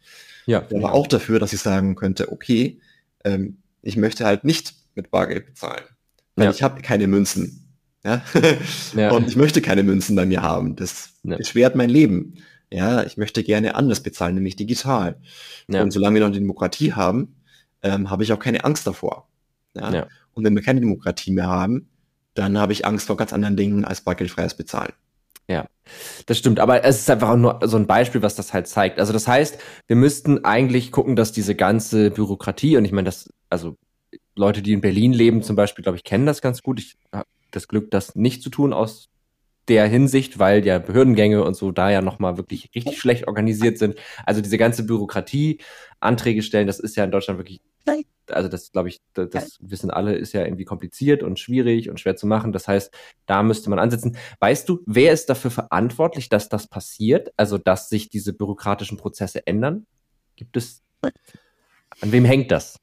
Ja. 0.48 0.60
Der 0.60 0.82
war 0.82 0.94
auch 0.94 1.06
dafür, 1.06 1.38
dass 1.38 1.52
ich 1.52 1.60
sagen 1.60 1.94
könnte, 1.94 2.32
okay, 2.32 2.80
ähm, 3.22 3.58
ich 3.82 3.98
möchte 3.98 4.24
halt 4.24 4.44
nicht 4.44 4.74
mit 4.94 5.10
Bargeld 5.10 5.44
bezahlen. 5.44 5.84
Weil 6.36 6.46
ja. 6.46 6.50
ich 6.50 6.62
habe 6.62 6.80
keine 6.80 7.06
Münzen. 7.06 7.68
Ja? 8.02 8.22
ja? 8.96 9.10
Und 9.10 9.28
ich 9.28 9.36
möchte 9.36 9.60
keine 9.60 9.82
Münzen 9.82 10.16
bei 10.16 10.24
mir 10.24 10.40
haben. 10.40 10.74
Das 10.74 11.10
ja. 11.22 11.36
erschwert 11.36 11.76
mein 11.76 11.90
Leben. 11.90 12.36
Ja, 12.72 13.02
ich 13.02 13.18
möchte 13.18 13.44
gerne 13.44 13.74
anders 13.74 14.02
bezahlen, 14.02 14.36
nämlich 14.36 14.56
digital. 14.56 15.20
Und 15.68 15.90
solange 15.90 16.14
wir 16.14 16.20
noch 16.20 16.28
eine 16.28 16.38
Demokratie 16.38 16.94
haben, 16.94 17.36
ähm, 17.82 18.08
habe 18.08 18.22
ich 18.22 18.32
auch 18.32 18.38
keine 18.38 18.64
Angst 18.64 18.86
davor. 18.86 19.28
Ja? 19.74 19.92
ja? 19.92 20.06
Und 20.32 20.44
wenn 20.44 20.54
wir 20.54 20.62
keine 20.62 20.80
Demokratie 20.80 21.30
mehr 21.30 21.46
haben, 21.46 21.90
dann 22.32 22.56
habe 22.56 22.72
ich 22.72 22.86
Angst 22.86 23.06
vor 23.06 23.18
ganz 23.18 23.34
anderen 23.34 23.56
Dingen 23.56 23.84
als 23.84 24.00
bargeldfreies 24.00 24.54
Bezahlen. 24.54 24.92
Ja, 25.48 25.66
das 26.26 26.38
stimmt. 26.38 26.60
Aber 26.60 26.84
es 26.84 27.00
ist 27.00 27.10
einfach 27.10 27.34
nur 27.36 27.60
so 27.64 27.76
ein 27.78 27.86
Beispiel, 27.86 28.22
was 28.22 28.34
das 28.34 28.52
halt 28.52 28.68
zeigt. 28.68 29.00
Also 29.00 29.12
das 29.12 29.26
heißt, 29.26 29.58
wir 29.86 29.96
müssten 29.96 30.44
eigentlich 30.44 30.92
gucken, 30.92 31.16
dass 31.16 31.32
diese 31.32 31.54
ganze 31.54 32.10
Bürokratie, 32.10 32.76
und 32.76 32.84
ich 32.84 32.92
meine, 32.92 33.06
das, 33.06 33.32
also 33.48 33.76
Leute, 34.34 34.62
die 34.62 34.74
in 34.74 34.82
Berlin 34.82 35.12
leben 35.12 35.42
zum 35.42 35.56
Beispiel, 35.56 35.82
glaube 35.82 35.96
ich, 35.96 36.04
kennen 36.04 36.26
das 36.26 36.42
ganz 36.42 36.62
gut. 36.62 36.78
Ich 36.80 36.96
habe 37.12 37.26
das 37.50 37.66
Glück, 37.66 37.90
das 37.90 38.14
nicht 38.14 38.42
zu 38.42 38.50
tun 38.50 38.74
aus 38.74 39.08
der 39.68 39.86
Hinsicht, 39.86 40.38
weil 40.38 40.64
ja 40.66 40.78
Behördengänge 40.78 41.42
und 41.42 41.54
so 41.54 41.72
da 41.72 41.90
ja 41.90 42.02
nochmal 42.02 42.36
wirklich 42.36 42.70
richtig 42.74 42.98
schlecht 42.98 43.26
organisiert 43.26 43.78
sind. 43.78 43.96
Also 44.24 44.40
diese 44.40 44.58
ganze 44.58 44.84
Bürokratie, 44.84 45.60
Anträge 46.00 46.42
stellen, 46.42 46.66
das 46.66 46.78
ist 46.78 46.96
ja 46.96 47.04
in 47.04 47.10
Deutschland 47.10 47.38
wirklich 47.38 47.60
also 48.32 48.48
das 48.48 48.72
glaube 48.72 48.88
ich, 48.88 49.00
das, 49.14 49.30
das 49.30 49.58
wissen 49.60 49.90
alle, 49.90 50.14
ist 50.14 50.32
ja 50.32 50.44
irgendwie 50.44 50.64
kompliziert 50.64 51.22
und 51.22 51.38
schwierig 51.38 51.90
und 51.90 52.00
schwer 52.00 52.16
zu 52.16 52.26
machen. 52.26 52.52
Das 52.52 52.68
heißt, 52.68 52.92
da 53.26 53.42
müsste 53.42 53.70
man 53.70 53.78
ansetzen. 53.78 54.16
Weißt 54.40 54.68
du, 54.68 54.80
wer 54.86 55.12
ist 55.12 55.30
dafür 55.30 55.50
verantwortlich, 55.50 56.28
dass 56.28 56.48
das 56.48 56.66
passiert? 56.66 57.32
Also, 57.36 57.58
dass 57.58 57.88
sich 57.88 58.08
diese 58.08 58.32
bürokratischen 58.32 58.98
Prozesse 58.98 59.46
ändern? 59.46 59.86
Gibt 60.36 60.56
es, 60.56 60.82
an 61.02 62.12
wem 62.12 62.24
hängt 62.24 62.50
das? 62.50 62.78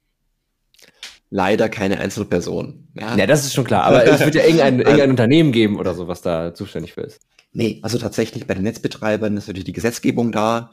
Leider 1.30 1.68
keine 1.68 1.98
Einzelperson. 1.98 2.88
Ja, 2.94 3.16
ja 3.16 3.26
das 3.26 3.44
ist 3.44 3.54
schon 3.54 3.64
klar. 3.64 3.84
Aber 3.84 4.04
es 4.04 4.20
wird 4.20 4.34
ja 4.36 4.44
irgendein, 4.44 4.80
irgendein 4.80 5.10
Unternehmen 5.10 5.52
geben 5.52 5.78
oder 5.78 5.94
so, 5.94 6.06
was 6.06 6.22
da 6.22 6.54
zuständig 6.54 6.92
für 6.92 7.02
ist. 7.02 7.20
Nee, 7.52 7.80
also 7.82 7.98
tatsächlich 7.98 8.46
bei 8.46 8.54
den 8.54 8.64
Netzbetreibern 8.64 9.36
ist 9.36 9.46
natürlich 9.46 9.64
die 9.64 9.72
Gesetzgebung 9.72 10.30
da, 10.30 10.70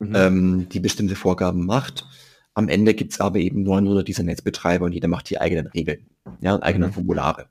mhm. 0.00 0.14
ähm, 0.14 0.68
die 0.68 0.80
bestimmte 0.80 1.14
Vorgaben 1.14 1.64
macht. 1.64 2.06
Am 2.54 2.68
Ende 2.68 2.94
gibt's 2.94 3.20
aber 3.20 3.38
eben 3.38 3.64
900 3.64 4.06
dieser 4.06 4.22
Netzbetreiber 4.22 4.86
und 4.86 4.92
jeder 4.92 5.08
macht 5.08 5.28
die 5.28 5.40
eigenen 5.40 5.66
Regeln, 5.66 6.06
ja, 6.40 6.54
und 6.54 6.62
eigene 6.62 6.86
mhm. 6.86 6.92
Formulare. 6.92 7.46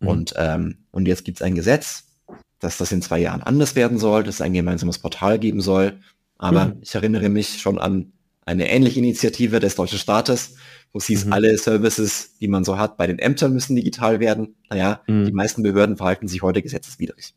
Mhm. 0.00 0.08
Und, 0.08 0.34
ähm, 0.36 0.78
und 0.92 1.08
jetzt 1.08 1.24
gibt's 1.24 1.42
ein 1.42 1.54
Gesetz, 1.54 2.04
dass 2.60 2.78
das 2.78 2.92
in 2.92 3.02
zwei 3.02 3.18
Jahren 3.18 3.42
anders 3.42 3.74
werden 3.74 3.98
soll, 3.98 4.22
dass 4.22 4.36
es 4.36 4.40
ein 4.40 4.52
gemeinsames 4.52 4.98
Portal 4.98 5.38
geben 5.38 5.60
soll. 5.60 6.00
Aber 6.38 6.66
mhm. 6.66 6.78
ich 6.80 6.94
erinnere 6.94 7.28
mich 7.28 7.60
schon 7.60 7.78
an 7.78 8.12
eine 8.44 8.70
ähnliche 8.70 9.00
Initiative 9.00 9.58
des 9.58 9.74
deutschen 9.74 9.98
Staates, 9.98 10.56
wo 10.92 10.98
es 10.98 11.06
hieß, 11.06 11.26
mhm. 11.26 11.32
alle 11.32 11.58
Services, 11.58 12.38
die 12.38 12.48
man 12.48 12.64
so 12.64 12.78
hat, 12.78 12.96
bei 12.96 13.06
den 13.06 13.18
Ämtern 13.18 13.52
müssen 13.52 13.74
digital 13.74 14.20
werden. 14.20 14.54
Naja, 14.70 15.02
mhm. 15.08 15.26
die 15.26 15.32
meisten 15.32 15.62
Behörden 15.62 15.96
verhalten 15.96 16.28
sich 16.28 16.42
heute 16.42 16.62
gesetzeswidrig. 16.62 17.34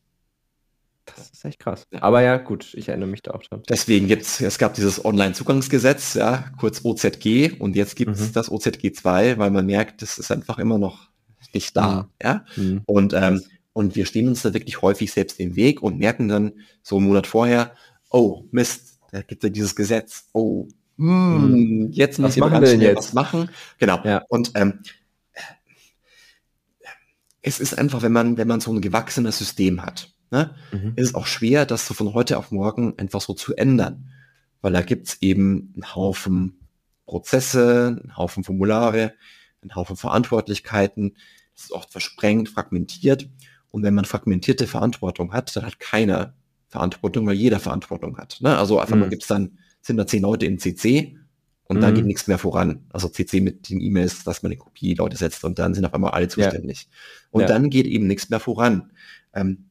Das 1.15 1.29
ist 1.29 1.45
echt 1.45 1.59
krass. 1.59 1.87
Aber 1.99 2.21
ja, 2.21 2.37
gut, 2.37 2.73
ich 2.73 2.89
erinnere 2.89 3.09
mich 3.09 3.21
da 3.21 3.31
auch 3.31 3.43
schon. 3.43 3.63
Deswegen 3.67 4.07
gibt's, 4.07 4.41
es 4.41 4.57
gab 4.57 4.73
dieses 4.73 5.03
Online-Zugangsgesetz, 5.03 6.13
ja, 6.15 6.45
kurz 6.59 6.83
OZG, 6.83 7.59
und 7.59 7.75
jetzt 7.75 7.95
gibt's 7.95 8.19
mhm. 8.19 8.33
das 8.33 8.51
OZG 8.51 8.93
2, 8.93 9.37
weil 9.37 9.51
man 9.51 9.65
merkt, 9.65 10.01
das 10.01 10.17
ist 10.17 10.31
einfach 10.31 10.59
immer 10.59 10.77
noch 10.77 11.09
nicht 11.53 11.75
da, 11.75 12.03
mhm. 12.03 12.07
ja. 12.21 12.45
Mhm. 12.55 12.81
Und, 12.85 13.13
ähm, 13.13 13.41
und 13.73 13.95
wir 13.95 14.05
stehen 14.05 14.27
uns 14.27 14.41
da 14.41 14.53
wirklich 14.53 14.81
häufig 14.81 15.11
selbst 15.11 15.39
im 15.39 15.55
Weg 15.55 15.81
und 15.81 15.97
merken 15.97 16.27
dann 16.27 16.53
so 16.81 16.97
einen 16.97 17.07
Monat 17.07 17.27
vorher, 17.27 17.73
oh, 18.09 18.43
Mist, 18.51 18.99
da 19.11 19.21
gibt 19.21 19.43
ja 19.43 19.49
dieses 19.49 19.75
Gesetz, 19.75 20.25
oh, 20.33 20.67
hm, 20.97 21.91
jetzt 21.91 22.19
muss 22.19 22.35
ich 22.35 22.41
ganz 22.41 22.69
schnell 22.69 22.81
jetzt? 22.81 22.97
was 22.97 23.13
machen. 23.13 23.49
Genau. 23.77 24.01
Ja. 24.03 24.23
Und 24.27 24.51
ähm, 24.55 24.79
es 27.41 27.59
ist 27.59 27.77
einfach, 27.77 28.01
wenn 28.01 28.11
man, 28.11 28.37
wenn 28.37 28.47
man 28.47 28.59
so 28.59 28.71
ein 28.73 28.81
gewachsenes 28.81 29.37
System 29.37 29.81
hat, 29.81 30.13
ne, 30.31 30.55
mhm. 30.71 30.93
ist 30.95 31.09
es 31.09 31.15
auch 31.15 31.27
schwer, 31.27 31.65
das 31.65 31.87
so 31.87 31.93
von 31.93 32.13
heute 32.13 32.37
auf 32.37 32.51
morgen 32.51 32.97
einfach 32.97 33.21
so 33.21 33.33
zu 33.33 33.55
ändern. 33.55 34.09
Weil 34.61 34.73
da 34.73 34.81
gibt's 34.81 35.17
eben 35.21 35.73
einen 35.75 35.95
Haufen 35.95 36.59
Prozesse, 37.05 37.99
einen 38.01 38.17
Haufen 38.17 38.43
Formulare, 38.43 39.13
einen 39.61 39.75
Haufen 39.75 39.95
Verantwortlichkeiten. 39.95 41.15
Das 41.55 41.65
ist 41.65 41.71
oft 41.71 41.91
versprengt, 41.91 42.49
fragmentiert. 42.49 43.29
Und 43.71 43.83
wenn 43.83 43.93
man 43.93 44.05
fragmentierte 44.05 44.67
Verantwortung 44.67 45.33
hat, 45.33 45.55
dann 45.55 45.65
hat 45.65 45.79
keiner 45.79 46.33
Verantwortung, 46.67 47.25
weil 47.25 47.35
jeder 47.35 47.59
Verantwortung 47.59 48.17
hat. 48.17 48.37
Ne? 48.41 48.57
Also 48.57 48.79
einfach 48.79 48.95
mhm. 48.95 49.01
mal 49.01 49.09
gibt's 49.09 49.27
dann, 49.27 49.57
sind 49.81 49.97
da 49.97 50.05
zehn 50.05 50.21
Leute 50.21 50.45
in 50.45 50.59
CC 50.59 51.17
und 51.63 51.77
mhm. 51.77 51.81
da 51.81 51.91
geht 51.91 52.05
nichts 52.05 52.27
mehr 52.27 52.37
voran. 52.37 52.85
Also 52.89 53.07
CC 53.09 53.41
mit 53.41 53.69
den 53.69 53.79
E-Mails, 53.79 54.23
dass 54.23 54.43
man 54.43 54.51
eine 54.51 54.57
Kopie 54.57 54.93
Leute 54.93 55.17
setzt 55.17 55.43
und 55.43 55.59
dann 55.59 55.73
sind 55.73 55.85
auf 55.85 55.93
einmal 55.93 56.11
alle 56.11 56.27
zuständig. 56.27 56.83
Ja. 56.83 56.97
Und 57.31 57.41
ja. 57.41 57.47
dann 57.47 57.69
geht 57.69 57.85
eben 57.85 58.07
nichts 58.07 58.29
mehr 58.29 58.39
voran. 58.39 58.91
Ähm, 59.33 59.68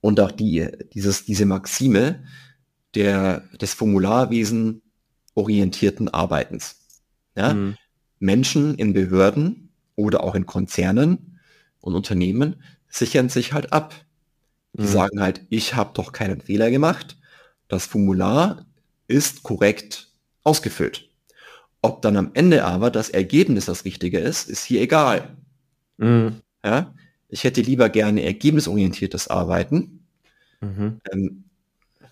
und 0.00 0.20
auch 0.20 0.30
die, 0.30 0.68
dieses, 0.92 1.24
diese 1.24 1.46
Maxime 1.46 2.24
der, 2.94 3.42
des 3.60 3.74
Formularwesen 3.74 4.82
orientierten 5.34 6.08
Arbeitens. 6.08 6.76
Ja? 7.36 7.54
Mhm. 7.54 7.76
Menschen 8.18 8.74
in 8.74 8.92
Behörden 8.92 9.70
oder 9.96 10.24
auch 10.24 10.34
in 10.34 10.46
Konzernen 10.46 11.40
und 11.80 11.94
Unternehmen 11.94 12.62
sichern 12.88 13.28
sich 13.28 13.52
halt 13.52 13.72
ab. 13.72 13.94
Die 14.72 14.82
mhm. 14.82 14.86
sagen 14.86 15.20
halt, 15.20 15.42
ich 15.50 15.74
habe 15.74 15.90
doch 15.94 16.12
keinen 16.12 16.40
Fehler 16.40 16.70
gemacht. 16.70 17.16
Das 17.68 17.86
Formular 17.86 18.66
ist 19.06 19.42
korrekt 19.42 20.10
ausgefüllt. 20.42 21.08
Ob 21.80 22.02
dann 22.02 22.16
am 22.16 22.30
Ende 22.34 22.64
aber 22.64 22.90
das 22.90 23.08
Ergebnis 23.08 23.66
das 23.66 23.84
Richtige 23.84 24.18
ist, 24.18 24.48
ist 24.48 24.64
hier 24.64 24.80
egal. 24.80 25.36
Mhm. 25.98 26.42
Ja? 26.64 26.94
Ich 27.28 27.44
hätte 27.44 27.60
lieber 27.60 27.88
gerne 27.88 28.22
ergebnisorientiertes 28.24 29.28
Arbeiten. 29.28 30.06
Mhm. 30.60 31.00
Ähm, 31.12 31.44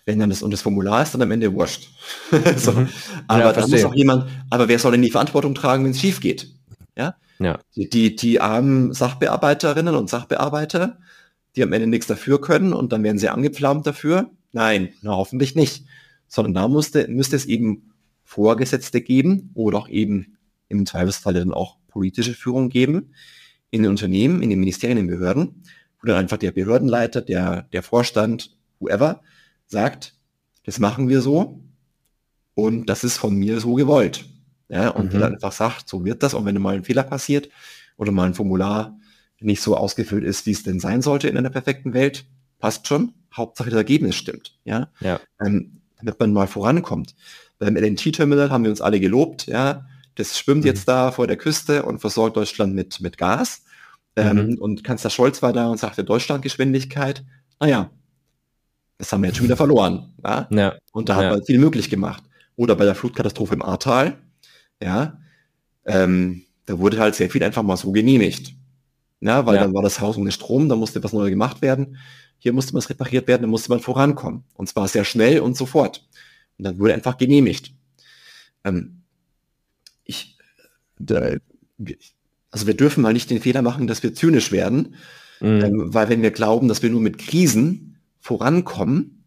wenn 0.05 0.19
dann 0.19 0.29
das 0.29 0.41
und 0.41 0.51
das 0.51 0.61
Formular 0.61 1.03
ist, 1.03 1.13
dann 1.13 1.21
am 1.21 1.31
Ende 1.31 1.53
wurscht. 1.53 1.89
so. 2.57 2.71
mhm. 2.71 2.89
Aber 3.27 3.39
ja, 3.39 3.53
da 3.53 3.67
muss 3.67 3.83
auch 3.83 3.95
jemand, 3.95 4.29
aber 4.49 4.67
wer 4.69 4.79
soll 4.79 4.93
denn 4.93 5.01
die 5.01 5.11
Verantwortung 5.11 5.53
tragen, 5.53 5.83
wenn 5.83 5.91
es 5.91 5.99
schief 5.99 6.21
geht? 6.21 6.49
Ja? 6.95 7.15
ja. 7.39 7.59
Die, 7.75 7.89
die, 7.89 8.15
die 8.15 8.39
armen 8.39 8.93
Sachbearbeiterinnen 8.93 9.95
und 9.95 10.09
Sachbearbeiter, 10.09 10.99
die 11.55 11.63
am 11.63 11.73
Ende 11.73 11.87
nichts 11.87 12.07
dafür 12.07 12.39
können 12.39 12.71
und 12.71 12.93
dann 12.93 13.03
werden 13.03 13.17
sie 13.17 13.29
angepflaumt 13.29 13.85
dafür. 13.85 14.31
Nein, 14.53 14.93
na, 15.01 15.11
hoffentlich 15.11 15.55
nicht. 15.55 15.85
Sondern 16.27 16.53
da 16.53 16.67
musste, 16.67 17.07
müsste 17.09 17.35
es 17.35 17.45
eben 17.45 17.91
Vorgesetzte 18.23 19.01
geben 19.01 19.51
oder 19.55 19.77
auch 19.77 19.89
eben 19.89 20.37
im 20.69 20.85
Zweifelsfall 20.85 21.33
dann 21.33 21.53
auch 21.53 21.77
politische 21.87 22.33
Führung 22.33 22.69
geben 22.69 23.13
in 23.71 23.83
den 23.83 23.91
Unternehmen, 23.91 24.41
in 24.41 24.49
den 24.49 24.59
Ministerien, 24.59 24.97
in 24.97 25.07
den 25.07 25.19
Behörden, 25.19 25.63
wo 26.01 26.07
dann 26.07 26.17
einfach 26.17 26.37
der 26.37 26.51
Behördenleiter, 26.51 27.21
der, 27.21 27.63
der 27.73 27.83
Vorstand, 27.83 28.55
whoever, 28.79 29.21
sagt, 29.65 30.15
das 30.65 30.79
machen 30.79 31.09
wir 31.09 31.21
so 31.21 31.61
und 32.55 32.87
das 32.87 33.03
ist 33.03 33.17
von 33.17 33.35
mir 33.35 33.59
so 33.59 33.75
gewollt. 33.75 34.25
Ja, 34.69 34.89
und 34.89 35.13
mhm. 35.13 35.19
dann 35.19 35.33
einfach 35.33 35.53
sagt, 35.53 35.87
so 35.87 36.03
wird 36.03 36.23
das. 36.23 36.33
Und 36.33 36.45
wenn 36.45 36.61
mal 36.61 36.75
ein 36.75 36.83
Fehler 36.83 37.03
passiert 37.03 37.49
oder 37.95 38.11
mal 38.11 38.25
ein 38.25 38.33
Formular 38.33 38.97
nicht 39.39 39.61
so 39.61 39.77
ausgefüllt 39.77 40.23
ist, 40.23 40.45
wie 40.45 40.51
es 40.51 40.63
denn 40.63 40.79
sein 40.79 41.01
sollte 41.01 41.29
in 41.29 41.37
einer 41.37 41.49
perfekten 41.49 41.93
Welt, 41.93 42.25
passt 42.59 42.87
schon. 42.87 43.13
Hauptsache 43.33 43.69
das 43.69 43.77
Ergebnis 43.77 44.15
stimmt. 44.15 44.57
Ja, 44.65 44.89
ja. 44.99 45.19
Ähm, 45.39 45.81
damit 45.97 46.19
man 46.19 46.33
mal 46.33 46.47
vorankommt. 46.47 47.15
Beim 47.59 47.75
LNG-Terminal 47.75 48.49
haben 48.49 48.63
wir 48.63 48.71
uns 48.71 48.81
alle 48.81 48.99
gelobt. 48.99 49.47
Ja, 49.47 49.85
das 50.17 50.37
schwimmt 50.37 50.61
mhm. 50.61 50.67
jetzt 50.67 50.87
da 50.87 51.11
vor 51.11 51.27
der 51.27 51.37
Küste 51.37 51.83
und 51.83 51.99
versorgt 51.99 52.37
Deutschland 52.37 52.75
mit, 52.75 52.99
mit 53.01 53.17
Gas. 53.17 53.63
Ähm, 54.15 54.47
mhm. 54.47 54.57
Und 54.57 54.83
Kanzler 54.83 55.09
Scholz 55.09 55.41
war 55.41 55.53
da 55.53 55.67
und 55.67 55.79
sagte 55.79 56.03
Deutschlandgeschwindigkeit. 56.03 57.23
Naja, 57.59 57.91
das 58.97 59.13
haben 59.13 59.21
wir 59.21 59.27
jetzt 59.27 59.37
schon 59.37 59.45
wieder 59.45 59.57
verloren. 59.57 60.13
Ja? 60.23 60.47
ja. 60.51 60.75
Und 60.91 61.09
da 61.09 61.15
hat 61.15 61.23
ja. 61.23 61.31
man 61.31 61.43
viel 61.43 61.59
möglich 61.59 61.89
gemacht. 61.89 62.23
Oder 62.55 62.75
bei 62.75 62.85
der 62.85 62.95
Flutkatastrophe 62.95 63.53
im 63.53 63.61
Ahrtal, 63.61 64.17
ja, 64.81 65.19
ähm, 65.85 66.43
da 66.65 66.79
wurde 66.79 66.99
halt 66.99 67.15
sehr 67.15 67.29
viel 67.29 67.43
einfach 67.43 67.63
mal 67.63 67.77
so 67.77 67.91
genehmigt. 67.91 68.53
Ja, 69.19 69.45
weil 69.45 69.55
ja. 69.55 69.63
dann 69.63 69.73
war 69.73 69.83
das 69.83 69.99
Haus 69.99 70.17
ohne 70.17 70.31
Strom, 70.31 70.67
da 70.67 70.75
musste 70.75 71.03
was 71.03 71.13
Neues 71.13 71.29
gemacht 71.29 71.61
werden. 71.61 71.97
Hier 72.39 72.53
musste 72.53 72.73
was 72.73 72.89
repariert 72.89 73.27
werden, 73.27 73.43
dann 73.43 73.51
musste 73.51 73.69
man 73.69 73.79
vorankommen. 73.79 74.43
Und 74.53 74.67
zwar 74.67 74.87
sehr 74.87 75.05
schnell 75.05 75.39
und 75.39 75.55
sofort. 75.55 76.07
Und 76.57 76.65
dann 76.65 76.79
wurde 76.79 76.93
einfach 76.93 77.17
genehmigt. 77.17 77.73
Ähm, 78.63 78.96
ich, 80.07 80.37
also 82.51 82.67
wir 82.67 82.75
dürfen 82.75 83.01
mal 83.01 83.13
nicht 83.13 83.29
den 83.29 83.41
Fehler 83.41 83.61
machen, 83.61 83.87
dass 83.87 84.03
wir 84.03 84.13
zynisch 84.13 84.51
werden, 84.51 84.95
mhm. 85.39 85.61
ähm, 85.61 85.93
weil 85.93 86.09
wenn 86.09 86.21
wir 86.21 86.31
glauben, 86.31 86.67
dass 86.67 86.81
wir 86.81 86.89
nur 86.89 87.01
mit 87.01 87.17
Krisen 87.17 87.97
vorankommen, 88.19 89.23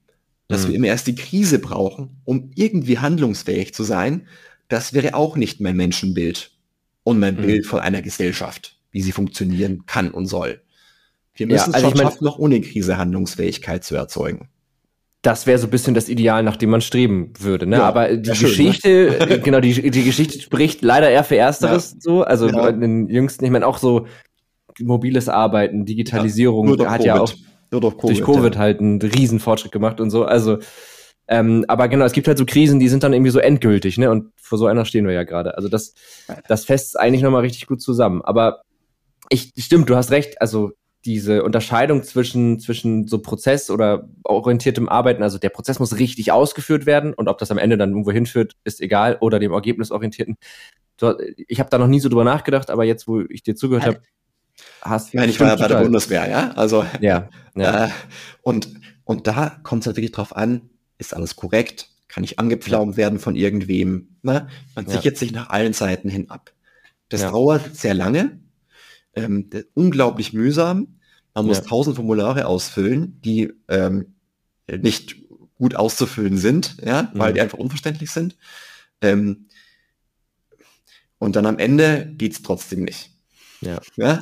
dass 0.48 0.64
mhm. 0.64 0.68
wir 0.68 0.76
immer 0.76 0.86
erst 0.88 1.06
die 1.06 1.14
Krise 1.14 1.58
brauchen, 1.58 2.20
um 2.24 2.50
irgendwie 2.54 2.98
handlungsfähig 2.98 3.72
zu 3.72 3.84
sein, 3.84 4.26
das 4.68 4.92
wäre 4.92 5.14
auch 5.14 5.36
nicht 5.36 5.60
mein 5.60 5.76
Menschenbild 5.76 6.52
und 7.04 7.18
mein 7.18 7.36
mhm. 7.36 7.42
Bild 7.42 7.66
von 7.66 7.80
einer 7.80 8.02
Gesellschaft, 8.02 8.78
wie 8.90 9.02
sie 9.02 9.12
funktionieren 9.12 9.84
kann 9.86 10.10
und 10.10 10.26
soll. 10.26 10.60
Wir 11.34 11.46
müssen 11.46 11.70
ja, 11.70 11.76
also 11.76 11.92
es 11.92 11.98
schaffen, 11.98 12.24
noch 12.24 12.38
ohne 12.38 12.60
Krise 12.60 12.98
Handlungsfähigkeit 12.98 13.84
zu 13.84 13.94
erzeugen. 13.94 14.48
Das 15.22 15.46
wäre 15.46 15.58
so 15.58 15.66
ein 15.66 15.70
bisschen 15.70 15.94
das 15.94 16.08
Ideal, 16.08 16.42
nach 16.42 16.56
dem 16.56 16.70
man 16.70 16.80
streben 16.80 17.32
würde. 17.38 17.66
Ne? 17.66 17.76
Ja, 17.76 17.82
Aber 17.84 18.16
die 18.16 18.30
Geschichte, 18.30 19.18
schön, 19.18 19.28
ne? 19.28 19.40
genau, 19.40 19.60
die, 19.60 19.90
die 19.90 20.04
Geschichte 20.04 20.40
spricht 20.40 20.80
leider 20.82 21.10
eher 21.10 21.24
für 21.24 21.36
Ersteres 21.36 21.92
ja. 21.92 21.96
so. 22.00 22.22
Also 22.22 22.48
ja. 22.48 22.68
in 22.68 22.80
den 22.80 23.08
jüngsten, 23.08 23.44
ich 23.44 23.50
meine 23.50 23.66
auch 23.66 23.78
so 23.78 24.06
mobiles 24.78 25.28
Arbeiten, 25.28 25.84
Digitalisierung 25.84 26.78
ja, 26.78 26.90
hat 26.90 27.04
ja 27.04 27.20
auch 27.20 27.32
durch 27.70 27.98
Covid, 27.98 28.02
durch 28.02 28.22
Covid 28.22 28.56
halt 28.56 28.80
einen 28.80 29.00
riesen 29.00 29.40
Fortschritt 29.40 29.72
gemacht 29.72 30.00
und 30.00 30.10
so. 30.10 30.24
Also, 30.24 30.58
ähm, 31.28 31.64
aber 31.68 31.88
genau, 31.88 32.04
es 32.04 32.12
gibt 32.12 32.26
halt 32.26 32.38
so 32.38 32.46
Krisen, 32.46 32.80
die 32.80 32.88
sind 32.88 33.02
dann 33.02 33.12
irgendwie 33.12 33.30
so 33.30 33.38
endgültig, 33.38 33.98
ne? 33.98 34.10
Und 34.10 34.32
vor 34.36 34.58
so 34.58 34.66
einer 34.66 34.84
stehen 34.84 35.06
wir 35.06 35.14
ja 35.14 35.24
gerade. 35.24 35.56
Also 35.56 35.68
das, 35.68 35.94
das 36.48 36.64
fässt 36.64 36.98
eigentlich 36.98 37.22
nochmal 37.22 37.42
richtig 37.42 37.66
gut 37.66 37.80
zusammen. 37.80 38.22
Aber 38.22 38.62
ich, 39.28 39.52
stimmt, 39.58 39.88
du 39.88 39.96
hast 39.96 40.10
recht. 40.10 40.40
Also 40.40 40.72
diese 41.04 41.42
Unterscheidung 41.44 42.02
zwischen, 42.02 42.60
zwischen 42.60 43.06
so 43.06 43.20
Prozess 43.20 43.70
oder 43.70 44.08
orientiertem 44.24 44.88
Arbeiten, 44.88 45.22
also 45.22 45.38
der 45.38 45.48
Prozess 45.48 45.78
muss 45.78 45.98
richtig 45.98 46.30
ausgeführt 46.32 46.84
werden 46.84 47.14
und 47.14 47.28
ob 47.28 47.38
das 47.38 47.50
am 47.50 47.58
Ende 47.58 47.78
dann 47.78 47.90
irgendwo 47.90 48.12
hinführt, 48.12 48.56
ist 48.64 48.80
egal, 48.80 49.16
oder 49.20 49.38
dem 49.38 49.52
Ergebnisorientierten. 49.52 50.36
Ich 51.48 51.58
habe 51.58 51.70
da 51.70 51.78
noch 51.78 51.86
nie 51.86 52.00
so 52.00 52.10
drüber 52.10 52.24
nachgedacht, 52.24 52.70
aber 52.70 52.84
jetzt, 52.84 53.08
wo 53.08 53.20
ich 53.20 53.42
dir 53.42 53.56
zugehört 53.56 53.86
habe, 53.86 54.02
hast. 54.82 55.08
Ich 55.08 55.14
meine, 55.14 55.30
ich 55.30 55.40
war 55.40 55.48
ja 55.48 55.56
bei 55.56 55.68
der 55.68 55.80
Bundeswehr, 55.80 56.28
ja. 56.28 56.50
Also 56.50 56.84
ja, 57.00 57.30
ja. 57.54 57.86
Äh, 57.86 57.90
und 58.42 58.68
und 59.04 59.26
da 59.26 59.58
kommt 59.62 59.82
es 59.82 59.86
halt 59.86 59.96
wirklich 59.96 60.12
drauf 60.12 60.36
an, 60.36 60.70
ist 60.98 61.14
alles 61.14 61.34
korrekt? 61.36 61.88
Kann 62.08 62.22
ich 62.24 62.38
angepflaumt 62.38 62.96
werden 62.96 63.18
von 63.18 63.36
irgendwem? 63.36 64.16
Ne? 64.22 64.48
Man 64.74 64.86
ja. 64.86 64.92
sichert 64.92 65.16
sich 65.16 65.32
nach 65.32 65.50
allen 65.50 65.72
Seiten 65.72 66.08
hin 66.08 66.30
ab. 66.30 66.52
Das 67.08 67.22
ja. 67.22 67.30
dauert 67.30 67.74
sehr 67.74 67.94
lange, 67.94 68.38
ähm, 69.14 69.50
unglaublich 69.74 70.32
mühsam. 70.32 70.98
Man 71.34 71.46
muss 71.46 71.62
tausend 71.62 71.96
Formulare 71.96 72.46
ausfüllen, 72.46 73.20
die 73.24 73.52
ähm, 73.68 74.14
nicht 74.68 75.16
gut 75.54 75.76
auszufüllen 75.76 76.38
sind, 76.38 76.76
ja, 76.84 77.10
weil 77.14 77.30
mhm. 77.30 77.34
die 77.34 77.40
einfach 77.40 77.58
unverständlich 77.58 78.10
sind. 78.10 78.36
Ähm, 79.00 79.46
und 81.18 81.36
dann 81.36 81.46
am 81.46 81.58
Ende 81.58 82.12
geht's 82.16 82.42
trotzdem 82.42 82.82
nicht. 82.82 83.10
Ja. 83.60 83.78
ja? 83.96 84.20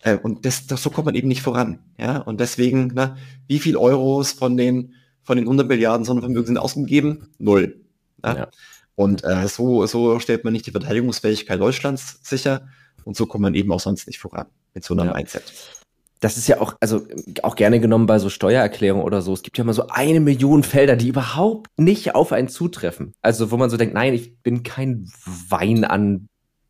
Äh, 0.00 0.16
und 0.16 0.46
das, 0.46 0.66
das, 0.66 0.82
so 0.82 0.90
kommt 0.90 1.06
man 1.06 1.14
eben 1.16 1.28
nicht 1.28 1.42
voran. 1.42 1.80
Ja? 1.98 2.18
Und 2.18 2.40
deswegen, 2.40 2.92
na, 2.94 3.16
wie 3.48 3.58
viel 3.58 3.76
Euros 3.76 4.32
von 4.32 4.56
den, 4.56 4.94
von 5.22 5.36
den 5.36 5.46
100 5.46 5.66
Milliarden 5.66 6.04
Sondervermögen 6.04 6.46
sind 6.46 6.58
ausgegeben? 6.58 7.28
Null. 7.38 7.80
Ja? 8.24 8.36
ja. 8.36 8.48
Und 8.94 9.24
äh, 9.24 9.48
so, 9.48 9.84
so 9.86 10.20
stellt 10.20 10.44
man 10.44 10.52
nicht 10.52 10.66
die 10.66 10.70
Verteidigungsfähigkeit 10.70 11.60
Deutschlands 11.60 12.20
sicher. 12.22 12.68
Und 13.06 13.16
so 13.16 13.24
kommt 13.24 13.42
man 13.42 13.54
eben 13.54 13.72
auch 13.72 13.80
sonst 13.80 14.06
nicht 14.06 14.18
voran 14.18 14.46
mit 14.74 14.84
so 14.84 14.94
einem 14.94 15.06
ja. 15.06 15.14
Mindset 15.14 15.42
das 16.20 16.36
ist 16.36 16.48
ja 16.48 16.60
auch, 16.60 16.74
also 16.80 17.06
auch 17.42 17.56
gerne 17.56 17.80
genommen 17.80 18.06
bei 18.06 18.18
so 18.18 18.30
Steuererklärungen 18.30 19.04
oder 19.04 19.20
so. 19.20 19.32
Es 19.32 19.42
gibt 19.42 19.58
ja 19.58 19.64
mal 19.64 19.74
so 19.74 19.88
eine 19.88 20.20
Million 20.20 20.62
Felder, 20.62 20.96
die 20.96 21.08
überhaupt 21.08 21.68
nicht 21.76 22.14
auf 22.14 22.32
einen 22.32 22.48
zutreffen. 22.48 23.12
Also 23.20 23.50
wo 23.50 23.56
man 23.56 23.70
so 23.70 23.76
denkt, 23.76 23.94
nein, 23.94 24.14
ich 24.14 24.38
bin 24.42 24.62
kein 24.62 25.10
Wein 25.48 25.84
an 25.84 26.28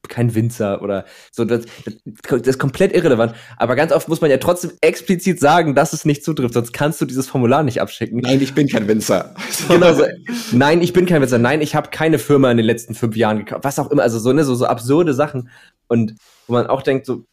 kein 0.09 0.35
Winzer 0.35 0.83
oder 0.83 1.05
so. 1.33 1.45
Das, 1.45 1.65
das, 1.85 2.41
ist 2.41 2.59
komplett 2.59 2.95
irrelevant. 2.95 3.35
Aber 3.57 3.77
ganz 3.77 3.93
oft 3.93 4.09
muss 4.09 4.21
man 4.21 4.31
ja 4.31 4.39
trotzdem 4.39 4.73
explizit 4.81 5.41
sagen, 5.41 5.75
dass 5.75 5.93
es 5.93 6.05
nicht 6.05 6.25
zutrifft, 6.25 6.55
sonst 6.55 6.73
kannst 6.73 7.01
du 7.01 7.05
dieses 7.05 7.29
Formular 7.29 7.63
nicht 7.63 7.81
abschicken. 7.81 8.21
Nein, 8.21 8.41
ich 8.41 8.55
bin 8.55 8.69
kein 8.69 8.89
Winzer. 8.89 9.35
genau 9.69 9.95
so. 9.95 10.05
Nein, 10.53 10.83
ich 10.83 10.93
bin 10.93 11.07
kein 11.07 11.23
Winzer. 11.23 11.39
Nein, 11.39 11.61
ich 11.61 11.75
habe 11.75 11.91
keine 11.91 12.19
Firma 12.19 12.51
in 12.51 12.57
den 12.57 12.67
letzten 12.67 12.95
fünf 12.95 13.17
Jahren 13.17 13.39
gekauft. 13.39 13.65
Was 13.65 13.79
auch 13.79 13.91
immer. 13.91 14.03
Also 14.03 14.19
so, 14.19 14.33
ne, 14.33 14.45
so, 14.45 14.55
so 14.55 14.67
absurde 14.67 15.15
Sachen. 15.15 15.51
Und 15.89 16.15
wo 16.47 16.55
man 16.55 16.67
auch 16.67 16.83
denkt, 16.83 17.07
so, 17.07 17.25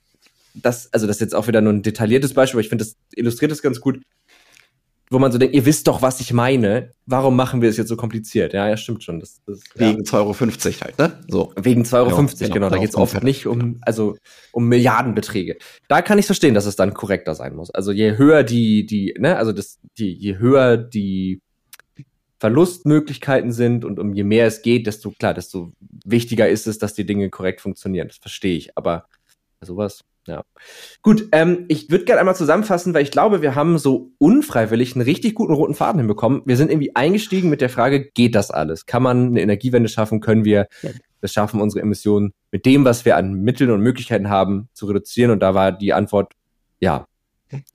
das, 0.54 0.92
also 0.94 1.08
das 1.08 1.18
ist 1.18 1.22
jetzt 1.22 1.36
auch 1.36 1.48
wieder 1.48 1.62
nur 1.62 1.74
ein 1.74 1.82
detailliertes 1.82 2.34
Beispiel, 2.34 2.58
aber 2.58 2.62
ich 2.62 2.70
finde, 2.70 2.86
das 2.86 2.96
illustriert 3.16 3.52
es 3.52 3.62
ganz 3.62 3.82
gut 3.82 4.02
wo 5.14 5.20
man 5.20 5.32
so 5.32 5.38
denkt, 5.38 5.56
ihr 5.56 5.66
wisst 5.66 5.88
doch, 5.88 6.02
was 6.02 6.20
ich 6.20 6.34
meine. 6.34 6.92
Warum 7.06 7.36
machen 7.36 7.62
wir 7.62 7.70
es 7.70 7.78
jetzt 7.78 7.88
so 7.88 7.96
kompliziert? 7.96 8.54
Ja, 8.54 8.68
ja, 8.68 8.76
stimmt 8.76 9.04
schon. 9.04 9.20
Das, 9.20 9.42
das, 9.46 9.62
Wegen 9.76 10.04
ja. 10.04 10.12
2,50 10.12 10.16
Euro 10.18 10.82
halt, 10.82 10.98
ne? 10.98 11.24
So. 11.28 11.54
Wegen 11.56 11.84
2,50 11.84 11.94
Euro, 11.94 12.10
genau, 12.10 12.26
genau. 12.28 12.54
genau. 12.54 12.70
Da 12.70 12.78
geht 12.78 12.90
es 12.90 12.96
oft 12.96 13.24
nicht 13.24 13.46
um, 13.46 13.78
also 13.82 14.18
um 14.52 14.68
Milliardenbeträge. 14.68 15.58
Da 15.88 16.02
kann 16.02 16.18
ich 16.18 16.26
verstehen, 16.26 16.56
dass 16.56 16.66
es 16.66 16.76
dann 16.76 16.94
korrekter 16.94 17.36
sein 17.36 17.56
muss. 17.56 17.70
Also 17.70 17.92
je 17.92 18.18
höher 18.18 18.44
die, 18.44 18.86
die, 18.86 19.16
ne, 19.18 19.38
also 19.38 19.52
das, 19.52 19.80
die, 19.98 20.12
je 20.14 20.40
höher 20.40 20.78
die 20.78 21.42
Verlustmöglichkeiten 22.40 23.54
sind 23.54 23.86
und 23.86 24.00
um 24.00 24.14
je 24.14 24.24
mehr 24.24 24.48
es 24.48 24.64
geht, 24.64 24.88
desto 24.88 25.12
klar, 25.12 25.34
desto 25.34 25.72
wichtiger 26.04 26.50
ist 26.50 26.68
es, 26.68 26.78
dass 26.78 26.94
die 26.94 27.06
Dinge 27.06 27.30
korrekt 27.30 27.62
funktionieren. 27.62 28.08
Das 28.08 28.18
verstehe 28.18 28.58
ich, 28.58 28.78
aber 28.78 29.06
sowas, 29.62 30.04
ja. 30.28 30.44
Gut, 31.02 31.28
ähm, 31.32 31.66
ich 31.68 31.90
würde 31.90 32.06
gerne 32.06 32.20
einmal 32.20 32.36
zusammenfassen, 32.36 32.94
weil 32.94 33.04
ich 33.04 33.12
glaube, 33.12 33.42
wir 33.42 33.56
haben 33.56 33.78
so 33.78 34.12
unfreiwillig 34.20 34.96
einen 34.96 35.04
richtig 35.04 35.36
guten 35.36 35.54
roten 35.54 35.76
Faden 35.76 36.00
hinbekommen. 36.00 36.42
Wir 36.46 36.56
sind 36.56 36.72
irgendwie 36.72 36.96
eingestiegen 36.96 37.50
mit 37.50 37.62
der 37.62 37.70
Frage, 37.70 38.10
geht 38.12 38.36
das 38.36 38.50
alles? 38.50 38.86
Kann 38.86 39.04
man 39.04 39.28
eine 39.28 39.42
Energiewende 39.42 39.90
schaffen? 39.90 40.22
Können 40.22 40.46
wir 40.46 40.68
das 41.20 41.34
schaffen, 41.34 41.62
unsere 41.62 41.82
Emissionen 41.82 42.34
mit 42.52 42.66
dem, 42.66 42.86
was 42.86 43.06
wir 43.06 43.18
an 43.18 43.34
Mitteln 43.34 43.72
und 43.72 43.82
Möglichkeiten 43.82 44.30
haben, 44.30 44.70
zu 44.74 44.86
reduzieren? 44.86 45.32
Und 45.32 45.40
da 45.40 45.54
war 45.54 45.72
die 45.72 45.94
Antwort 45.94 46.34
ja. 46.80 47.08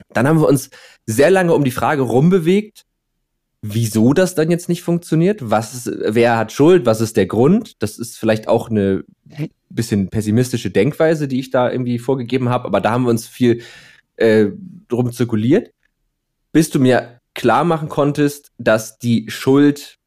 Dann 0.09 0.27
haben 0.27 0.41
wir 0.41 0.47
uns 0.47 0.69
sehr 1.05 1.31
lange 1.31 1.53
um 1.53 1.63
die 1.63 1.71
Frage 1.71 2.01
rumbewegt, 2.01 2.85
wieso 3.61 4.13
das 4.13 4.35
dann 4.35 4.49
jetzt 4.51 4.69
nicht 4.69 4.83
funktioniert. 4.83 5.49
Was 5.49 5.73
ist, 5.73 5.91
wer 6.05 6.37
hat 6.37 6.51
Schuld? 6.51 6.85
Was 6.85 7.01
ist 7.01 7.17
der 7.17 7.25
Grund? 7.25 7.81
Das 7.81 7.97
ist 7.97 8.17
vielleicht 8.17 8.47
auch 8.47 8.69
eine 8.69 9.03
bisschen 9.69 10.09
pessimistische 10.09 10.71
Denkweise, 10.71 11.27
die 11.27 11.39
ich 11.39 11.51
da 11.51 11.71
irgendwie 11.71 11.99
vorgegeben 11.99 12.49
habe, 12.49 12.65
aber 12.65 12.81
da 12.81 12.91
haben 12.91 13.03
wir 13.03 13.09
uns 13.09 13.27
viel 13.27 13.61
äh, 14.15 14.47
drum 14.87 15.11
zirkuliert, 15.11 15.71
bis 16.51 16.69
du 16.69 16.79
mir 16.79 17.19
klar 17.35 17.63
machen 17.63 17.89
konntest, 17.89 18.51
dass 18.57 18.97
die 18.97 19.29
Schuld, 19.29 19.97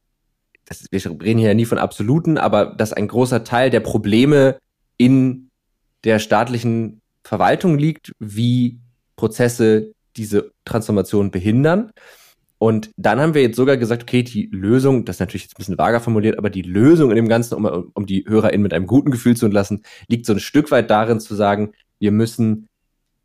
das, 0.65 0.85
wir 0.91 1.05
reden 1.23 1.39
hier 1.39 1.49
ja 1.49 1.55
nie 1.55 1.65
von 1.65 1.79
absoluten, 1.79 2.39
aber 2.39 2.67
dass 2.67 2.93
ein 2.93 3.09
großer 3.09 3.45
Teil 3.45 3.71
der 3.71 3.81
Probleme 3.81 4.59
in 4.97 5.49
der 6.05 6.19
staatlichen 6.19 7.01
Verwaltung 7.23 7.79
liegt, 7.79 8.13
wie 8.19 8.81
Prozesse 9.17 9.93
diese 10.17 10.51
Transformation 10.65 11.31
behindern. 11.31 11.93
Und 12.63 12.93
dann 12.97 13.19
haben 13.19 13.35
wir 13.35 13.43
jetzt 13.43 13.57
sogar 13.57 13.77
gesagt, 13.77 14.05
okay, 14.05 14.23
die 14.23 14.49
Lösung, 14.53 15.05
das 15.05 15.17
ist 15.17 15.21
natürlich 15.21 15.43
jetzt 15.43 15.55
ein 15.55 15.59
bisschen 15.59 15.79
vager 15.79 15.99
formuliert, 15.99 16.39
aber 16.39 16.49
die 16.49 16.63
Lösung 16.63 17.11
in 17.11 17.17
dem 17.17 17.27
Ganzen, 17.27 17.57
um, 17.57 17.91
um 17.93 18.07
die 18.07 18.25
HörerInnen 18.25 18.63
mit 18.63 18.73
einem 18.73 18.87
guten 18.87 19.11
Gefühl 19.11 19.37
zu 19.37 19.47
entlassen, 19.47 19.83
liegt 20.07 20.27
so 20.27 20.33
ein 20.33 20.39
Stück 20.39 20.71
weit 20.71 20.89
darin 20.89 21.19
zu 21.19 21.35
sagen, 21.35 21.73
wir 21.99 22.13
müssen 22.13 22.69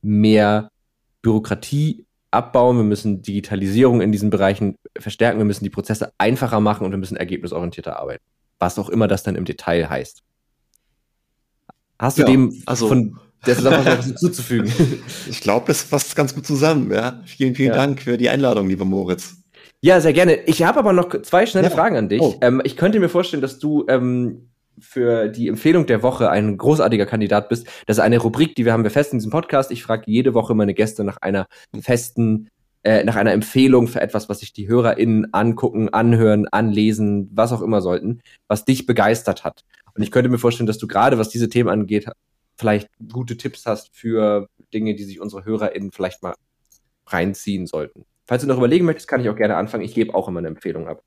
mehr 0.01 0.71
Bürokratie 1.21 2.07
abbauen, 2.31 2.77
wir 2.77 2.83
müssen 2.83 3.21
Digitalisierung 3.21 4.01
in 4.01 4.11
diesen 4.11 4.31
Bereichen 4.31 4.75
verstärken, 4.97 5.37
wir 5.37 5.45
müssen 5.45 5.63
die 5.63 5.69
Prozesse 5.69 6.13
einfacher 6.17 6.59
machen 6.59 6.83
und 6.83 6.89
wir 6.89 6.97
müssen 6.97 7.15
ergebnisorientierter 7.15 7.99
arbeiten. 7.99 8.23
Was 8.57 8.79
auch 8.79 8.89
immer 8.89 9.07
das 9.07 9.21
dann 9.21 9.35
im 9.35 9.45
Detail 9.45 9.87
heißt. 9.87 10.23
Hast 11.99 12.17
du 12.17 12.23
ja, 12.23 12.27
dem 12.27 12.63
also, 12.65 12.87
von 12.87 13.19
der 13.45 13.55
Zusammenfassung 13.55 13.99
was 13.99 14.05
hinzuzufügen. 14.05 14.71
Ich 15.29 15.41
glaube, 15.41 15.65
das 15.67 15.81
fasst 15.81 16.15
ganz 16.15 16.33
gut 16.33 16.45
zusammen. 16.45 16.91
Ja. 16.91 17.21
Vielen, 17.25 17.55
vielen 17.55 17.69
ja. 17.69 17.75
Dank 17.75 18.01
für 18.01 18.17
die 18.17 18.29
Einladung, 18.29 18.67
lieber 18.67 18.85
Moritz. 18.85 19.37
Ja, 19.81 20.01
sehr 20.01 20.13
gerne. 20.13 20.35
Ich 20.45 20.63
habe 20.63 20.79
aber 20.79 20.93
noch 20.93 21.21
zwei 21.21 21.45
schnelle 21.45 21.69
ja. 21.69 21.73
Fragen 21.73 21.97
an 21.97 22.09
dich. 22.09 22.21
Oh. 22.21 22.35
Ähm, 22.41 22.61
ich 22.63 22.77
könnte 22.77 22.99
mir 22.99 23.09
vorstellen, 23.09 23.41
dass 23.41 23.59
du 23.59 23.85
ähm, 23.87 24.49
für 24.79 25.27
die 25.27 25.47
Empfehlung 25.47 25.85
der 25.85 26.03
Woche 26.03 26.29
ein 26.29 26.57
großartiger 26.57 27.05
Kandidat 27.05 27.49
bist. 27.49 27.67
Das 27.85 27.97
ist 27.97 28.03
eine 28.03 28.17
Rubrik, 28.19 28.55
die 28.55 28.65
wir 28.65 28.73
haben 28.73 28.83
wir 28.83 28.91
fest 28.91 29.13
in 29.13 29.19
diesem 29.19 29.31
Podcast. 29.31 29.71
Ich 29.71 29.83
frage 29.83 30.03
jede 30.07 30.33
Woche 30.33 30.55
meine 30.55 30.73
Gäste 30.73 31.03
nach 31.03 31.17
einer 31.17 31.47
festen, 31.79 32.49
äh, 32.83 33.03
nach 33.03 33.15
einer 33.15 33.33
Empfehlung 33.33 33.87
für 33.87 34.01
etwas, 34.01 34.29
was 34.29 34.39
sich 34.39 34.53
die 34.53 34.67
HörerInnen 34.67 35.33
angucken, 35.33 35.89
anhören, 35.89 36.47
anlesen, 36.47 37.29
was 37.33 37.51
auch 37.51 37.61
immer 37.61 37.81
sollten, 37.81 38.21
was 38.47 38.65
dich 38.65 38.85
begeistert 38.85 39.43
hat. 39.43 39.63
Und 39.95 40.03
ich 40.03 40.11
könnte 40.11 40.29
mir 40.29 40.37
vorstellen, 40.37 40.67
dass 40.67 40.77
du 40.77 40.87
gerade, 40.87 41.17
was 41.17 41.29
diese 41.29 41.49
Themen 41.49 41.69
angeht, 41.69 42.07
vielleicht 42.57 42.89
gute 43.11 43.37
Tipps 43.37 43.65
hast 43.65 43.95
für 43.95 44.49
Dinge, 44.73 44.95
die 44.95 45.03
sich 45.03 45.19
unsere 45.19 45.45
HörerInnen 45.45 45.91
vielleicht 45.91 46.23
mal 46.23 46.35
reinziehen 47.05 47.67
sollten. 47.67 48.05
Falls 48.25 48.41
du 48.41 48.47
noch 48.47 48.57
überlegen 48.57 48.85
möchtest, 48.85 49.07
kann 49.07 49.21
ich 49.21 49.29
auch 49.29 49.35
gerne 49.35 49.55
anfangen. 49.55 49.83
Ich 49.83 49.93
gebe 49.93 50.13
auch 50.13 50.27
immer 50.27 50.39
eine 50.39 50.49
Empfehlung 50.49 50.87
ab. 50.87 51.03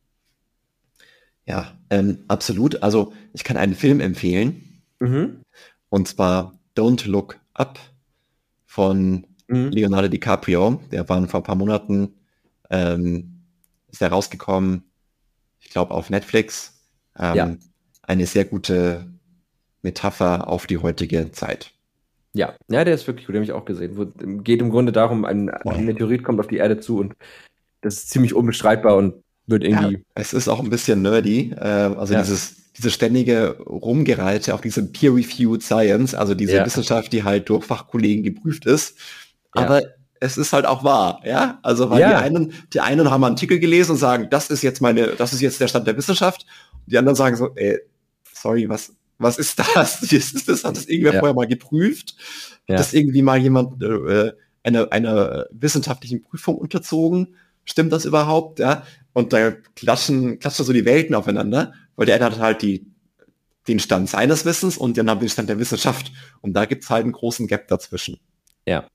Ja, 1.44 1.78
ähm, 1.90 2.24
absolut. 2.28 2.82
Also 2.82 3.12
ich 3.32 3.44
kann 3.44 3.56
einen 3.56 3.74
Film 3.74 4.00
empfehlen. 4.00 4.82
Mhm. 5.00 5.42
Und 5.88 6.08
zwar 6.08 6.58
Don't 6.76 7.08
Look 7.08 7.38
Up 7.54 7.78
von 8.64 9.26
mhm. 9.48 9.68
Leonardo 9.70 10.08
DiCaprio. 10.08 10.80
Der 10.90 11.08
war 11.08 11.26
vor 11.28 11.40
ein 11.40 11.44
paar 11.44 11.56
Monaten, 11.56 12.14
ähm, 12.70 13.42
ist 13.88 14.00
er 14.00 14.10
rausgekommen, 14.10 14.84
ich 15.58 15.70
glaube 15.70 15.92
auf 15.92 16.08
Netflix. 16.08 16.80
Ähm, 17.18 17.34
ja. 17.34 17.56
Eine 18.02 18.26
sehr 18.26 18.44
gute 18.44 19.06
Metapher 19.82 20.48
auf 20.48 20.66
die 20.66 20.78
heutige 20.78 21.32
Zeit. 21.32 21.72
Ja, 22.32 22.54
ja, 22.68 22.84
der 22.84 22.94
ist 22.94 23.06
wirklich 23.06 23.26
gut, 23.26 23.34
den 23.34 23.42
habe 23.42 23.44
ich 23.44 23.52
auch 23.52 23.64
gesehen. 23.64 23.96
Wo, 23.96 24.06
geht 24.42 24.60
im 24.60 24.70
Grunde 24.70 24.92
darum, 24.92 25.24
ein, 25.24 25.50
ein 25.50 25.84
Meteorit 25.84 26.22
kommt 26.22 26.38
auf 26.38 26.46
die 26.46 26.58
Erde 26.58 26.78
zu 26.78 26.98
und 26.98 27.14
das 27.80 27.94
ist 27.94 28.10
ziemlich 28.10 28.34
unbestreitbar 28.34 28.96
und 28.96 29.14
wird 29.46 29.64
irgendwie. 29.64 29.94
Ja, 29.94 30.00
es 30.14 30.32
ist 30.32 30.48
auch 30.48 30.60
ein 30.60 30.70
bisschen 30.70 31.02
nerdy, 31.02 31.52
äh, 31.56 31.64
also 31.64 32.14
ja. 32.14 32.20
dieses, 32.20 32.72
diese 32.76 32.90
ständige 32.90 33.58
Rumgereite 33.58 34.54
auf 34.54 34.60
diese 34.60 34.86
Peer-Reviewed 34.86 35.62
Science, 35.62 36.14
also 36.14 36.34
diese 36.34 36.56
ja. 36.56 36.66
Wissenschaft, 36.66 37.12
die 37.12 37.24
halt 37.24 37.48
durch 37.48 37.64
Fachkollegen 37.64 38.22
geprüft 38.22 38.64
ist. 38.64 38.96
Aber 39.52 39.82
es 40.20 40.36
ist 40.36 40.52
halt 40.52 40.66
auch 40.66 40.84
wahr, 40.84 41.20
ja. 41.24 41.58
Also 41.62 41.90
weil 41.90 41.98
die 41.98 42.14
einen, 42.14 42.52
die 42.72 42.80
einen 42.80 43.10
haben 43.10 43.24
einen 43.24 43.34
Artikel 43.34 43.58
gelesen 43.58 43.92
und 43.92 43.98
sagen, 43.98 44.28
das 44.30 44.50
ist 44.50 44.62
jetzt 44.62 44.80
meine, 44.80 45.08
das 45.08 45.32
ist 45.32 45.40
jetzt 45.40 45.60
der 45.60 45.68
Stand 45.68 45.86
der 45.86 45.96
Wissenschaft. 45.96 46.46
Die 46.86 46.98
anderen 46.98 47.16
sagen 47.16 47.36
so, 47.36 47.50
ey, 47.56 47.80
sorry, 48.32 48.68
was, 48.68 48.92
was 49.20 49.38
ist 49.38 49.58
das? 49.58 50.02
Wie 50.10 50.16
ist 50.16 50.48
das? 50.48 50.64
Hat 50.64 50.76
das 50.76 50.86
irgendwer 50.86 51.14
ja. 51.14 51.20
vorher 51.20 51.34
mal 51.34 51.46
geprüft? 51.46 52.16
Ja. 52.66 52.74
Hat 52.74 52.80
das 52.80 52.92
irgendwie 52.92 53.22
mal 53.22 53.38
jemand 53.38 53.82
äh, 53.82 54.32
einer 54.62 54.90
eine 54.92 55.46
wissenschaftlichen 55.52 56.22
Prüfung 56.22 56.56
unterzogen? 56.56 57.36
Stimmt 57.64 57.92
das 57.92 58.04
überhaupt? 58.04 58.58
Ja. 58.58 58.84
Und 59.12 59.32
da 59.32 59.52
klatschen, 59.76 60.38
klatschen 60.38 60.64
so 60.64 60.72
die 60.72 60.84
Welten 60.84 61.14
aufeinander, 61.14 61.74
weil 61.96 62.06
der 62.06 62.16
eine 62.16 62.24
hat 62.24 62.38
halt 62.38 62.62
die, 62.62 62.86
den 63.68 63.78
Stand 63.78 64.08
seines 64.08 64.44
Wissens 64.44 64.78
und 64.78 64.96
dann 64.96 65.10
haben 65.10 65.20
den 65.20 65.28
Stand 65.28 65.48
der 65.48 65.58
Wissenschaft. 65.58 66.10
Und 66.40 66.54
da 66.54 66.64
gibt's 66.64 66.88
halt 66.90 67.04
einen 67.04 67.12
großen 67.12 67.46
Gap 67.46 67.68
dazwischen. 67.68 68.18
Ja. 68.66 68.88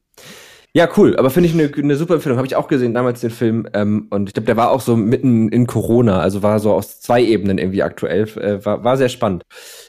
Ja, 0.75 0.89
cool. 0.97 1.15
Aber 1.15 1.29
finde 1.29 1.47
ich 1.47 1.53
eine, 1.53 1.71
eine 1.73 1.95
super 1.95 2.15
Empfehlung. 2.15 2.37
Habe 2.37 2.47
ich 2.47 2.57
auch 2.57 2.67
gesehen 2.67 2.93
damals 2.93 3.21
den 3.21 3.29
Film. 3.29 3.65
Ähm, 3.73 4.07
und 4.09 4.27
ich 4.27 4.33
glaube, 4.33 4.45
der 4.45 4.57
war 4.57 4.71
auch 4.71 4.81
so 4.81 4.97
mitten 4.97 5.47
in 5.47 5.67
Corona. 5.67 6.19
Also 6.19 6.43
war 6.43 6.59
so 6.59 6.73
aus 6.73 6.99
zwei 6.99 7.23
Ebenen 7.23 7.59
irgendwie 7.59 7.81
aktuell. 7.81 8.23
Äh, 8.37 8.65
war, 8.65 8.83
war 8.83 8.97
sehr 8.97 9.07
spannend. 9.07 9.43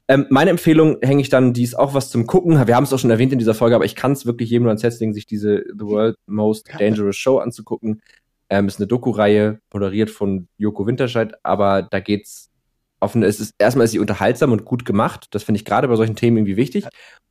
Ähm, 0.07 0.27
meine 0.31 0.51
Empfehlung 0.51 0.99
hänge 1.03 1.23
ich 1.23 1.29
dann, 1.29 1.53
die 1.53 1.65
ist 1.65 1.77
auch 1.77 1.93
was 1.95 2.09
zum 2.09 2.29
Gucken. 2.29 2.69
Wir 2.69 2.77
haben 2.77 2.85
es 2.85 2.93
auch 2.93 3.01
schon 3.01 3.11
erwähnt 3.11 3.33
in 3.33 3.41
dieser 3.41 3.55
Folge, 3.55 3.75
aber 3.75 3.85
ich 3.85 3.97
kann 3.97 4.13
es 4.13 4.27
wirklich 4.27 4.49
jedem 4.49 4.63
nur 4.63 4.71
ans 4.71 4.85
Herz 4.85 5.01
legen, 5.01 5.13
sich 5.13 5.27
diese 5.27 5.65
The 5.77 5.87
World 5.87 6.19
Most 6.27 6.69
Dangerous 6.79 7.17
Show 7.17 7.39
anzugucken. 7.39 8.01
Ähm, 8.49 8.69
ist 8.69 8.79
eine 8.79 8.87
Doku-Reihe, 8.87 9.59
moderiert 9.73 10.11
von 10.11 10.47
Joko 10.57 10.87
Winterscheid, 10.87 11.35
aber 11.43 11.83
da 11.83 11.99
geht's 11.99 12.53
eine, 13.01 13.27
es 13.27 13.41
ist 13.41 13.57
erstmal 13.59 13.87
ist 13.87 13.91
sie 13.91 13.99
unterhaltsam 13.99 14.53
und 14.53 14.65
gut 14.65 14.85
gemacht. 14.85 15.27
Das 15.33 15.43
finde 15.43 15.59
ich 15.59 15.65
gerade 15.65 15.89
bei 15.89 15.97
solchen 15.97 16.15
Themen 16.15 16.37
irgendwie 16.37 16.57
wichtig. 16.57 16.87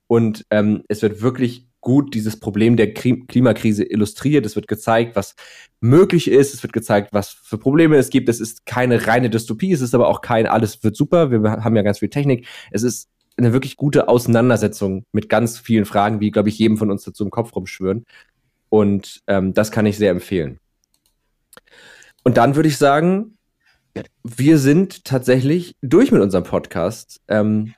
Und 0.08 0.46
ähm, 0.50 0.84
es 0.90 1.02
wird 1.02 1.22
wirklich 1.22 1.68
gut 1.86 2.16
dieses 2.16 2.38
Problem 2.40 2.76
der 2.76 2.94
Klimakrise 2.94 3.84
illustriert. 3.84 4.46
Es 4.46 4.56
wird 4.56 4.68
gezeigt, 4.68 5.16
was 5.16 5.36
möglich 5.80 6.30
ist. 6.30 6.54
Es 6.54 6.64
wird 6.64 6.74
gezeigt, 6.74 7.14
was 7.14 7.30
für 7.30 7.60
Probleme 7.60 7.96
es 7.96 8.10
gibt. 8.10 8.28
Es 8.28 8.42
ist 8.42 8.66
keine 8.66 9.06
reine 9.08 9.30
Dystopie. 9.30 9.72
Es 9.72 9.82
ist 9.82 9.94
aber 9.94 10.10
auch 10.10 10.22
kein 10.22 10.48
alles 10.48 10.84
wird 10.84 10.96
super. 10.96 11.30
Wir 11.30 11.40
haben 11.64 11.76
ja 11.76 11.84
ganz 11.84 12.00
viel 12.00 12.10
Technik. 12.10 12.48
Es 12.72 12.82
ist 12.82 13.08
eine 13.38 13.54
wirklich 13.54 13.78
gute 13.78 14.10
Auseinandersetzung 14.10 15.06
mit 15.12 15.30
ganz 15.30 15.60
vielen 15.60 15.86
Fragen, 15.86 16.20
wie, 16.20 16.32
glaube 16.32 16.50
ich, 16.50 16.58
jedem 16.58 16.78
von 16.78 16.90
uns 16.90 17.04
dazu 17.04 17.24
im 17.24 17.30
Kopf 17.30 17.56
rumschwören. 17.56 18.04
Und 18.70 19.22
ähm, 19.28 19.54
das 19.54 19.72
kann 19.72 19.86
ich 19.86 19.98
sehr 19.98 20.12
empfehlen. 20.12 20.60
Und 22.24 22.38
dann 22.38 22.56
würde 22.56 22.68
ich 22.68 22.78
sagen, 22.78 23.38
wir 24.24 24.58
sind 24.58 25.06
tatsächlich 25.06 25.76
durch 25.84 26.12
mit 26.12 26.22
unserem 26.22 26.46
Podcast. 26.46 27.22
Ähm, 27.28 27.76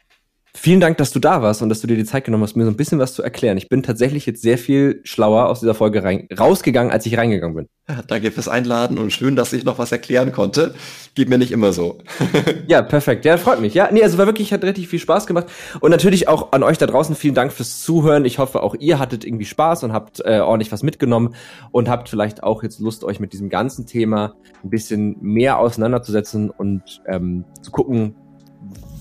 Vielen 0.59 0.79
Dank, 0.79 0.97
dass 0.97 1.11
du 1.11 1.19
da 1.19 1.43
warst 1.43 1.61
und 1.61 1.69
dass 1.69 1.81
du 1.81 1.87
dir 1.87 1.95
die 1.95 2.03
Zeit 2.03 2.25
genommen 2.25 2.43
hast, 2.43 2.55
mir 2.55 2.65
so 2.65 2.71
ein 2.71 2.75
bisschen 2.75 2.97
was 2.97 3.13
zu 3.13 3.21
erklären. 3.21 3.57
Ich 3.57 3.69
bin 3.69 3.83
tatsächlich 3.83 4.25
jetzt 4.25 4.41
sehr 4.41 4.57
viel 4.57 5.01
schlauer 5.03 5.49
aus 5.49 5.59
dieser 5.59 5.75
Folge 5.75 6.03
rein, 6.03 6.27
rausgegangen, 6.37 6.91
als 6.91 7.05
ich 7.05 7.15
reingegangen 7.15 7.55
bin. 7.55 7.67
Ja, 7.87 8.01
danke 8.01 8.31
fürs 8.31 8.47
Einladen 8.47 8.97
und 8.97 9.13
schön, 9.13 9.35
dass 9.35 9.53
ich 9.53 9.63
noch 9.63 9.77
was 9.77 9.91
erklären 9.91 10.31
konnte. 10.31 10.73
Geht 11.13 11.29
mir 11.29 11.37
nicht 11.37 11.51
immer 11.51 11.73
so. 11.73 11.99
ja, 12.67 12.81
perfekt. 12.81 13.23
Ja, 13.23 13.37
freut 13.37 13.61
mich. 13.61 13.75
Ja, 13.75 13.89
nee, 13.91 14.01
also 14.01 14.17
war 14.17 14.25
wirklich, 14.25 14.51
hat 14.51 14.63
richtig 14.63 14.87
viel 14.87 14.97
Spaß 14.97 15.27
gemacht. 15.27 15.45
Und 15.79 15.91
natürlich 15.91 16.27
auch 16.27 16.51
an 16.53 16.63
euch 16.63 16.79
da 16.79 16.87
draußen 16.87 17.15
vielen 17.15 17.35
Dank 17.35 17.53
fürs 17.53 17.83
Zuhören. 17.83 18.25
Ich 18.25 18.39
hoffe, 18.39 18.63
auch 18.63 18.73
ihr 18.79 18.97
hattet 18.97 19.25
irgendwie 19.25 19.45
Spaß 19.45 19.83
und 19.83 19.93
habt 19.93 20.21
äh, 20.25 20.39
ordentlich 20.39 20.71
was 20.71 20.81
mitgenommen 20.81 21.35
und 21.71 21.87
habt 21.87 22.09
vielleicht 22.09 22.41
auch 22.41 22.63
jetzt 22.63 22.79
Lust, 22.79 23.03
euch 23.03 23.19
mit 23.19 23.31
diesem 23.31 23.49
ganzen 23.49 23.85
Thema 23.85 24.33
ein 24.63 24.71
bisschen 24.71 25.17
mehr 25.21 25.59
auseinanderzusetzen 25.59 26.49
und 26.49 27.03
ähm, 27.07 27.45
zu 27.61 27.69
gucken, 27.69 28.15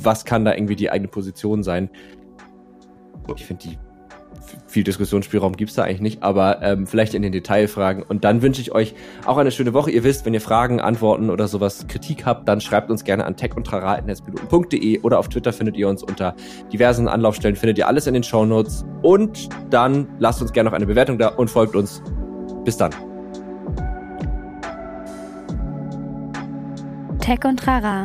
was 0.06 0.24
kann 0.24 0.46
da 0.46 0.54
irgendwie 0.54 0.76
die 0.76 0.90
eigene 0.90 1.08
Position 1.08 1.62
sein. 1.62 1.90
Ich 3.34 3.44
finde, 3.44 3.76
viel 4.66 4.84
Diskussionsspielraum 4.84 5.56
gibt's 5.56 5.74
da 5.74 5.82
eigentlich 5.82 6.00
nicht, 6.00 6.22
aber 6.22 6.62
ähm, 6.62 6.86
vielleicht 6.86 7.14
in 7.14 7.22
den 7.22 7.32
Detailfragen. 7.32 8.02
Und 8.02 8.24
dann 8.24 8.42
wünsche 8.42 8.60
ich 8.60 8.72
euch 8.72 8.94
auch 9.24 9.36
eine 9.36 9.50
schöne 9.50 9.74
Woche. 9.74 9.90
Ihr 9.90 10.04
wisst, 10.04 10.24
wenn 10.24 10.34
ihr 10.34 10.40
Fragen, 10.40 10.80
Antworten 10.80 11.30
oder 11.30 11.48
sowas, 11.48 11.86
Kritik 11.88 12.24
habt, 12.24 12.48
dann 12.48 12.60
schreibt 12.60 12.90
uns 12.90 13.04
gerne 13.04 13.24
an 13.24 13.36
techundtrara.netzpiloten.de 13.36 15.00
oder 15.00 15.18
auf 15.18 15.28
Twitter 15.28 15.52
findet 15.52 15.76
ihr 15.76 15.88
uns 15.88 16.02
unter 16.02 16.34
diversen 16.72 17.08
Anlaufstellen, 17.08 17.56
findet 17.56 17.78
ihr 17.78 17.88
alles 17.88 18.06
in 18.06 18.14
den 18.14 18.22
Show 18.22 18.44
Notes. 18.44 18.84
Und 19.02 19.48
dann 19.70 20.08
lasst 20.18 20.40
uns 20.40 20.52
gerne 20.52 20.70
noch 20.70 20.76
eine 20.76 20.86
Bewertung 20.86 21.18
da 21.18 21.28
und 21.28 21.50
folgt 21.50 21.74
uns. 21.74 22.02
Bis 22.64 22.76
dann. 22.76 22.92
Tech 27.20 27.44
und 27.44 27.58
Trara 27.58 28.04